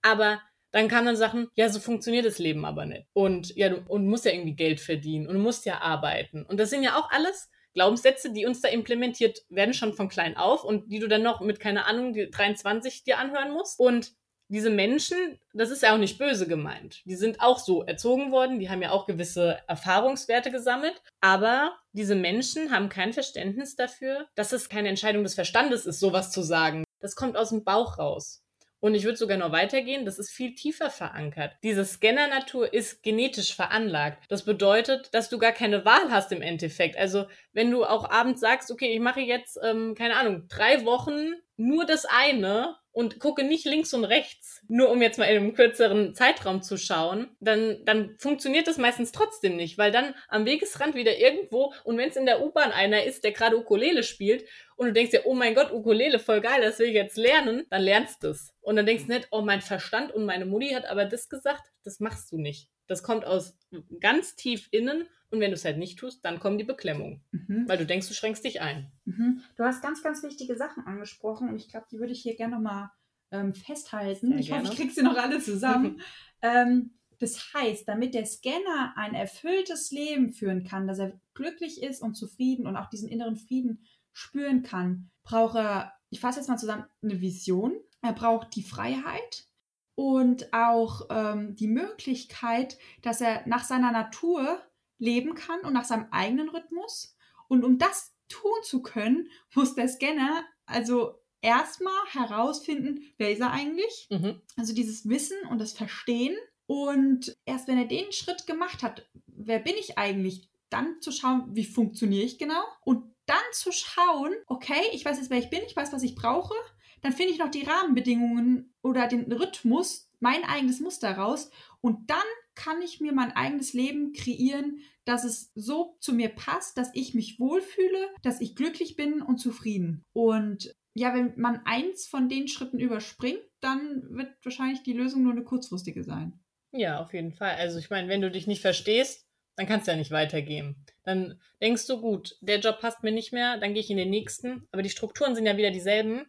Aber 0.02 0.42
dann 0.72 0.88
kamen 0.88 1.06
dann 1.06 1.16
Sachen, 1.16 1.50
ja, 1.54 1.70
so 1.70 1.80
funktioniert 1.80 2.26
das 2.26 2.40
Leben 2.40 2.66
aber 2.66 2.88
nicht. 2.88 3.06
Und 3.14 3.56
ja, 3.56 3.70
du 3.70 3.84
und 3.88 4.08
musst 4.08 4.26
ja 4.26 4.32
irgendwie 4.32 4.56
Geld 4.56 4.80
verdienen 4.80 5.28
und 5.28 5.38
musst 5.38 5.68
ja 5.68 5.82
arbeiten. 5.82 6.48
Und 6.48 6.60
das 6.60 6.72
sind 6.72 6.82
ja 6.82 6.98
auch 6.98 7.12
alles 7.12 7.48
Glaubenssätze, 7.76 8.34
die 8.34 8.48
uns 8.48 8.62
da 8.62 8.70
implementiert 8.70 9.42
werden, 9.50 9.76
schon 9.76 9.94
von 9.94 10.10
klein 10.10 10.36
auf 10.36 10.64
und 10.64 10.92
die 10.92 10.98
du 10.98 11.08
dann 11.08 11.22
noch 11.22 11.42
mit, 11.42 11.60
keine 11.60 11.86
Ahnung, 11.86 12.14
die 12.14 12.32
23 12.32 13.04
dir 13.04 13.20
anhören 13.20 13.54
musst. 13.54 13.80
Und 13.80 14.14
diese 14.54 14.70
Menschen, 14.70 15.40
das 15.54 15.72
ist 15.72 15.82
ja 15.82 15.96
auch 15.96 15.98
nicht 15.98 16.20
böse 16.20 16.48
gemeint. 16.48 17.02
Die 17.06 17.16
sind 17.16 17.42
auch 17.42 17.58
so 17.58 17.84
erzogen 17.84 18.32
worden, 18.32 18.60
die 18.60 18.70
haben 18.70 18.84
ja 18.84 18.92
auch 18.92 19.08
gewisse 19.08 19.58
Erfahrungswerte 19.68 20.52
gesammelt, 20.52 21.02
aber 21.22 21.76
diese 21.92 22.14
Menschen 22.14 22.70
haben 22.72 22.88
kein 22.88 23.14
Verständnis 23.14 23.76
dafür, 23.76 24.28
dass 24.36 24.54
es 24.54 24.70
keine 24.70 24.90
Entscheidung 24.90 25.24
des 25.24 25.34
Verstandes 25.34 25.88
ist, 25.88 26.00
sowas 26.00 26.30
zu 26.30 26.44
sagen. 26.44 26.84
Das 27.00 27.16
kommt 27.16 27.36
aus 27.36 27.50
dem 27.50 27.64
Bauch 27.64 27.98
raus. 27.98 28.44
Und 28.80 28.94
ich 28.94 29.06
würde 29.06 29.18
sogar 29.18 29.38
noch 29.38 29.52
weitergehen, 29.52 30.06
das 30.06 30.20
ist 30.20 30.30
viel 30.30 30.54
tiefer 30.54 30.92
verankert. 30.92 31.54
Diese 31.64 31.84
Scanner-Natur 31.86 32.74
ist 32.74 33.02
genetisch 33.02 33.56
veranlagt. 33.56 34.26
Das 34.30 34.44
bedeutet, 34.44 35.10
dass 35.14 35.30
du 35.30 35.40
gar 35.40 35.54
keine 35.54 35.84
Wahl 35.84 36.12
hast 36.12 36.32
im 36.32 36.42
Endeffekt. 36.44 36.98
Also 36.98 37.26
wenn 37.54 37.72
du 37.72 37.86
auch 37.86 38.10
abends 38.10 38.42
sagst, 38.42 38.70
okay, 38.72 38.94
ich 38.94 39.00
mache 39.00 39.22
jetzt, 39.22 39.58
ähm, 39.64 39.96
keine 39.96 40.18
Ahnung, 40.18 40.48
drei 40.48 40.86
Wochen 40.86 41.34
nur 41.56 41.86
das 41.86 42.06
eine 42.06 42.76
und 42.94 43.20
gucke 43.20 43.44
nicht 43.44 43.66
links 43.66 43.94
und 43.94 44.06
rechts, 44.06 44.62
nur 44.68 44.90
um 44.90 45.02
jetzt 45.02 45.18
mal 45.18 45.26
in 45.26 45.38
einem 45.38 45.54
kürzeren 45.54 46.14
Zeitraum 46.14 46.62
zu 46.62 46.78
schauen, 46.78 47.36
dann, 47.40 47.84
dann 47.86 48.16
funktioniert 48.20 48.68
das 48.68 48.78
meistens 48.78 49.12
trotzdem 49.12 49.58
nicht, 49.58 49.78
weil 49.78 49.92
dann 49.92 50.14
am 50.30 50.46
Wegesrand 50.46 50.96
wieder 50.96 51.18
irgendwo 51.18 51.74
und 51.84 51.98
wenn 51.98 52.10
es 52.10 52.16
in 52.16 52.26
der 52.26 52.42
U-Bahn 52.42 52.72
einer 52.72 53.04
ist, 53.04 53.24
der 53.24 53.32
gerade 53.32 53.58
Ukulele 53.58 54.04
spielt 54.04 54.46
und 54.76 54.88
du 54.88 54.94
denkst 54.94 55.12
dir, 55.12 55.26
oh 55.26 55.34
mein 55.34 55.56
Gott, 55.56 55.72
Ukulele, 55.72 56.20
voll 56.20 56.40
geil, 56.40 56.62
das 56.62 56.80
will 56.80 56.88
ich 56.88 56.94
jetzt 56.94 57.18
lernen, 57.18 57.66
dann 57.70 57.82
lernst 57.82 58.24
du 58.24 58.30
es. 58.30 58.54
Und 58.62 58.76
dann 58.76 58.86
denkst 58.86 59.08
du 59.08 59.14
nicht, 59.14 59.28
oh, 59.32 59.42
mein 59.42 59.62
Verstand 59.62 60.12
und 60.12 60.26
meine 60.26 60.46
Mutti 60.46 60.70
hat 60.70 60.86
aber 60.86 61.06
das 61.06 61.30
gesagt, 61.30 61.64
das 61.84 62.00
machst 62.00 62.32
du 62.32 62.38
nicht. 62.38 62.70
Das 62.88 63.02
kommt 63.02 63.26
aus 63.26 63.58
ganz 64.00 64.36
tief 64.36 64.68
innen 64.72 65.08
und 65.34 65.40
wenn 65.40 65.50
du 65.50 65.56
es 65.56 65.66
halt 65.66 65.80
nicht 65.80 65.98
tust, 65.98 66.24
dann 66.24 66.40
kommen 66.40 66.60
die 66.60 66.64
Beklemmungen, 66.64 67.22
mhm. 67.32 67.68
weil 67.68 67.80
du 67.80 67.88
denkst, 67.88 68.08
du 68.08 68.14
schränkst 68.14 68.46
dich 68.46 68.62
ein. 68.62 68.92
Mhm. 69.06 69.42
Du 69.56 69.64
hast 69.64 69.82
ganz, 69.82 70.04
ganz 70.04 70.22
wichtige 70.22 70.56
Sachen 70.56 70.86
angesprochen 70.86 71.50
und 71.50 71.56
ich 71.56 71.70
glaube, 71.70 71.88
die 71.92 71.98
würde 71.98 72.14
ich 72.14 72.22
hier 72.22 72.36
gerne 72.36 72.56
nochmal 72.56 72.92
ähm, 73.32 73.56
festhalten. 73.56 74.28
Sehr 74.28 74.38
ich 74.38 74.48
gerne. 74.48 74.62
hoffe, 74.62 74.74
ich 74.74 74.80
kriege 74.80 74.94
sie 74.94 75.02
noch 75.02 75.18
alle 75.18 75.40
zusammen. 75.40 76.02
ähm, 76.44 76.92
das 77.18 77.52
heißt, 77.54 77.88
damit 77.88 78.14
der 78.14 78.28
Scanner 78.28 78.94
ein 78.96 79.16
erfülltes 79.16 79.90
Leben 79.90 80.34
führen 80.34 80.64
kann, 80.64 80.88
dass 80.88 81.00
er 81.00 81.20
glücklich 81.34 81.82
ist 81.82 82.04
und 82.04 82.14
zufrieden 82.14 82.68
und 82.68 82.78
auch 82.78 82.90
diesen 82.90 83.10
inneren 83.10 83.38
Frieden 83.38 83.84
spüren 84.12 84.62
kann, 84.62 85.10
braucht 85.24 85.56
er, 85.56 85.94
ich 86.12 86.20
fasse 86.20 86.40
jetzt 86.40 86.48
mal 86.48 86.58
zusammen, 86.58 86.86
eine 87.02 87.22
Vision. 87.22 87.74
Er 88.04 88.14
braucht 88.14 88.56
die 88.56 88.62
Freiheit 88.62 89.48
und 89.96 90.54
auch 90.54 91.08
ähm, 91.10 91.56
die 91.56 91.68
Möglichkeit, 91.68 92.78
dass 93.02 93.20
er 93.20 93.48
nach 93.48 93.64
seiner 93.64 93.92
Natur 93.92 94.62
leben 94.98 95.36
kann 95.36 95.60
und 95.62 95.74
nach 95.74 95.86
seinem 95.86 96.08
eigenen 96.12 96.50
Rhythmus. 96.50 97.16
Und 97.48 97.64
um 97.64 97.78
das 97.78 98.14
tun 98.30 98.52
zu 98.64 98.82
können, 98.82 99.30
muss 99.56 99.76
der 99.76 99.88
Scanner 99.88 100.44
also 100.66 101.20
erstmal 101.42 102.06
herausfinden, 102.12 103.02
wer 103.18 103.32
ist 103.32 103.42
er 103.42 103.52
eigentlich? 103.52 104.08
Mhm. 104.10 104.42
Also 104.56 104.74
dieses 104.74 105.08
Wissen 105.08 105.38
und 105.50 105.60
das 105.60 105.74
Verstehen. 105.74 106.36
Und 106.66 107.38
erst 107.46 107.68
wenn 107.68 107.78
er 107.78 107.86
den 107.86 108.12
Schritt 108.12 108.48
gemacht 108.48 108.82
hat, 108.84 109.08
wer 109.28 109.60
bin 109.60 109.76
ich 109.78 109.98
eigentlich, 109.98 110.50
dann 110.70 111.02
zu 111.02 111.12
schauen, 111.12 111.44
wie 111.50 111.66
funktioniere 111.66 112.24
ich 112.24 112.40
genau? 112.40 112.64
Und 112.84 113.14
dann 113.26 113.38
zu 113.52 113.72
schauen, 113.72 114.34
okay, 114.48 114.82
ich 114.94 115.06
weiß 115.06 115.18
jetzt, 115.18 115.30
wer 115.30 115.38
ich 115.38 115.50
bin, 115.50 115.62
ich 115.68 115.76
weiß, 115.76 115.94
was 115.94 116.04
ich 116.04 116.16
brauche. 116.16 116.56
Dann 117.02 117.14
finde 117.14 117.34
ich 117.34 117.40
noch 117.40 117.52
die 117.52 117.64
Rahmenbedingungen 117.64 118.74
oder 118.82 119.08
den 119.08 119.32
Rhythmus, 119.32 120.10
mein 120.20 120.44
eigenes 120.46 120.80
Muster 120.80 121.12
raus. 121.18 121.52
Und 121.82 122.10
dann 122.10 122.18
kann 122.56 122.82
ich 122.82 123.00
mir 123.00 123.14
mein 123.14 123.32
eigenes 123.32 123.74
Leben 123.74 124.14
kreieren, 124.14 124.80
dass 125.06 125.24
es 125.24 125.52
so 125.56 125.98
zu 126.00 126.14
mir 126.14 126.30
passt, 126.30 126.78
dass 126.78 126.90
ich 126.94 127.14
mich 127.14 127.40
wohlfühle, 127.40 128.10
dass 128.22 128.42
ich 128.42 128.56
glücklich 128.56 128.96
bin 128.96 129.22
und 129.22 129.38
zufrieden. 129.38 130.04
Und 130.14 130.76
ja, 130.94 131.14
wenn 131.14 131.34
man 131.38 131.62
eins 131.66 132.08
von 132.08 132.30
den 132.30 132.48
Schritten 132.48 132.80
überspringt, 132.80 133.42
dann 133.60 134.04
wird 134.10 134.34
wahrscheinlich 134.44 134.84
die 134.84 134.94
Lösung 134.94 135.24
nur 135.24 135.32
eine 135.32 135.44
kurzfristige 135.44 136.04
sein. 136.04 136.40
Ja, 136.72 137.00
auf 137.02 137.14
jeden 137.14 137.32
Fall. 137.32 137.56
Also 137.56 137.80
ich 137.80 137.90
meine, 137.90 138.08
wenn 138.08 138.22
du 138.22 138.32
dich 138.32 138.48
nicht 138.48 138.62
verstehst, 138.62 139.28
dann 139.56 139.68
kannst 139.68 139.88
du 139.88 139.92
ja 139.92 139.98
nicht 139.98 140.12
weitergehen. 140.12 140.76
Dann 141.04 141.40
denkst 141.62 141.86
du, 141.88 142.02
gut, 142.02 142.38
der 142.42 142.60
Job 142.60 142.80
passt 142.80 143.04
mir 143.04 143.12
nicht 143.12 143.32
mehr, 143.34 143.58
dann 143.58 143.74
gehe 143.74 143.82
ich 143.82 143.92
in 143.92 143.98
den 143.98 144.10
nächsten, 144.10 144.68
aber 144.72 144.82
die 144.82 144.90
Strukturen 144.90 145.36
sind 145.36 145.46
ja 145.46 145.58
wieder 145.58 145.72
dieselben 145.72 146.26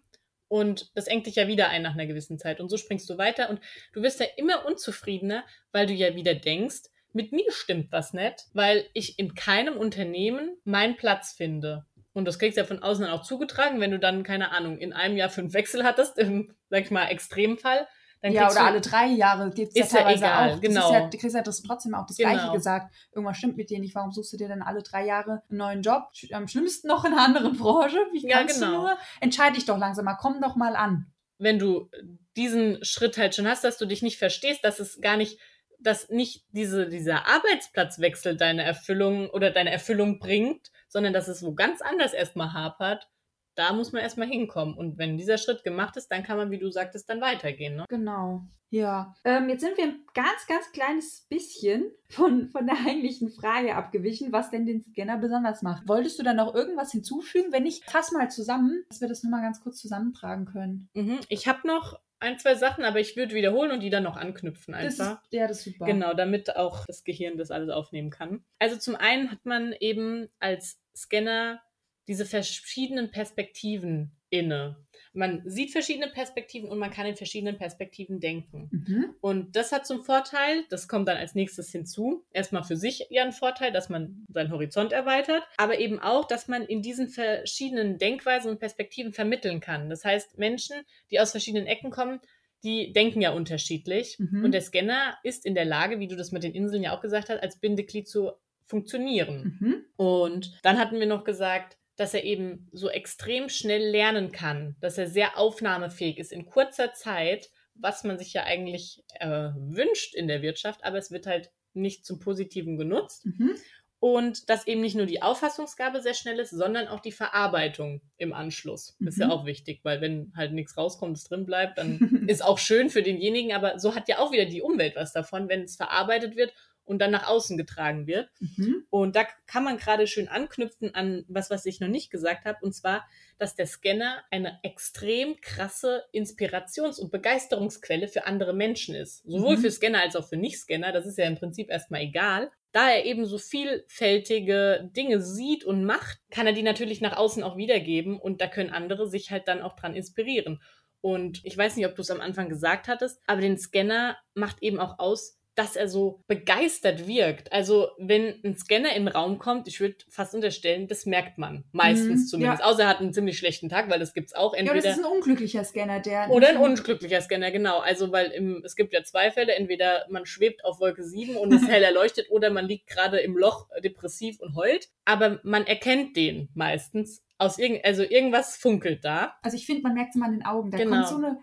und 0.54 0.92
das 0.94 1.08
engt 1.08 1.26
dich 1.26 1.34
ja 1.34 1.48
wieder 1.48 1.70
ein 1.70 1.82
nach 1.82 1.94
einer 1.94 2.06
gewissen 2.06 2.38
Zeit. 2.38 2.60
Und 2.60 2.68
so 2.68 2.76
springst 2.76 3.10
du 3.10 3.18
weiter 3.18 3.50
und 3.50 3.58
du 3.92 4.02
wirst 4.02 4.20
ja 4.20 4.26
immer 4.36 4.64
unzufriedener, 4.66 5.42
weil 5.72 5.88
du 5.88 5.92
ja 5.92 6.14
wieder 6.14 6.36
denkst, 6.36 6.82
mit 7.12 7.32
mir 7.32 7.50
stimmt 7.50 7.90
was 7.90 8.12
nicht, 8.12 8.44
weil 8.52 8.86
ich 8.92 9.18
in 9.18 9.34
keinem 9.34 9.76
Unternehmen 9.76 10.56
meinen 10.62 10.96
Platz 10.96 11.32
finde. 11.32 11.86
Und 12.12 12.24
das 12.26 12.38
kriegst 12.38 12.56
du 12.56 12.60
ja 12.60 12.68
von 12.68 12.84
außen 12.84 13.04
dann 13.04 13.12
auch 13.12 13.24
zugetragen, 13.24 13.80
wenn 13.80 13.90
du 13.90 13.98
dann, 13.98 14.22
keine 14.22 14.52
Ahnung, 14.52 14.78
in 14.78 14.92
einem 14.92 15.16
Jahr 15.16 15.28
fünf 15.28 15.54
Wechsel 15.54 15.82
hattest, 15.82 16.18
im, 16.18 16.54
sag 16.70 16.82
ich 16.82 16.92
mal, 16.92 17.08
Extremfall. 17.08 17.88
Dann 18.24 18.32
ja, 18.32 18.46
oder 18.46 18.54
du, 18.54 18.60
alle 18.62 18.80
drei 18.80 19.08
Jahre 19.08 19.50
gibt 19.50 19.72
es 19.76 19.92
ja 19.92 19.98
teilweise 19.98 20.22
ja 20.22 20.46
egal, 20.46 20.56
auch. 20.56 20.60
Genau. 20.62 20.92
Ja, 20.94 21.08
du 21.08 21.18
kriegst 21.18 21.36
ja 21.36 21.42
das 21.42 21.60
trotzdem 21.60 21.94
auch 21.94 22.06
das 22.06 22.16
genau. 22.16 22.30
Gleiche 22.30 22.52
gesagt. 22.52 22.94
Irgendwas 23.12 23.36
stimmt 23.36 23.58
mit 23.58 23.68
dir 23.68 23.78
nicht. 23.78 23.94
Warum 23.94 24.12
suchst 24.12 24.32
du 24.32 24.38
dir 24.38 24.48
dann 24.48 24.62
alle 24.62 24.82
drei 24.82 25.04
Jahre 25.04 25.42
einen 25.50 25.58
neuen 25.58 25.82
Job? 25.82 26.04
Am 26.32 26.48
schlimmsten 26.48 26.88
noch 26.88 27.04
in 27.04 27.12
einer 27.12 27.22
anderen 27.22 27.58
Branche. 27.58 27.98
Wie 28.12 28.26
kannst 28.26 28.58
ja, 28.62 28.66
genau. 28.66 28.80
du 28.80 28.86
nur? 28.86 28.98
Entscheide 29.20 29.56
dich 29.56 29.66
doch 29.66 29.76
langsam 29.76 30.06
mal. 30.06 30.14
Komm 30.14 30.40
doch 30.40 30.56
mal 30.56 30.74
an. 30.74 31.12
Wenn 31.36 31.58
du 31.58 31.90
diesen 32.34 32.82
Schritt 32.82 33.18
halt 33.18 33.34
schon 33.34 33.46
hast, 33.46 33.62
dass 33.62 33.76
du 33.76 33.84
dich 33.84 34.00
nicht 34.00 34.16
verstehst, 34.16 34.64
dass 34.64 34.80
es 34.80 35.02
gar 35.02 35.18
nicht 35.18 35.38
dass 35.78 36.08
nicht 36.08 36.46
diese, 36.52 36.88
dieser 36.88 37.26
Arbeitsplatzwechsel 37.26 38.38
deine 38.38 38.62
Erfüllung 38.62 39.28
oder 39.28 39.50
deine 39.50 39.70
Erfüllung 39.70 40.18
bringt, 40.18 40.70
sondern 40.88 41.12
dass 41.12 41.28
es 41.28 41.42
wo 41.42 41.54
ganz 41.54 41.82
anders 41.82 42.14
erstmal 42.14 42.54
hapert, 42.54 43.06
da 43.54 43.72
muss 43.72 43.92
man 43.92 44.02
erstmal 44.02 44.28
hinkommen. 44.28 44.76
Und 44.76 44.98
wenn 44.98 45.16
dieser 45.16 45.38
Schritt 45.38 45.64
gemacht 45.64 45.96
ist, 45.96 46.08
dann 46.08 46.22
kann 46.22 46.36
man, 46.36 46.50
wie 46.50 46.58
du 46.58 46.70
sagtest, 46.70 47.08
dann 47.08 47.20
weitergehen. 47.20 47.76
Ne? 47.76 47.84
Genau. 47.88 48.42
Ja. 48.70 49.14
Ähm, 49.24 49.48
jetzt 49.48 49.60
sind 49.60 49.76
wir 49.76 49.84
ein 49.84 50.04
ganz, 50.14 50.46
ganz 50.48 50.72
kleines 50.72 51.26
bisschen 51.28 51.92
von, 52.08 52.48
von 52.48 52.66
der 52.66 52.76
eigentlichen 52.86 53.28
Frage 53.30 53.76
abgewichen, 53.76 54.32
was 54.32 54.50
denn 54.50 54.66
den 54.66 54.82
Scanner 54.82 55.18
besonders 55.18 55.62
macht. 55.62 55.86
Wolltest 55.86 56.18
du 56.18 56.24
da 56.24 56.34
noch 56.34 56.54
irgendwas 56.54 56.90
hinzufügen? 56.90 57.52
Wenn 57.52 57.62
nicht, 57.62 57.84
fass 57.88 58.10
mal 58.10 58.30
zusammen, 58.30 58.84
dass 58.88 59.00
wir 59.00 59.08
das 59.08 59.22
nochmal 59.22 59.42
ganz 59.42 59.60
kurz 59.62 59.78
zusammentragen 59.78 60.46
können. 60.46 60.88
Mhm. 60.94 61.20
Ich 61.28 61.46
habe 61.46 61.66
noch 61.66 62.00
ein, 62.24 62.38
zwei 62.38 62.54
Sachen, 62.54 62.84
aber 62.84 63.00
ich 63.00 63.16
würde 63.16 63.34
wiederholen 63.34 63.70
und 63.70 63.80
die 63.80 63.90
dann 63.90 64.02
noch 64.02 64.16
anknüpfen 64.16 64.74
einfach. 64.74 65.16
Das 65.16 65.22
ist, 65.24 65.32
ja, 65.32 65.46
das 65.46 65.58
ist 65.58 65.64
super. 65.64 65.84
Genau, 65.84 66.14
damit 66.14 66.56
auch 66.56 66.84
das 66.86 67.04
Gehirn 67.04 67.36
das 67.36 67.50
alles 67.50 67.70
aufnehmen 67.70 68.10
kann. 68.10 68.44
Also 68.58 68.76
zum 68.76 68.96
einen 68.96 69.30
hat 69.30 69.44
man 69.44 69.72
eben 69.78 70.28
als 70.40 70.80
Scanner 70.96 71.60
diese 72.06 72.26
verschiedenen 72.26 73.10
Perspektiven 73.10 74.12
inne. 74.30 74.76
Man 75.12 75.42
sieht 75.44 75.70
verschiedene 75.70 76.08
Perspektiven 76.08 76.68
und 76.68 76.78
man 76.78 76.90
kann 76.90 77.06
in 77.06 77.14
verschiedenen 77.14 77.56
Perspektiven 77.56 78.18
denken. 78.18 78.68
Mhm. 78.72 79.14
Und 79.20 79.54
das 79.54 79.70
hat 79.70 79.86
zum 79.86 80.02
Vorteil, 80.02 80.64
das 80.70 80.88
kommt 80.88 81.06
dann 81.06 81.16
als 81.16 81.36
nächstes 81.36 81.70
hinzu, 81.70 82.24
erstmal 82.32 82.64
für 82.64 82.76
sich 82.76 83.06
ja 83.10 83.22
ein 83.22 83.32
Vorteil, 83.32 83.70
dass 83.70 83.88
man 83.88 84.26
seinen 84.28 84.50
Horizont 84.50 84.92
erweitert, 84.92 85.44
aber 85.56 85.78
eben 85.78 86.00
auch, 86.00 86.26
dass 86.26 86.48
man 86.48 86.62
in 86.62 86.82
diesen 86.82 87.08
verschiedenen 87.08 87.98
Denkweisen 87.98 88.50
und 88.50 88.58
Perspektiven 88.58 89.12
vermitteln 89.12 89.60
kann. 89.60 89.88
Das 89.88 90.04
heißt, 90.04 90.36
Menschen, 90.36 90.82
die 91.12 91.20
aus 91.20 91.30
verschiedenen 91.30 91.68
Ecken 91.68 91.90
kommen, 91.90 92.20
die 92.64 92.92
denken 92.92 93.20
ja 93.20 93.30
unterschiedlich. 93.30 94.18
Mhm. 94.18 94.44
Und 94.44 94.52
der 94.52 94.62
Scanner 94.62 95.16
ist 95.22 95.46
in 95.46 95.54
der 95.54 95.66
Lage, 95.66 96.00
wie 96.00 96.08
du 96.08 96.16
das 96.16 96.32
mit 96.32 96.42
den 96.42 96.54
Inseln 96.54 96.82
ja 96.82 96.96
auch 96.96 97.02
gesagt 97.02 97.28
hast, 97.28 97.40
als 97.40 97.60
Bindeglied 97.60 98.08
zu 98.08 98.32
funktionieren. 98.66 99.58
Mhm. 99.60 99.84
Und 99.96 100.58
dann 100.62 100.78
hatten 100.78 100.98
wir 100.98 101.06
noch 101.06 101.22
gesagt, 101.22 101.76
dass 101.96 102.14
er 102.14 102.24
eben 102.24 102.68
so 102.72 102.90
extrem 102.90 103.48
schnell 103.48 103.90
lernen 103.90 104.32
kann, 104.32 104.76
dass 104.80 104.98
er 104.98 105.08
sehr 105.08 105.38
aufnahmefähig 105.38 106.18
ist 106.18 106.32
in 106.32 106.46
kurzer 106.46 106.92
Zeit, 106.92 107.50
was 107.74 108.04
man 108.04 108.18
sich 108.18 108.32
ja 108.32 108.44
eigentlich 108.44 109.04
äh, 109.20 109.50
wünscht 109.56 110.14
in 110.14 110.28
der 110.28 110.42
Wirtschaft, 110.42 110.84
aber 110.84 110.98
es 110.98 111.10
wird 111.10 111.26
halt 111.26 111.50
nicht 111.72 112.04
zum 112.04 112.20
Positiven 112.20 112.76
genutzt. 112.76 113.26
Mhm. 113.26 113.56
Und 114.00 114.50
dass 114.50 114.66
eben 114.66 114.82
nicht 114.82 114.96
nur 114.96 115.06
die 115.06 115.22
Auffassungsgabe 115.22 116.02
sehr 116.02 116.12
schnell 116.12 116.38
ist, 116.38 116.50
sondern 116.50 116.88
auch 116.88 117.00
die 117.00 117.10
Verarbeitung 117.10 118.02
im 118.18 118.34
Anschluss. 118.34 118.96
Mhm. 118.98 119.08
Ist 119.08 119.18
ja 119.18 119.30
auch 119.30 119.46
wichtig, 119.46 119.80
weil 119.82 120.02
wenn 120.02 120.30
halt 120.36 120.52
nichts 120.52 120.76
rauskommt, 120.76 121.16
es 121.16 121.24
drin 121.24 121.46
bleibt, 121.46 121.78
dann 121.78 121.98
ist 122.28 122.44
auch 122.44 122.58
schön 122.58 122.90
für 122.90 123.02
denjenigen, 123.02 123.54
aber 123.54 123.78
so 123.78 123.94
hat 123.94 124.08
ja 124.08 124.18
auch 124.18 124.30
wieder 124.30 124.44
die 124.44 124.60
Umwelt 124.60 124.94
was 124.94 125.12
davon, 125.12 125.48
wenn 125.48 125.62
es 125.62 125.76
verarbeitet 125.76 126.36
wird 126.36 126.52
und 126.84 126.98
dann 126.98 127.10
nach 127.10 127.28
außen 127.28 127.56
getragen 127.56 128.06
wird. 128.06 128.28
Mhm. 128.40 128.84
Und 128.90 129.16
da 129.16 129.26
kann 129.46 129.64
man 129.64 129.78
gerade 129.78 130.06
schön 130.06 130.28
anknüpfen 130.28 130.94
an 130.94 131.24
was, 131.28 131.50
was 131.50 131.66
ich 131.66 131.80
noch 131.80 131.88
nicht 131.88 132.10
gesagt 132.10 132.44
habe, 132.44 132.58
und 132.62 132.74
zwar, 132.74 133.06
dass 133.38 133.54
der 133.54 133.66
Scanner 133.66 134.22
eine 134.30 134.58
extrem 134.62 135.40
krasse 135.40 136.04
Inspirations- 136.12 136.98
und 136.98 137.10
Begeisterungsquelle 137.10 138.08
für 138.08 138.26
andere 138.26 138.54
Menschen 138.54 138.94
ist. 138.94 139.22
Sowohl 139.24 139.56
mhm. 139.56 139.60
für 139.60 139.70
Scanner 139.70 140.00
als 140.00 140.16
auch 140.16 140.28
für 140.28 140.36
Nicht-Scanner. 140.36 140.92
Das 140.92 141.06
ist 141.06 141.18
ja 141.18 141.26
im 141.26 141.36
Prinzip 141.36 141.70
erstmal 141.70 142.02
egal. 142.02 142.50
Da 142.72 142.90
er 142.90 143.04
eben 143.04 143.24
so 143.24 143.38
vielfältige 143.38 144.90
Dinge 144.96 145.20
sieht 145.22 145.64
und 145.64 145.84
macht, 145.84 146.18
kann 146.30 146.46
er 146.46 146.52
die 146.52 146.62
natürlich 146.62 147.00
nach 147.00 147.16
außen 147.16 147.42
auch 147.44 147.56
wiedergeben 147.56 148.18
und 148.18 148.40
da 148.40 148.48
können 148.48 148.70
andere 148.70 149.08
sich 149.08 149.30
halt 149.30 149.46
dann 149.46 149.62
auch 149.62 149.76
dran 149.76 149.94
inspirieren. 149.94 150.60
Und 151.00 151.44
ich 151.44 151.56
weiß 151.56 151.76
nicht, 151.76 151.86
ob 151.86 151.94
du 151.94 152.02
es 152.02 152.10
am 152.10 152.20
Anfang 152.20 152.48
gesagt 152.48 152.88
hattest, 152.88 153.20
aber 153.26 153.42
den 153.42 153.58
Scanner 153.58 154.16
macht 154.32 154.62
eben 154.62 154.80
auch 154.80 154.98
aus, 154.98 155.38
dass 155.54 155.76
er 155.76 155.88
so 155.88 156.22
begeistert 156.26 157.06
wirkt. 157.06 157.52
Also 157.52 157.88
wenn 157.98 158.40
ein 158.44 158.56
Scanner 158.56 158.94
in 158.94 159.04
den 159.04 159.08
Raum 159.08 159.38
kommt, 159.38 159.68
ich 159.68 159.80
würde 159.80 159.96
fast 160.08 160.34
unterstellen, 160.34 160.88
das 160.88 161.06
merkt 161.06 161.38
man 161.38 161.64
meistens 161.72 162.22
mhm, 162.22 162.26
zumindest. 162.26 162.60
Ja. 162.60 162.66
Außer 162.66 162.82
er 162.82 162.88
hat 162.88 163.00
einen 163.00 163.12
ziemlich 163.12 163.38
schlechten 163.38 163.68
Tag, 163.68 163.90
weil 163.90 163.98
das 163.98 164.14
gibt 164.14 164.28
es 164.28 164.34
auch. 164.34 164.54
Entweder, 164.54 164.76
ja, 164.76 164.82
das 164.82 164.98
ist 164.98 165.04
ein 165.04 165.10
unglücklicher 165.10 165.64
Scanner, 165.64 166.00
der. 166.00 166.30
Oder 166.30 166.48
ein 166.48 166.56
unglücklicher 166.56 167.20
Scanner, 167.20 167.50
genau. 167.50 167.78
Also 167.78 168.10
weil 168.12 168.30
im, 168.32 168.62
es 168.64 168.76
gibt 168.76 168.92
ja 168.92 169.04
zwei 169.04 169.30
Fälle. 169.30 169.54
Entweder 169.54 170.06
man 170.10 170.26
schwebt 170.26 170.64
auf 170.64 170.80
Wolke 170.80 171.04
7 171.04 171.36
und 171.36 171.52
ist 171.52 171.68
hell 171.68 171.82
erleuchtet 171.82 172.30
oder 172.30 172.50
man 172.50 172.66
liegt 172.66 172.88
gerade 172.88 173.18
im 173.18 173.36
Loch 173.36 173.68
depressiv 173.82 174.40
und 174.40 174.56
heult. 174.56 174.88
Aber 175.04 175.40
man 175.44 175.66
erkennt 175.66 176.16
den 176.16 176.48
meistens 176.54 177.22
aus 177.38 177.58
irgend, 177.58 177.84
also 177.84 178.02
irgendwas 178.02 178.56
funkelt 178.56 179.04
da. 179.04 179.34
Also 179.42 179.56
ich 179.56 179.66
finde, 179.66 179.82
man 179.82 179.94
merkt 179.94 180.10
es 180.10 180.16
immer 180.16 180.26
an 180.26 180.32
den 180.32 180.46
Augen. 180.46 180.70
Da 180.70 180.78
genau. 180.78 180.96
kommt 180.96 181.08
so 181.08 181.16
eine 181.16 181.38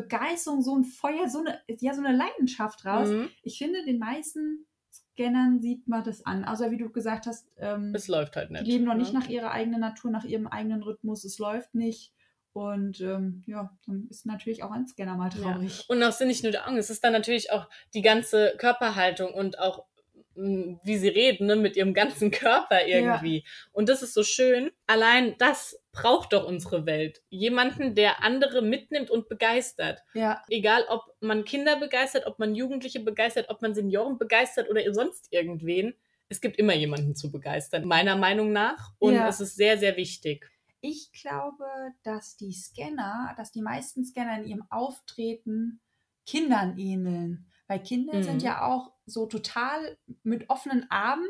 Begeisterung, 0.00 0.62
so 0.62 0.76
ein 0.76 0.84
Feuer, 0.84 1.28
so 1.28 1.40
eine, 1.40 1.60
ja, 1.80 1.94
so 1.94 2.02
eine 2.02 2.16
Leidenschaft 2.16 2.84
raus. 2.84 3.08
Mhm. 3.08 3.28
Ich 3.42 3.58
finde, 3.58 3.84
den 3.84 3.98
meisten 3.98 4.66
Scannern 4.90 5.60
sieht 5.60 5.88
man 5.88 6.04
das 6.04 6.24
an. 6.24 6.44
Also 6.44 6.70
wie 6.70 6.76
du 6.76 6.90
gesagt 6.90 7.26
hast, 7.26 7.48
ähm, 7.58 7.92
es 7.94 8.08
läuft 8.08 8.36
halt 8.36 8.50
nicht. 8.50 8.66
Die 8.66 8.72
leben 8.72 8.84
noch 8.84 8.94
nicht 8.94 9.12
ne? 9.12 9.20
nach 9.20 9.28
ihrer 9.28 9.50
eigenen 9.50 9.80
Natur, 9.80 10.10
nach 10.10 10.24
ihrem 10.24 10.46
eigenen 10.46 10.82
Rhythmus. 10.82 11.24
Es 11.24 11.38
läuft 11.38 11.74
nicht. 11.74 12.12
Und 12.52 13.00
ähm, 13.02 13.42
ja, 13.46 13.70
dann 13.86 14.06
ist 14.08 14.24
natürlich 14.24 14.62
auch 14.62 14.70
ein 14.70 14.86
Scanner 14.86 15.16
mal 15.16 15.28
traurig. 15.28 15.78
Ja. 15.78 15.84
Und 15.88 16.02
auch 16.02 16.12
sind 16.12 16.28
nicht 16.28 16.42
nur 16.42 16.52
der 16.52 16.66
Augen, 16.66 16.78
es 16.78 16.88
ist 16.88 17.04
dann 17.04 17.12
natürlich 17.12 17.52
auch 17.52 17.68
die 17.92 18.00
ganze 18.00 18.54
Körperhaltung 18.56 19.34
und 19.34 19.58
auch 19.58 19.84
wie 20.36 20.98
sie 20.98 21.08
reden, 21.08 21.46
ne, 21.46 21.56
mit 21.56 21.76
ihrem 21.76 21.94
ganzen 21.94 22.30
Körper 22.30 22.86
irgendwie. 22.86 23.38
Ja. 23.38 23.44
Und 23.72 23.88
das 23.88 24.02
ist 24.02 24.14
so 24.14 24.22
schön. 24.22 24.70
Allein 24.86 25.34
das 25.38 25.80
braucht 25.96 26.32
doch 26.32 26.46
unsere 26.46 26.86
Welt. 26.86 27.22
Jemanden, 27.30 27.94
der 27.94 28.22
andere 28.22 28.62
mitnimmt 28.62 29.10
und 29.10 29.28
begeistert. 29.28 30.02
Ja. 30.14 30.42
Egal, 30.48 30.84
ob 30.88 31.02
man 31.20 31.44
Kinder 31.44 31.80
begeistert, 31.80 32.26
ob 32.26 32.38
man 32.38 32.54
Jugendliche 32.54 33.00
begeistert, 33.00 33.48
ob 33.48 33.62
man 33.62 33.74
Senioren 33.74 34.18
begeistert 34.18 34.68
oder 34.70 34.82
sonst 34.92 35.32
irgendwen. 35.32 35.94
Es 36.28 36.40
gibt 36.40 36.58
immer 36.58 36.74
jemanden 36.74 37.14
zu 37.14 37.30
begeistern, 37.30 37.86
meiner 37.86 38.16
Meinung 38.16 38.52
nach. 38.52 38.92
Und 38.98 39.14
ja. 39.14 39.28
es 39.28 39.40
ist 39.40 39.56
sehr, 39.56 39.78
sehr 39.78 39.96
wichtig. 39.96 40.50
Ich 40.80 41.10
glaube, 41.12 41.64
dass 42.02 42.36
die 42.36 42.52
Scanner, 42.52 43.34
dass 43.36 43.50
die 43.50 43.62
meisten 43.62 44.04
Scanner 44.04 44.38
in 44.38 44.46
ihrem 44.46 44.64
Auftreten 44.70 45.80
Kindern 46.26 46.78
ähneln. 46.78 47.46
Weil 47.68 47.82
Kinder 47.82 48.18
mhm. 48.18 48.22
sind 48.22 48.42
ja 48.42 48.66
auch 48.66 48.92
so 49.06 49.26
total 49.26 49.96
mit 50.22 50.50
offenen 50.50 50.86
Armen, 50.90 51.28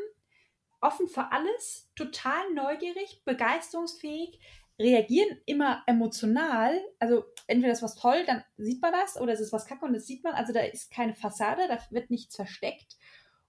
offen 0.81 1.07
für 1.07 1.31
alles, 1.31 1.89
total 1.95 2.53
neugierig, 2.53 3.21
begeisterungsfähig, 3.25 4.39
reagieren 4.79 5.39
immer 5.45 5.83
emotional. 5.87 6.79
Also 6.99 7.25
entweder 7.47 7.73
ist 7.73 7.83
was 7.83 7.95
toll, 7.95 8.23
dann 8.25 8.43
sieht 8.57 8.81
man 8.81 8.91
das, 8.91 9.19
oder 9.19 9.33
es 9.33 9.39
ist 9.39 9.53
was 9.53 9.65
kacke 9.65 9.85
und 9.85 9.93
das 9.93 10.05
sieht 10.05 10.23
man. 10.23 10.33
Also 10.33 10.53
da 10.53 10.61
ist 10.61 10.91
keine 10.91 11.15
Fassade, 11.15 11.67
da 11.67 11.79
wird 11.89 12.09
nichts 12.09 12.35
versteckt. 12.35 12.97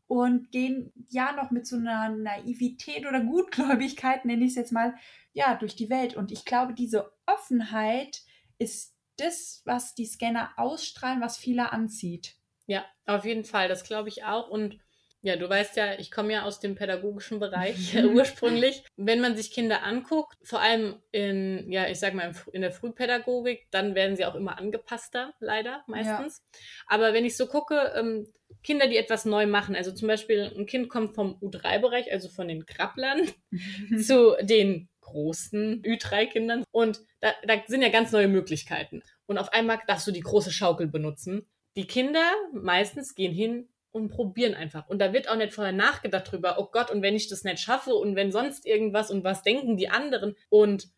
Und 0.07 0.51
gehen 0.53 0.91
ja 1.11 1.33
noch 1.33 1.51
mit 1.51 1.67
so 1.67 1.77
einer 1.77 2.09
Naivität 2.09 3.07
oder 3.07 3.21
Gutgläubigkeit, 3.21 4.25
nenne 4.25 4.45
ich 4.45 4.53
es 4.53 4.57
jetzt 4.57 4.73
mal, 4.73 4.95
ja, 5.35 5.55
durch 5.55 5.77
die 5.77 5.91
Welt. 5.91 6.17
Und 6.17 6.33
ich 6.33 6.47
glaube, 6.47 6.73
diese 6.73 7.13
Offenheit 7.27 8.23
ist 8.59 8.95
das, 9.19 9.61
was 9.67 9.95
die 9.95 10.07
Scanner 10.07 10.53
ausstrahlen, 10.57 11.21
was 11.21 11.37
viele 11.37 11.73
anzieht. 11.73 12.37
Ja, 12.67 12.87
auf 13.05 13.27
jeden 13.27 13.45
Fall, 13.45 13.69
das 13.69 13.85
glaube 13.85 14.09
ich 14.09 14.25
auch. 14.25 14.49
Und 14.49 14.79
ja, 15.23 15.37
du 15.37 15.49
weißt 15.49 15.77
ja, 15.77 15.99
ich 15.99 16.11
komme 16.11 16.33
ja 16.33 16.43
aus 16.45 16.61
dem 16.61 16.75
pädagogischen 16.75 17.41
Bereich 17.41 17.95
äh, 17.95 18.05
ursprünglich. 18.07 18.85
Wenn 18.97 19.21
man 19.21 19.37
sich 19.37 19.51
Kinder 19.51 19.83
anguckt, 19.83 20.37
vor 20.43 20.61
allem 20.61 20.97
in, 21.11 21.71
ja, 21.71 21.89
ich 21.89 21.99
sag 21.99 22.15
mal, 22.15 22.33
in 22.53 22.63
der 22.63 22.71
Frühpädagogik, 22.71 23.67
dann 23.71 23.95
werden 23.95 24.17
sie 24.17 24.25
auch 24.25 24.35
immer 24.35 24.59
angepasster, 24.59 25.35
leider 25.41 25.83
meistens. 25.87 26.43
Ja. 26.53 26.61
Aber 26.87 27.13
wenn 27.13 27.25
ich 27.25 27.37
so 27.37 27.47
gucke, 27.47 27.93
ähm, 27.97 28.33
Kinder, 28.63 28.87
die 28.87 28.97
etwas 28.97 29.25
neu 29.25 29.47
machen, 29.47 29.75
also 29.75 29.93
zum 29.93 30.09
Beispiel 30.09 30.53
ein 30.57 30.67
Kind 30.67 30.89
kommt 30.89 31.15
vom 31.15 31.35
U3-Bereich, 31.41 32.13
also 32.13 32.29
von 32.29 32.49
den 32.49 32.65
Krabblern, 32.65 33.23
zu 34.01 34.37
den 34.41 34.89
großen 35.01 35.83
Ü3-Kindern 35.83 36.65
und 36.71 37.01
da, 37.21 37.33
da 37.47 37.55
sind 37.67 37.83
ja 37.83 37.89
ganz 37.89 38.13
neue 38.13 38.29
Möglichkeiten. 38.29 39.03
Und 39.27 39.39
auf 39.39 39.53
einmal 39.53 39.81
darfst 39.87 40.07
du 40.07 40.13
die 40.13 40.21
große 40.21 40.53
Schaukel 40.53 40.87
benutzen 40.87 41.47
die 41.79 41.87
Kinder 41.87 42.33
meistens 42.53 43.15
gehen 43.15 43.33
hin 43.33 43.69
und 43.91 44.11
probieren 44.11 44.55
einfach. 44.55 44.89
Und 44.89 45.01
da 45.01 45.13
wird 45.13 45.29
auch 45.29 45.37
nicht 45.37 45.53
vorher 45.53 45.73
nachgedacht 45.73 46.31
drüber, 46.31 46.57
oh 46.59 46.69
Gott, 46.71 46.91
und 46.91 47.03
wenn 47.03 47.17
ich 47.17 47.29
das 47.29 47.45
nicht 47.45 47.61
schaffe 47.61 47.95
und 47.95 48.17
wenn 48.17 48.33
sonst 48.33 48.67
irgendwas 48.67 49.11
und 49.11 49.25
was 49.25 49.43
denken 49.43 49.77
die 49.77 49.89
anderen. 49.89 50.37
Und 50.49 50.89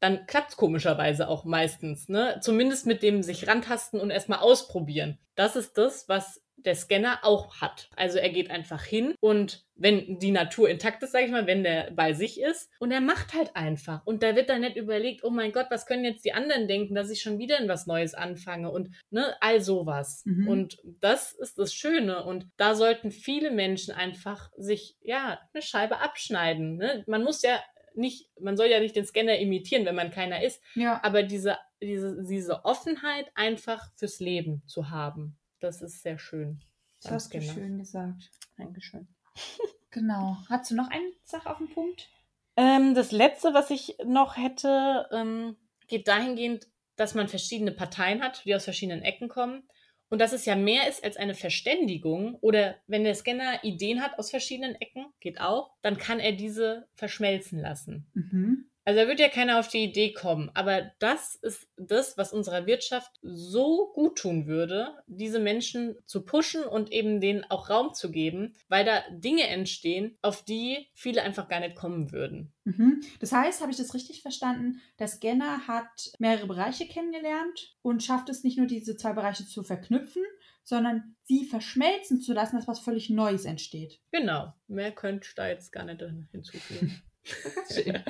dann 0.00 0.26
klappt 0.26 0.50
es 0.50 0.56
komischerweise 0.56 1.28
auch 1.28 1.44
meistens, 1.44 2.08
ne? 2.08 2.38
Zumindest 2.40 2.86
mit 2.86 3.02
dem 3.02 3.22
sich 3.22 3.46
rantasten 3.46 4.00
und 4.00 4.10
erstmal 4.10 4.38
ausprobieren. 4.38 5.18
Das 5.34 5.56
ist 5.56 5.76
das, 5.76 6.08
was 6.08 6.42
der 6.64 6.74
Scanner 6.74 7.20
auch 7.22 7.60
hat. 7.60 7.88
Also 7.96 8.18
er 8.18 8.30
geht 8.30 8.50
einfach 8.50 8.82
hin 8.82 9.14
und 9.20 9.64
wenn 9.74 10.18
die 10.18 10.30
Natur 10.30 10.68
intakt 10.68 11.02
ist, 11.02 11.12
sage 11.12 11.24
ich 11.24 11.30
mal, 11.30 11.46
wenn 11.46 11.62
der 11.62 11.90
bei 11.92 12.12
sich 12.12 12.40
ist 12.40 12.70
und 12.80 12.90
er 12.90 13.00
macht 13.00 13.34
halt 13.34 13.56
einfach 13.56 14.04
und 14.04 14.22
da 14.22 14.36
wird 14.36 14.50
dann 14.50 14.60
nicht 14.60 14.76
überlegt, 14.76 15.24
oh 15.24 15.30
mein 15.30 15.52
Gott, 15.52 15.66
was 15.70 15.86
können 15.86 16.04
jetzt 16.04 16.24
die 16.24 16.32
anderen 16.32 16.68
denken, 16.68 16.94
dass 16.94 17.10
ich 17.10 17.22
schon 17.22 17.38
wieder 17.38 17.58
in 17.58 17.68
was 17.68 17.86
Neues 17.86 18.14
anfange 18.14 18.70
und 18.70 18.90
ne, 19.10 19.34
all 19.40 19.60
sowas. 19.60 20.22
Mhm. 20.26 20.48
Und 20.48 20.78
das 21.00 21.32
ist 21.32 21.58
das 21.58 21.72
Schöne 21.72 22.24
und 22.24 22.46
da 22.56 22.74
sollten 22.74 23.10
viele 23.10 23.50
Menschen 23.50 23.94
einfach 23.94 24.50
sich 24.56 24.96
ja 25.00 25.40
eine 25.52 25.62
Scheibe 25.62 26.00
abschneiden. 26.00 26.76
Ne? 26.76 27.04
Man 27.06 27.24
muss 27.24 27.42
ja 27.42 27.58
nicht, 27.94 28.28
man 28.40 28.56
soll 28.56 28.66
ja 28.66 28.80
nicht 28.80 28.96
den 28.96 29.06
Scanner 29.06 29.38
imitieren, 29.38 29.84
wenn 29.86 29.94
man 29.94 30.10
keiner 30.10 30.42
ist, 30.42 30.62
ja. 30.74 31.00
aber 31.02 31.22
diese, 31.22 31.56
diese, 31.82 32.22
diese 32.22 32.64
Offenheit 32.64 33.26
einfach 33.34 33.90
fürs 33.96 34.20
Leben 34.20 34.62
zu 34.66 34.90
haben. 34.90 35.36
Das 35.60 35.82
ist 35.82 36.02
sehr 36.02 36.18
schön. 36.18 36.60
Das 37.02 37.12
hast 37.12 37.34
du 37.34 37.40
schön 37.40 37.78
gesagt. 37.78 38.30
Dankeschön. 38.56 39.08
genau. 39.90 40.36
Hast 40.48 40.70
du 40.70 40.74
noch 40.74 40.90
eine 40.90 41.12
Sache 41.24 41.48
auf 41.48 41.58
dem 41.58 41.68
Punkt? 41.68 42.08
Ähm, 42.56 42.94
das 42.94 43.12
letzte, 43.12 43.54
was 43.54 43.70
ich 43.70 43.96
noch 44.04 44.36
hätte, 44.36 45.08
ähm, 45.12 45.56
geht 45.86 46.08
dahingehend, 46.08 46.66
dass 46.96 47.14
man 47.14 47.28
verschiedene 47.28 47.72
Parteien 47.72 48.22
hat, 48.22 48.44
die 48.44 48.54
aus 48.54 48.64
verschiedenen 48.64 49.02
Ecken 49.02 49.28
kommen. 49.28 49.68
Und 50.08 50.18
dass 50.20 50.32
es 50.32 50.44
ja 50.44 50.56
mehr 50.56 50.88
ist 50.88 51.04
als 51.04 51.16
eine 51.16 51.34
Verständigung 51.34 52.34
oder 52.40 52.76
wenn 52.88 53.04
der 53.04 53.14
Scanner 53.14 53.62
Ideen 53.62 54.02
hat 54.02 54.18
aus 54.18 54.30
verschiedenen 54.30 54.74
Ecken, 54.74 55.06
geht 55.20 55.40
auch, 55.40 55.76
dann 55.82 55.98
kann 55.98 56.18
er 56.18 56.32
diese 56.32 56.88
verschmelzen 56.94 57.60
lassen. 57.60 58.10
Mhm. 58.14 58.69
Also 58.84 59.00
da 59.00 59.08
wird 59.08 59.20
ja 59.20 59.28
keiner 59.28 59.58
auf 59.58 59.68
die 59.68 59.84
Idee 59.84 60.12
kommen. 60.12 60.50
Aber 60.54 60.90
das 60.98 61.34
ist 61.36 61.68
das, 61.76 62.16
was 62.16 62.32
unserer 62.32 62.66
Wirtschaft 62.66 63.10
so 63.22 63.92
gut 63.94 64.18
tun 64.18 64.46
würde, 64.46 64.94
diese 65.06 65.38
Menschen 65.38 65.96
zu 66.06 66.24
pushen 66.24 66.64
und 66.64 66.90
eben 66.92 67.20
denen 67.20 67.44
auch 67.50 67.68
Raum 67.68 67.92
zu 67.94 68.10
geben, 68.10 68.54
weil 68.68 68.84
da 68.84 69.02
Dinge 69.10 69.46
entstehen, 69.46 70.16
auf 70.22 70.44
die 70.44 70.88
viele 70.94 71.22
einfach 71.22 71.48
gar 71.48 71.60
nicht 71.60 71.76
kommen 71.76 72.10
würden. 72.10 72.52
Mhm. 72.64 73.02
Das 73.20 73.32
heißt, 73.32 73.60
habe 73.60 73.70
ich 73.70 73.78
das 73.78 73.94
richtig 73.94 74.22
verstanden, 74.22 74.80
der 74.98 75.08
Scanner 75.08 75.66
hat 75.66 76.12
mehrere 76.18 76.46
Bereiche 76.46 76.86
kennengelernt 76.86 77.76
und 77.82 78.02
schafft 78.02 78.28
es 78.28 78.44
nicht 78.44 78.58
nur, 78.58 78.66
diese 78.66 78.96
zwei 78.96 79.12
Bereiche 79.12 79.46
zu 79.46 79.62
verknüpfen, 79.62 80.22
sondern 80.62 81.16
sie 81.24 81.44
verschmelzen 81.44 82.20
zu 82.20 82.32
lassen, 82.32 82.56
dass 82.56 82.68
was 82.68 82.80
völlig 82.80 83.10
Neues 83.10 83.44
entsteht. 83.44 84.00
Genau. 84.12 84.54
Mehr 84.68 84.92
könnte 84.92 85.26
ich 85.28 85.34
da 85.34 85.48
jetzt 85.48 85.72
gar 85.72 85.84
nicht 85.84 86.02
hinzufügen. 86.32 87.02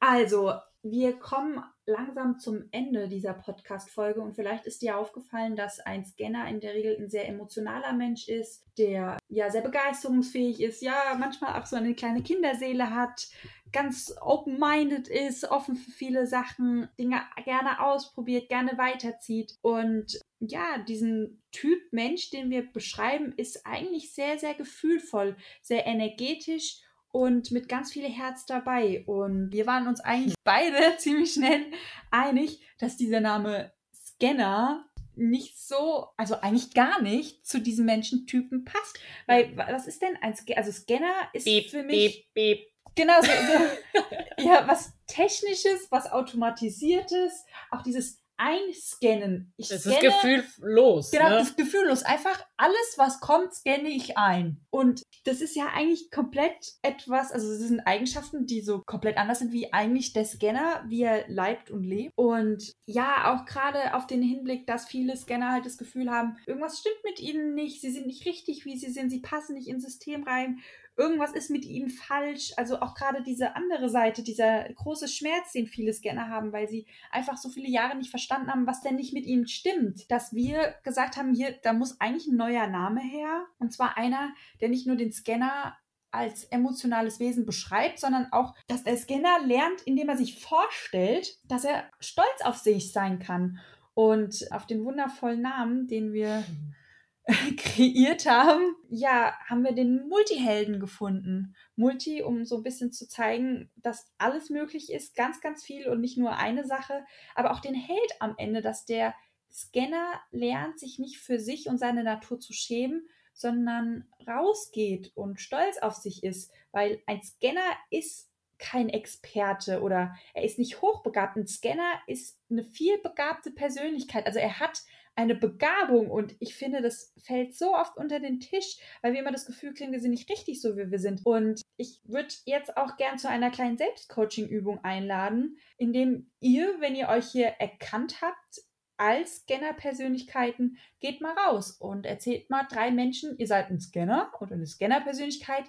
also, 0.00 0.54
wir 0.82 1.18
kommen 1.18 1.62
langsam 1.86 2.38
zum 2.38 2.68
Ende 2.70 3.08
dieser 3.08 3.34
Podcast-Folge 3.34 4.20
und 4.20 4.34
vielleicht 4.34 4.66
ist 4.66 4.82
dir 4.82 4.96
aufgefallen, 4.96 5.56
dass 5.56 5.80
ein 5.80 6.04
Scanner 6.04 6.48
in 6.48 6.60
der 6.60 6.74
Regel 6.74 6.96
ein 6.96 7.10
sehr 7.10 7.26
emotionaler 7.26 7.94
Mensch 7.94 8.28
ist, 8.28 8.64
der 8.76 9.18
ja 9.28 9.50
sehr 9.50 9.62
begeisterungsfähig 9.62 10.60
ist, 10.60 10.82
ja 10.82 11.16
manchmal 11.18 11.60
auch 11.60 11.66
so 11.66 11.76
eine 11.76 11.94
kleine 11.94 12.22
Kinderseele 12.22 12.94
hat, 12.94 13.28
ganz 13.72 14.14
open-minded 14.20 15.08
ist, 15.08 15.50
offen 15.50 15.76
für 15.76 15.90
viele 15.90 16.26
Sachen, 16.26 16.88
Dinge 16.98 17.22
gerne 17.44 17.82
ausprobiert, 17.82 18.48
gerne 18.48 18.78
weiterzieht. 18.78 19.56
Und 19.62 20.20
ja, 20.40 20.78
diesen 20.86 21.42
Typ 21.50 21.80
Mensch, 21.90 22.30
den 22.30 22.50
wir 22.50 22.70
beschreiben, 22.70 23.32
ist 23.36 23.66
eigentlich 23.66 24.14
sehr, 24.14 24.38
sehr 24.38 24.54
gefühlvoll, 24.54 25.36
sehr 25.62 25.86
energetisch 25.86 26.82
und 27.10 27.50
mit 27.50 27.68
ganz 27.68 27.92
viel 27.92 28.08
Herz 28.08 28.46
dabei. 28.46 29.04
Und 29.06 29.52
wir 29.52 29.66
waren 29.66 29.86
uns 29.86 30.00
eigentlich 30.00 30.34
beide 30.44 30.96
ziemlich 30.98 31.32
schnell 31.32 31.66
einig, 32.10 32.60
dass 32.78 32.96
dieser 32.96 33.20
Name 33.20 33.72
Scanner 33.92 34.84
nicht 35.14 35.58
so, 35.58 36.08
also 36.16 36.40
eigentlich 36.40 36.74
gar 36.74 37.02
nicht 37.02 37.44
zu 37.44 37.60
diesem 37.60 37.86
Menschentypen 37.86 38.64
passt. 38.64 38.98
Weil, 39.26 39.56
was 39.56 39.86
ist 39.86 40.00
denn 40.02 40.16
ein 40.20 40.36
Scanner? 40.36 40.58
Also 40.58 40.72
Scanner 40.72 41.28
ist 41.32 41.44
beep, 41.44 41.70
für 41.70 41.82
mich... 41.82 42.30
Beep, 42.34 42.34
beep. 42.34 42.68
Genau, 42.94 43.20
so, 43.20 43.28
so 43.28 44.42
ja, 44.48 44.66
was 44.66 44.92
Technisches, 45.06 45.86
was 45.90 46.10
Automatisiertes, 46.10 47.44
auch 47.70 47.82
dieses 47.82 48.17
einscannen. 48.38 49.52
Ich 49.56 49.70
es 49.70 49.84
ist 49.84 50.00
gefühllos. 50.00 51.10
Genau, 51.10 51.28
ne? 51.28 51.36
das 51.36 51.50
ist 51.50 51.56
gefühllos. 51.56 52.04
Einfach 52.04 52.42
alles, 52.56 52.94
was 52.96 53.20
kommt, 53.20 53.52
scanne 53.52 53.88
ich 53.88 54.16
ein. 54.16 54.60
Und 54.70 55.02
das 55.24 55.40
ist 55.40 55.56
ja 55.56 55.66
eigentlich 55.74 56.10
komplett 56.10 56.74
etwas, 56.82 57.32
also 57.32 57.52
es 57.52 57.58
sind 57.58 57.80
Eigenschaften, 57.80 58.46
die 58.46 58.60
so 58.60 58.80
komplett 58.86 59.16
anders 59.18 59.40
sind 59.40 59.52
wie 59.52 59.72
eigentlich 59.72 60.12
der 60.12 60.24
Scanner, 60.24 60.84
wie 60.88 61.02
er 61.02 61.28
leibt 61.28 61.70
und 61.70 61.82
lebt. 61.82 62.12
Und 62.16 62.72
ja, 62.86 63.34
auch 63.34 63.44
gerade 63.44 63.94
auf 63.94 64.06
den 64.06 64.22
Hinblick, 64.22 64.66
dass 64.66 64.86
viele 64.86 65.16
Scanner 65.16 65.52
halt 65.52 65.66
das 65.66 65.76
Gefühl 65.76 66.10
haben, 66.10 66.36
irgendwas 66.46 66.78
stimmt 66.78 67.02
mit 67.04 67.20
ihnen 67.20 67.54
nicht, 67.54 67.80
sie 67.80 67.90
sind 67.90 68.06
nicht 68.06 68.24
richtig, 68.24 68.64
wie 68.64 68.78
sie 68.78 68.90
sind, 68.90 69.10
sie 69.10 69.20
passen 69.20 69.54
nicht 69.54 69.68
ins 69.68 69.84
System 69.84 70.22
rein 70.22 70.60
irgendwas 70.98 71.32
ist 71.32 71.48
mit 71.48 71.64
ihnen 71.64 71.88
falsch. 71.88 72.52
Also 72.56 72.80
auch 72.80 72.94
gerade 72.94 73.22
diese 73.22 73.54
andere 73.54 73.88
Seite, 73.88 74.22
dieser 74.22 74.68
große 74.74 75.08
Schmerz, 75.08 75.52
den 75.52 75.66
viele 75.66 75.92
Scanner 75.94 76.28
haben, 76.28 76.52
weil 76.52 76.68
sie 76.68 76.86
einfach 77.10 77.36
so 77.36 77.48
viele 77.48 77.68
Jahre 77.68 77.96
nicht 77.96 78.10
verstanden 78.10 78.50
haben, 78.50 78.66
was 78.66 78.82
denn 78.82 78.96
nicht 78.96 79.14
mit 79.14 79.24
ihnen 79.24 79.46
stimmt. 79.46 80.10
Dass 80.10 80.34
wir 80.34 80.74
gesagt 80.82 81.16
haben, 81.16 81.34
hier, 81.34 81.54
da 81.62 81.72
muss 81.72 82.00
eigentlich 82.00 82.26
ein 82.26 82.36
neuer 82.36 82.66
Name 82.66 83.00
her. 83.00 83.46
Und 83.58 83.72
zwar 83.72 83.96
einer, 83.96 84.34
der 84.60 84.68
nicht 84.68 84.86
nur 84.86 84.96
den 84.96 85.12
Scanner 85.12 85.76
als 86.10 86.44
emotionales 86.44 87.20
Wesen 87.20 87.46
beschreibt, 87.46 88.00
sondern 88.00 88.32
auch, 88.32 88.54
dass 88.66 88.82
der 88.82 88.96
Scanner 88.96 89.40
lernt, 89.46 89.82
indem 89.82 90.08
er 90.08 90.16
sich 90.16 90.42
vorstellt, 90.42 91.38
dass 91.44 91.64
er 91.64 91.84
stolz 92.00 92.42
auf 92.42 92.56
sich 92.56 92.92
sein 92.92 93.18
kann 93.18 93.60
Und 93.94 94.46
auf 94.52 94.66
den 94.66 94.84
wundervollen 94.84 95.42
Namen, 95.42 95.86
den 95.86 96.12
wir 96.12 96.44
kreiert 97.58 98.24
haben, 98.24 98.74
ja, 98.88 99.34
haben 99.46 99.62
wir 99.62 99.72
den 99.72 100.08
Multihelden 100.08 100.80
gefunden. 100.80 101.54
Multi, 101.76 102.22
um 102.22 102.46
so 102.46 102.56
ein 102.56 102.62
bisschen 102.62 102.90
zu 102.90 103.06
zeigen, 103.06 103.70
dass 103.76 104.10
alles 104.16 104.48
möglich 104.48 104.90
ist, 104.90 105.14
ganz, 105.14 105.40
ganz 105.42 105.62
viel 105.62 105.88
und 105.88 106.00
nicht 106.00 106.16
nur 106.16 106.36
eine 106.36 106.66
Sache, 106.66 107.04
aber 107.34 107.52
auch 107.52 107.60
den 107.60 107.74
Held 107.74 108.12
am 108.20 108.34
Ende, 108.38 108.62
dass 108.62 108.86
der 108.86 109.14
Scanner 109.52 110.20
lernt, 110.30 110.78
sich 110.78 110.98
nicht 110.98 111.18
für 111.18 111.38
sich 111.38 111.68
und 111.68 111.78
seine 111.78 112.02
Natur 112.02 112.40
zu 112.40 112.54
schämen, 112.54 113.06
sondern 113.34 114.08
rausgeht 114.26 115.12
und 115.14 115.40
stolz 115.40 115.78
auf 115.78 115.94
sich 115.94 116.24
ist, 116.24 116.50
weil 116.72 117.02
ein 117.06 117.22
Scanner 117.22 117.76
ist 117.90 118.30
kein 118.58 118.88
Experte 118.88 119.82
oder 119.82 120.16
er 120.34 120.44
ist 120.44 120.58
nicht 120.58 120.80
hochbegabt. 120.80 121.36
Ein 121.36 121.46
Scanner 121.46 122.00
ist 122.06 122.38
eine 122.50 122.64
vielbegabte 122.64 123.50
Persönlichkeit. 123.50 124.26
Also 124.26 124.38
er 124.38 124.58
hat 124.58 124.82
eine 125.18 125.34
Begabung 125.34 126.12
und 126.12 126.36
ich 126.38 126.54
finde, 126.54 126.80
das 126.80 127.12
fällt 127.18 127.52
so 127.56 127.74
oft 127.74 127.96
unter 127.96 128.20
den 128.20 128.38
Tisch, 128.38 128.78
weil 129.02 129.14
wir 129.14 129.20
immer 129.20 129.32
das 129.32 129.46
Gefühl 129.46 129.74
kriegen, 129.74 129.90
wir 129.90 129.98
sind 129.98 130.12
nicht 130.12 130.30
richtig 130.30 130.62
so, 130.62 130.76
wie 130.76 130.92
wir 130.92 131.00
sind. 131.00 131.26
Und 131.26 131.60
ich 131.76 132.00
würde 132.04 132.32
jetzt 132.44 132.76
auch 132.76 132.96
gern 132.96 133.18
zu 133.18 133.28
einer 133.28 133.50
kleinen 133.50 133.76
Selbstcoaching-Übung 133.76 134.84
einladen, 134.84 135.58
indem 135.76 136.30
ihr, 136.38 136.72
wenn 136.78 136.94
ihr 136.94 137.08
euch 137.08 137.32
hier 137.32 137.48
erkannt 137.58 138.22
habt, 138.22 138.62
als 138.96 139.38
Scanner-Persönlichkeiten, 139.38 140.78
geht 141.00 141.20
mal 141.20 141.34
raus 141.36 141.72
und 141.72 142.06
erzählt 142.06 142.48
mal 142.48 142.66
drei 142.70 142.92
Menschen, 142.92 143.36
ihr 143.38 143.48
seid 143.48 143.70
ein 143.70 143.80
Scanner 143.80 144.30
oder 144.40 144.54
eine 144.54 144.66
Scanner-Persönlichkeit. 144.66 145.64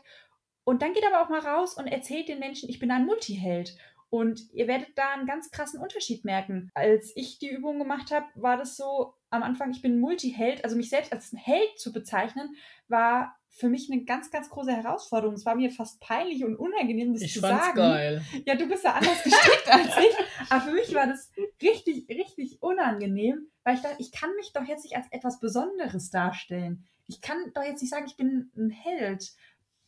Und 0.64 0.84
dann 0.84 0.94
geht 0.94 1.06
aber 1.08 1.24
auch 1.24 1.30
mal 1.30 1.40
raus 1.40 1.76
und 1.76 1.88
erzählt 1.88 2.30
den 2.30 2.38
Menschen, 2.38 2.70
ich 2.70 2.78
bin 2.78 2.92
ein 2.92 3.08
Multiheld. 3.08 3.76
Und 4.10 4.42
ihr 4.54 4.68
werdet 4.68 4.98
da 4.98 5.14
einen 5.14 5.28
ganz 5.28 5.52
krassen 5.52 5.80
Unterschied 5.80 6.26
merken. 6.26 6.70
Als 6.74 7.12
ich 7.16 7.38
die 7.38 7.50
Übung 7.50 7.78
gemacht 7.78 8.12
habe, 8.12 8.26
war 8.36 8.58
das 8.58 8.76
so 8.76 9.14
am 9.30 9.44
Anfang, 9.44 9.70
ich 9.72 9.84
bin 9.84 10.00
Multiheld, 10.00 10.64
also 10.64 10.76
mich 10.76 10.90
selbst 10.90 11.14
als 11.14 11.32
ein 11.32 11.38
Held 11.38 11.78
zu 11.78 11.94
bezeichnen, 11.94 12.56
war 12.88 13.36
für 13.52 13.70
mich 13.70 13.92
eine 13.92 14.04
ganz, 14.06 14.32
ganz 14.32 14.50
große 14.50 14.72
Herausforderung. 14.72 15.36
Es 15.36 15.46
war 15.46 15.54
mir 15.56 15.70
fast 15.70 16.00
peinlich 16.00 16.44
und 16.44 16.56
unangenehm, 16.56 17.14
das 17.14 17.22
ich 17.22 17.34
zu 17.34 17.42
fand's 17.42 17.66
sagen. 17.66 17.78
geil. 17.78 18.22
Ja, 18.46 18.56
du 18.56 18.68
bist 18.68 18.84
ja 18.84 18.94
anders 18.94 19.24
gestrickt 19.24 19.68
als 19.72 19.98
ich. 19.98 20.50
Aber 20.52 20.62
für 20.62 20.72
mich 20.72 20.94
war 20.96 21.06
das 21.06 21.32
richtig, 21.62 22.08
richtig 22.10 22.62
unangenehm, 22.64 23.48
weil 23.64 23.76
ich 23.76 23.82
dachte, 23.82 23.98
ich 24.00 24.12
kann 24.12 24.34
mich 24.38 24.54
doch 24.54 24.64
jetzt 24.66 24.84
nicht 24.84 24.96
als 24.96 25.06
etwas 25.12 25.40
Besonderes 25.40 26.10
darstellen. 26.10 26.88
Ich 27.08 27.22
kann 27.22 27.38
doch 27.54 27.64
jetzt 27.64 27.82
nicht 27.82 27.92
sagen, 27.92 28.06
ich 28.08 28.18
bin 28.18 28.52
ein 28.58 28.70
Held. 28.72 29.34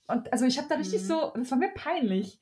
Und 0.08 0.32
also 0.34 0.46
ich 0.46 0.58
habe 0.58 0.68
da 0.68 0.76
richtig 0.76 1.02
Mhm. 1.02 1.06
so, 1.06 1.32
das 1.36 1.50
war 1.50 1.58
mir 1.58 1.70
peinlich. 1.74 2.40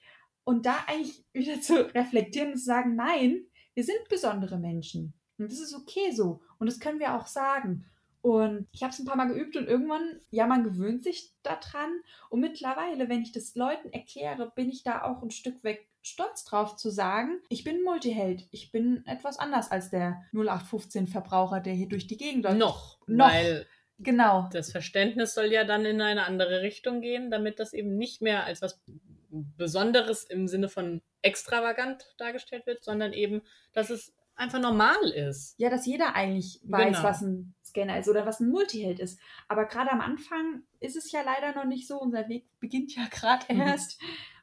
Und 0.49 0.65
da 0.65 0.83
eigentlich 0.87 1.23
wieder 1.31 1.61
zu 1.61 1.93
reflektieren 1.93 2.53
und 2.53 2.57
zu 2.57 2.65
sagen, 2.65 2.95
nein, 2.95 3.45
wir 3.75 3.83
sind 3.83 4.09
besondere 4.09 4.57
Menschen. 4.57 5.13
Und 5.37 5.51
das 5.51 5.59
ist 5.59 5.75
okay 5.75 6.09
so. 6.11 6.41
Und 6.57 6.65
das 6.65 6.79
können 6.79 6.99
wir 6.99 7.13
auch 7.13 7.27
sagen. 7.27 7.85
Und 8.21 8.65
ich 8.71 8.81
habe 8.81 8.91
es 8.91 8.97
ein 8.97 9.05
paar 9.05 9.15
Mal 9.15 9.27
geübt 9.27 9.55
und 9.57 9.67
irgendwann, 9.67 10.21
ja, 10.31 10.47
man 10.47 10.63
gewöhnt 10.63 11.03
sich 11.03 11.35
daran. 11.43 12.01
Und 12.31 12.39
mittlerweile, 12.39 13.09
wenn 13.09 13.21
ich 13.21 13.31
das 13.31 13.53
Leuten 13.53 13.93
erkläre, 13.93 14.51
bin 14.55 14.69
ich 14.69 14.81
da 14.81 15.03
auch 15.03 15.21
ein 15.21 15.29
Stück 15.29 15.63
weg 15.63 15.87
stolz 16.01 16.45
drauf 16.45 16.77
zu 16.77 16.89
sagen, 16.89 17.41
ich 17.49 17.63
bin 17.63 17.75
ein 17.75 17.83
Multiheld. 17.83 18.47
Ich 18.49 18.71
bin 18.71 19.05
etwas 19.05 19.37
anders 19.37 19.69
als 19.69 19.91
der 19.91 20.19
0815-Verbraucher, 20.33 21.59
der 21.59 21.73
hier 21.73 21.89
durch 21.89 22.07
die 22.07 22.17
Gegend 22.17 22.45
läuft. 22.45 22.57
Noch, 22.57 22.97
Noch. 23.05 23.27
weil 23.27 23.67
Genau. 23.99 24.49
das 24.51 24.71
Verständnis 24.71 25.33
soll 25.33 25.51
ja 25.51 25.65
dann 25.65 25.85
in 25.85 26.01
eine 26.01 26.25
andere 26.25 26.61
Richtung 26.61 27.01
gehen, 27.01 27.29
damit 27.29 27.59
das 27.59 27.73
eben 27.73 27.97
nicht 27.97 28.21
mehr 28.21 28.45
als 28.45 28.61
was 28.61 28.81
Besonderes 29.29 30.23
im 30.23 30.47
Sinne 30.47 30.69
von 30.69 31.01
extravagant 31.21 32.05
dargestellt 32.17 32.65
wird, 32.65 32.83
sondern 32.83 33.13
eben, 33.13 33.41
dass 33.73 33.89
es 33.89 34.13
einfach 34.35 34.59
normal 34.59 35.09
ist. 35.09 35.55
Ja, 35.59 35.69
dass 35.69 35.85
jeder 35.85 36.15
eigentlich 36.15 36.59
weiß, 36.63 36.97
Genau. 36.97 37.03
was 37.03 37.21
ein 37.21 37.53
Scanner 37.63 37.99
ist 37.99 38.07
oder 38.09 38.25
was 38.25 38.39
ein 38.39 38.49
Multiheld 38.49 38.99
ist. 38.99 39.19
Aber 39.47 39.65
gerade 39.65 39.91
am 39.91 40.01
Anfang 40.01 40.63
ist 40.79 40.95
es 40.95 41.11
ja 41.11 41.21
leider 41.23 41.53
noch 41.55 41.65
nicht 41.65 41.87
so. 41.87 41.99
Unser 41.99 42.27
Weg 42.29 42.47
beginnt 42.59 42.95
ja 42.95 43.03
gerade 43.11 43.53
Mhm. 43.53 43.61
erst. 43.61 43.99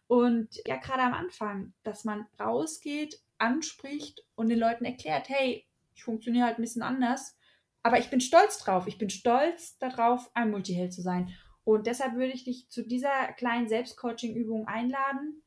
Und 0.06 0.48
ja, 0.66 0.76
gerade 0.76 1.00
am 1.02 1.14
Anfang, 1.14 1.72
dass 1.82 2.04
man 2.04 2.26
rausgeht, 2.38 3.20
anspricht 3.38 4.24
und 4.34 4.48
den 4.48 4.58
Leuten 4.58 4.84
erklärt, 4.84 5.28
hey, 5.28 5.66
ich 5.94 6.04
funktioniere 6.04 6.46
halt 6.46 6.58
ein 6.58 6.62
bisschen 6.62 6.82
anders, 6.82 7.36
aber 7.82 7.98
ich 7.98 8.10
bin 8.10 8.20
stolz 8.20 8.58
drauf. 8.58 8.86
Ich 8.86 8.98
bin 8.98 9.10
stolz 9.10 9.78
darauf, 9.78 10.30
ein 10.34 10.50
Multiheld 10.50 10.92
zu 10.92 11.02
sein. 11.02 11.34
Und 11.66 11.88
deshalb 11.88 12.14
würde 12.14 12.32
ich 12.32 12.44
dich 12.44 12.70
zu 12.70 12.86
dieser 12.86 13.32
kleinen 13.32 13.68
Selbstcoaching-Übung 13.68 14.68
einladen. 14.68 15.42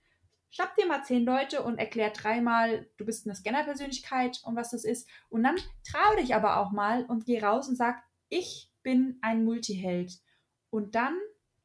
Schnapp 0.50 0.76
dir 0.76 0.86
mal 0.86 1.02
zehn 1.02 1.24
Leute 1.24 1.64
und 1.64 1.78
erklär 1.78 2.10
dreimal, 2.10 2.90
du 2.98 3.06
bist 3.06 3.26
eine 3.26 3.36
Scanner-Persönlichkeit 3.36 4.42
und 4.44 4.58
was 4.58 4.72
das 4.72 4.84
ist. 4.84 5.08
Und 5.30 5.44
dann 5.44 5.56
trau 5.90 6.16
dich 6.18 6.36
aber 6.36 6.58
auch 6.58 6.74
mal 6.74 7.06
und 7.06 7.26
geh 7.26 7.40
raus 7.40 7.70
und 7.70 7.78
sag, 7.78 8.04
ich 8.28 8.70
bin 8.84 9.18
ein 9.22 9.46
Multiheld. 9.46 10.20
Und 10.70 10.94
dann 10.96 11.18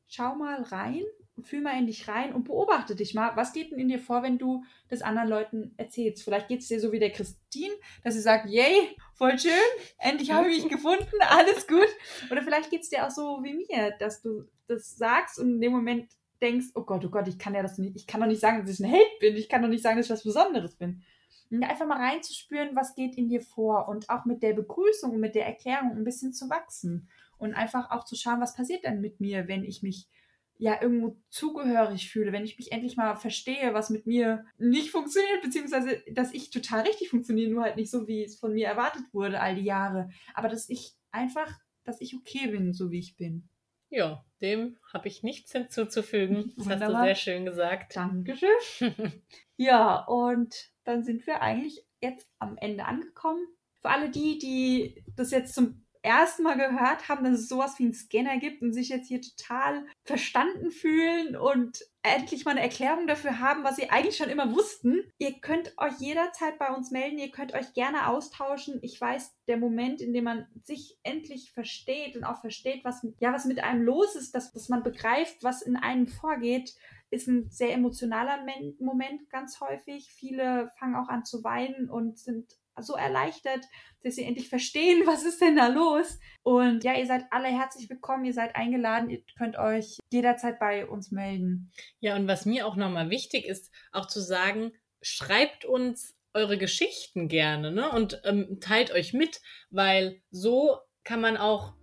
schau 0.06 0.36
mal 0.36 0.62
rein 0.62 1.02
fühl 1.42 1.60
mal 1.60 1.78
in 1.78 1.86
dich 1.86 2.06
rein 2.08 2.32
und 2.32 2.44
beobachte 2.44 2.94
dich 2.94 3.14
mal. 3.14 3.36
Was 3.36 3.52
geht 3.52 3.72
denn 3.72 3.78
in 3.78 3.88
dir 3.88 3.98
vor, 3.98 4.22
wenn 4.22 4.38
du 4.38 4.64
das 4.88 5.02
anderen 5.02 5.28
Leuten 5.28 5.74
erzählst? 5.76 6.22
Vielleicht 6.22 6.48
geht 6.48 6.60
es 6.60 6.68
dir 6.68 6.80
so 6.80 6.92
wie 6.92 7.00
der 7.00 7.10
Christine, 7.10 7.74
dass 8.02 8.14
sie 8.14 8.20
sagt, 8.20 8.48
yay, 8.48 8.96
voll 9.14 9.38
schön, 9.38 9.50
endlich 9.98 10.30
habe 10.30 10.48
ich 10.48 10.62
mich 10.62 10.72
gefunden, 10.72 11.10
alles 11.20 11.66
gut. 11.66 11.88
Oder 12.30 12.42
vielleicht 12.42 12.70
geht 12.70 12.82
es 12.82 12.90
dir 12.90 13.06
auch 13.06 13.10
so 13.10 13.40
wie 13.42 13.54
mir, 13.54 13.94
dass 13.98 14.22
du 14.22 14.44
das 14.68 14.96
sagst 14.96 15.38
und 15.38 15.54
in 15.54 15.60
dem 15.60 15.72
Moment 15.72 16.10
denkst, 16.40 16.68
oh 16.74 16.82
Gott, 16.82 17.04
oh 17.04 17.10
Gott, 17.10 17.26
ich 17.28 17.38
kann 17.38 17.54
ja 17.54 17.62
das 17.62 17.78
nicht, 17.78 17.96
ich 17.96 18.06
kann 18.06 18.20
doch 18.20 18.28
nicht 18.28 18.40
sagen, 18.40 18.60
dass 18.60 18.70
ich 18.70 18.80
ein 18.84 18.90
Held 18.90 19.18
bin, 19.20 19.36
ich 19.36 19.48
kann 19.48 19.62
doch 19.62 19.68
nicht 19.68 19.82
sagen, 19.82 19.96
dass 19.96 20.06
ich 20.06 20.12
was 20.12 20.24
Besonderes 20.24 20.76
bin. 20.76 21.02
Und 21.50 21.62
einfach 21.62 21.86
mal 21.86 21.98
reinzuspüren, 21.98 22.74
was 22.74 22.94
geht 22.94 23.16
in 23.16 23.28
dir 23.28 23.40
vor 23.40 23.88
und 23.88 24.08
auch 24.08 24.24
mit 24.24 24.42
der 24.42 24.54
Begrüßung 24.54 25.12
und 25.12 25.20
mit 25.20 25.34
der 25.34 25.46
Erklärung 25.46 25.92
ein 25.92 26.04
bisschen 26.04 26.32
zu 26.32 26.48
wachsen 26.48 27.08
und 27.38 27.54
einfach 27.54 27.90
auch 27.90 28.04
zu 28.04 28.16
schauen, 28.16 28.40
was 28.40 28.54
passiert 28.54 28.84
denn 28.84 29.00
mit 29.00 29.20
mir, 29.20 29.46
wenn 29.48 29.64
ich 29.64 29.82
mich 29.82 30.08
ja 30.56 30.80
irgendwo 30.80 31.16
zugehörig 31.30 32.10
fühle, 32.10 32.32
wenn 32.32 32.44
ich 32.44 32.58
mich 32.58 32.72
endlich 32.72 32.96
mal 32.96 33.16
verstehe, 33.16 33.74
was 33.74 33.90
mit 33.90 34.06
mir 34.06 34.44
nicht 34.58 34.90
funktioniert, 34.90 35.42
beziehungsweise 35.42 36.02
dass 36.12 36.32
ich 36.32 36.50
total 36.50 36.82
richtig 36.82 37.10
funktioniere, 37.10 37.50
nur 37.50 37.62
halt 37.62 37.76
nicht 37.76 37.90
so, 37.90 38.06
wie 38.06 38.22
es 38.24 38.38
von 38.38 38.52
mir 38.52 38.68
erwartet 38.68 39.02
wurde 39.12 39.40
all 39.40 39.56
die 39.56 39.64
Jahre, 39.64 40.10
aber 40.32 40.48
dass 40.48 40.68
ich 40.68 40.94
einfach, 41.10 41.50
dass 41.84 42.00
ich 42.00 42.14
okay 42.14 42.48
bin, 42.48 42.72
so 42.72 42.90
wie 42.90 43.00
ich 43.00 43.16
bin. 43.16 43.48
Ja, 43.90 44.24
dem 44.40 44.76
habe 44.92 45.08
ich 45.08 45.22
nichts 45.22 45.52
hinzuzufügen. 45.52 46.52
Das 46.56 46.66
hast 46.66 46.66
du 46.66 46.70
Wunderbar. 46.86 47.04
sehr 47.04 47.14
schön 47.14 47.44
gesagt. 47.44 47.96
Dankeschön. 47.96 48.48
Ja, 49.56 50.04
und 50.06 50.52
dann 50.82 51.04
sind 51.04 51.28
wir 51.28 51.40
eigentlich 51.40 51.86
jetzt 52.00 52.28
am 52.40 52.56
Ende 52.56 52.86
angekommen. 52.86 53.46
Für 53.80 53.90
alle 53.90 54.10
die, 54.10 54.38
die 54.38 55.04
das 55.14 55.30
jetzt 55.30 55.54
zum 55.54 55.83
ersten 56.04 56.42
Mal 56.42 56.56
gehört 56.56 57.08
haben, 57.08 57.24
dass 57.24 57.40
es 57.40 57.48
sowas 57.48 57.78
wie 57.78 57.84
einen 57.84 57.94
Scanner 57.94 58.38
gibt 58.38 58.62
und 58.62 58.72
sich 58.72 58.90
jetzt 58.90 59.08
hier 59.08 59.22
total 59.22 59.86
verstanden 60.04 60.70
fühlen 60.70 61.34
und 61.34 61.80
endlich 62.02 62.44
mal 62.44 62.52
eine 62.52 62.60
Erklärung 62.60 63.06
dafür 63.06 63.40
haben, 63.40 63.64
was 63.64 63.76
sie 63.76 63.88
eigentlich 63.88 64.16
schon 64.16 64.28
immer 64.28 64.54
wussten. 64.54 65.10
Ihr 65.18 65.40
könnt 65.40 65.72
euch 65.78 65.98
jederzeit 65.98 66.58
bei 66.58 66.68
uns 66.68 66.90
melden, 66.90 67.18
ihr 67.18 67.30
könnt 67.30 67.54
euch 67.54 67.72
gerne 67.72 68.08
austauschen. 68.08 68.78
Ich 68.82 69.00
weiß, 69.00 69.34
der 69.48 69.56
Moment, 69.56 70.02
in 70.02 70.12
dem 70.12 70.24
man 70.24 70.46
sich 70.62 70.98
endlich 71.02 71.52
versteht 71.52 72.16
und 72.16 72.24
auch 72.24 72.40
versteht, 72.42 72.84
was, 72.84 73.06
ja, 73.20 73.32
was 73.32 73.46
mit 73.46 73.64
einem 73.64 73.82
los 73.82 74.14
ist, 74.14 74.34
dass, 74.34 74.52
dass 74.52 74.68
man 74.68 74.82
begreift, 74.82 75.42
was 75.42 75.62
in 75.62 75.76
einem 75.76 76.06
vorgeht, 76.06 76.74
ist 77.10 77.28
ein 77.28 77.48
sehr 77.48 77.72
emotionaler 77.72 78.44
Men 78.44 78.76
Moment 78.78 79.30
ganz 79.30 79.60
häufig. 79.60 80.12
Viele 80.12 80.70
fangen 80.78 80.96
auch 80.96 81.08
an 81.08 81.24
zu 81.24 81.44
weinen 81.44 81.88
und 81.88 82.18
sind 82.18 82.52
so 82.80 82.94
erleichtert, 82.94 83.64
dass 84.02 84.16
sie 84.16 84.24
endlich 84.24 84.48
verstehen, 84.48 85.02
was 85.06 85.24
ist 85.24 85.40
denn 85.40 85.56
da 85.56 85.68
los. 85.68 86.18
Und 86.42 86.84
ja, 86.84 86.94
ihr 86.94 87.06
seid 87.06 87.24
alle 87.30 87.48
herzlich 87.48 87.88
willkommen, 87.88 88.24
ihr 88.24 88.34
seid 88.34 88.56
eingeladen, 88.56 89.10
ihr 89.10 89.22
könnt 89.38 89.56
euch 89.56 89.98
jederzeit 90.12 90.58
bei 90.58 90.86
uns 90.86 91.10
melden. 91.10 91.72
Ja, 92.00 92.16
und 92.16 92.28
was 92.28 92.46
mir 92.46 92.66
auch 92.66 92.76
nochmal 92.76 93.10
wichtig 93.10 93.46
ist, 93.46 93.72
auch 93.92 94.06
zu 94.06 94.20
sagen, 94.20 94.72
schreibt 95.02 95.64
uns 95.64 96.14
eure 96.32 96.58
Geschichten 96.58 97.28
gerne 97.28 97.70
ne? 97.70 97.90
und 97.90 98.20
ähm, 98.24 98.58
teilt 98.60 98.90
euch 98.90 99.12
mit, 99.12 99.40
weil 99.70 100.20
so 100.30 100.78
kann 101.04 101.20
man 101.20 101.36
auch 101.36 101.74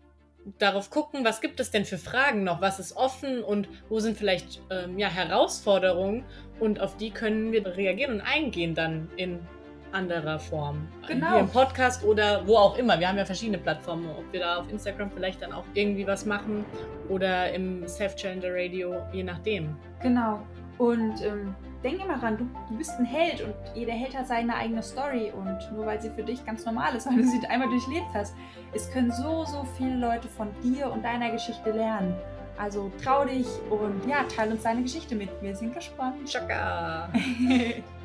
darauf 0.58 0.90
gucken, 0.90 1.24
was 1.24 1.40
gibt 1.40 1.60
es 1.60 1.72
denn 1.72 1.86
für 1.86 1.98
Fragen 1.98 2.44
noch, 2.44 2.62
was 2.62 2.80
ist 2.80 2.96
offen 2.96 3.44
und 3.44 3.70
wo 3.90 4.00
sind 4.00 4.18
vielleicht 4.18 4.62
ähm, 4.72 4.98
ja, 4.98 5.08
Herausforderungen 5.08 6.26
und 6.60 6.80
auf 6.80 6.98
die 6.98 7.12
können 7.12 7.52
wir 7.52 7.66
reagieren 7.66 8.16
und 8.16 8.22
eingehen 8.22 8.76
dann 8.76 9.10
in 9.18 9.40
anderer 9.94 10.40
Form. 10.40 10.88
Genau. 11.08 11.30
Hier 11.32 11.40
im 11.40 11.50
Podcast 11.50 12.04
oder 12.04 12.46
wo 12.48 12.56
auch 12.56 12.78
immer. 12.78 13.00
Wir 13.00 13.08
haben 13.08 13.18
ja 13.18 13.26
verschiedene 13.26 13.58
Plattformen, 13.58 14.10
ob 14.10 14.32
wir 14.32 14.40
da 14.40 14.58
auf 14.58 14.70
Instagram 14.72 15.12
vielleicht 15.12 15.42
dann 15.42 15.54
auch 15.54 15.66
irgendwie 15.74 16.06
was 16.06 16.26
machen 16.26 16.66
oder 17.10 17.52
im 17.54 17.88
Self-Challenger 17.88 18.50
Radio, 18.52 18.96
je 19.12 19.24
nachdem. 19.24 19.76
Genau. 20.02 20.42
Und 20.78 21.22
ähm, 21.24 21.56
denk 21.84 22.04
immer 22.04 22.22
ran, 22.22 22.38
du, 22.38 22.50
du 22.70 22.78
bist 22.78 22.92
ein 22.98 23.06
Held 23.06 23.42
und 23.42 23.54
jeder 23.76 23.94
Held 23.94 24.18
hat 24.18 24.28
seine 24.28 24.56
eigene 24.56 24.82
Story 24.82 25.32
und 25.36 25.58
nur 25.74 25.86
weil 25.86 26.02
sie 26.02 26.10
für 26.10 26.24
dich 26.24 26.46
ganz 26.46 26.66
normal 26.66 26.96
ist, 26.96 27.06
weil 27.08 27.18
du 27.18 27.24
sie 27.24 27.46
einmal 27.48 27.70
durchlebt 27.70 28.08
hast, 28.14 28.36
es 28.74 28.90
können 28.92 29.12
so, 29.12 29.46
so 29.46 29.66
viele 29.78 29.96
Leute 29.98 30.28
von 30.28 30.48
dir 30.64 30.92
und 30.92 31.04
deiner 31.04 31.32
Geschichte 31.32 31.72
lernen. 31.72 32.16
Also 32.58 32.92
trau 33.04 33.26
dich 33.26 33.48
und 33.70 34.08
ja, 34.08 34.24
teil 34.36 34.52
uns 34.52 34.64
deine 34.64 34.84
Geschichte 34.84 35.16
mit. 35.16 35.30
Wir 35.42 35.56
sind 35.56 35.74
gespannt. 35.74 36.26
Chaka! 36.26 37.10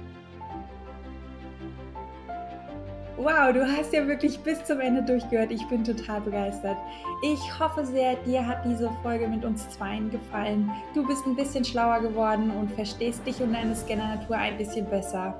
Wow, 3.18 3.50
du 3.50 3.66
hast 3.66 3.94
ja 3.94 4.06
wirklich 4.06 4.38
bis 4.40 4.62
zum 4.64 4.78
Ende 4.78 5.02
durchgehört. 5.02 5.50
Ich 5.50 5.66
bin 5.68 5.82
total 5.82 6.20
begeistert. 6.20 6.76
Ich 7.22 7.58
hoffe 7.58 7.86
sehr, 7.86 8.14
dir 8.16 8.46
hat 8.46 8.58
diese 8.66 8.90
Folge 9.02 9.26
mit 9.26 9.42
uns 9.42 9.70
Zweien 9.70 10.10
gefallen. 10.10 10.70
Du 10.92 11.06
bist 11.06 11.24
ein 11.24 11.34
bisschen 11.34 11.64
schlauer 11.64 12.00
geworden 12.00 12.50
und 12.50 12.70
verstehst 12.72 13.26
dich 13.26 13.40
und 13.40 13.54
deine 13.54 13.74
Scanner-Natur 13.74 14.36
ein 14.36 14.58
bisschen 14.58 14.84
besser. 14.90 15.34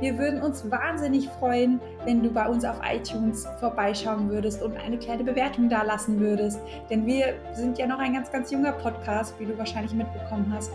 Wir 0.00 0.16
würden 0.16 0.40
uns 0.40 0.70
wahnsinnig 0.70 1.28
freuen, 1.28 1.78
wenn 2.06 2.22
du 2.22 2.30
bei 2.30 2.48
uns 2.48 2.64
auf 2.64 2.80
iTunes 2.90 3.46
vorbeischauen 3.58 4.30
würdest 4.30 4.62
und 4.62 4.78
eine 4.78 4.96
kleine 4.96 5.22
Bewertung 5.22 5.68
da 5.68 5.82
lassen 5.82 6.18
würdest. 6.20 6.58
Denn 6.88 7.04
wir 7.04 7.34
sind 7.52 7.76
ja 7.76 7.86
noch 7.86 7.98
ein 7.98 8.14
ganz, 8.14 8.32
ganz 8.32 8.50
junger 8.50 8.72
Podcast, 8.72 9.38
wie 9.38 9.44
du 9.44 9.58
wahrscheinlich 9.58 9.92
mitbekommen 9.92 10.50
hast. 10.54 10.72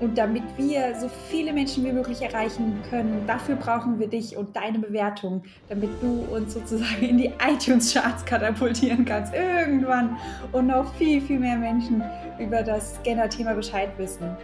Und 0.00 0.16
damit 0.16 0.44
wir 0.56 0.94
so 1.00 1.08
viele 1.28 1.52
Menschen 1.52 1.84
wie 1.84 1.92
möglich 1.92 2.22
erreichen 2.22 2.80
können, 2.88 3.24
dafür 3.26 3.56
brauchen 3.56 3.98
wir 3.98 4.06
dich 4.06 4.36
und 4.36 4.54
deine 4.54 4.78
Bewertung, 4.78 5.42
damit 5.68 5.90
du 6.00 6.24
uns 6.32 6.54
sozusagen 6.54 7.02
in 7.02 7.18
die 7.18 7.32
iTunes-Charts 7.44 8.24
katapultieren 8.24 9.04
kannst 9.04 9.34
irgendwann 9.34 10.16
und 10.52 10.68
noch 10.68 10.94
viel, 10.94 11.20
viel 11.20 11.40
mehr 11.40 11.56
Menschen 11.56 12.02
über 12.38 12.62
das 12.62 12.94
Scanner-Thema 12.96 13.54
Bescheid 13.54 13.90
wissen. 13.98 14.36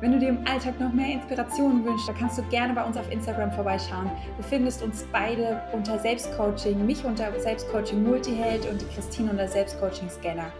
Wenn 0.00 0.12
du 0.12 0.18
dir 0.18 0.30
im 0.30 0.46
Alltag 0.46 0.80
noch 0.80 0.92
mehr 0.94 1.12
Inspirationen 1.12 1.84
wünschst, 1.84 2.08
dann 2.08 2.16
kannst 2.16 2.38
du 2.38 2.42
gerne 2.44 2.72
bei 2.72 2.82
uns 2.82 2.96
auf 2.96 3.10
Instagram 3.12 3.52
vorbeischauen. 3.52 4.10
Du 4.38 4.42
findest 4.42 4.82
uns 4.82 5.04
beide 5.12 5.60
unter 5.72 5.98
Selbstcoaching, 5.98 6.86
mich 6.86 7.04
unter 7.04 7.38
Selbstcoaching 7.38 8.02
Multiheld 8.02 8.66
und 8.66 8.80
die 8.80 8.86
Christine 8.94 9.30
unter 9.30 9.46
Selbstcoaching 9.46 10.08
Scanner. 10.08 10.50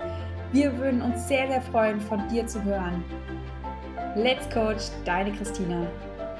Wir 0.53 0.77
würden 0.77 1.01
uns 1.01 1.27
sehr, 1.27 1.49
sehr 1.49 1.63
freuen, 1.63 2.01
von 2.01 2.29
dir 2.29 2.47
zu 2.47 2.63
hören. 2.65 3.03
Let's 4.17 4.49
Coach, 4.51 4.91
deine 5.05 5.31
Christina. 5.33 5.87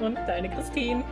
Und 0.01 0.17
deine 0.27 0.49
Christine. 0.49 1.05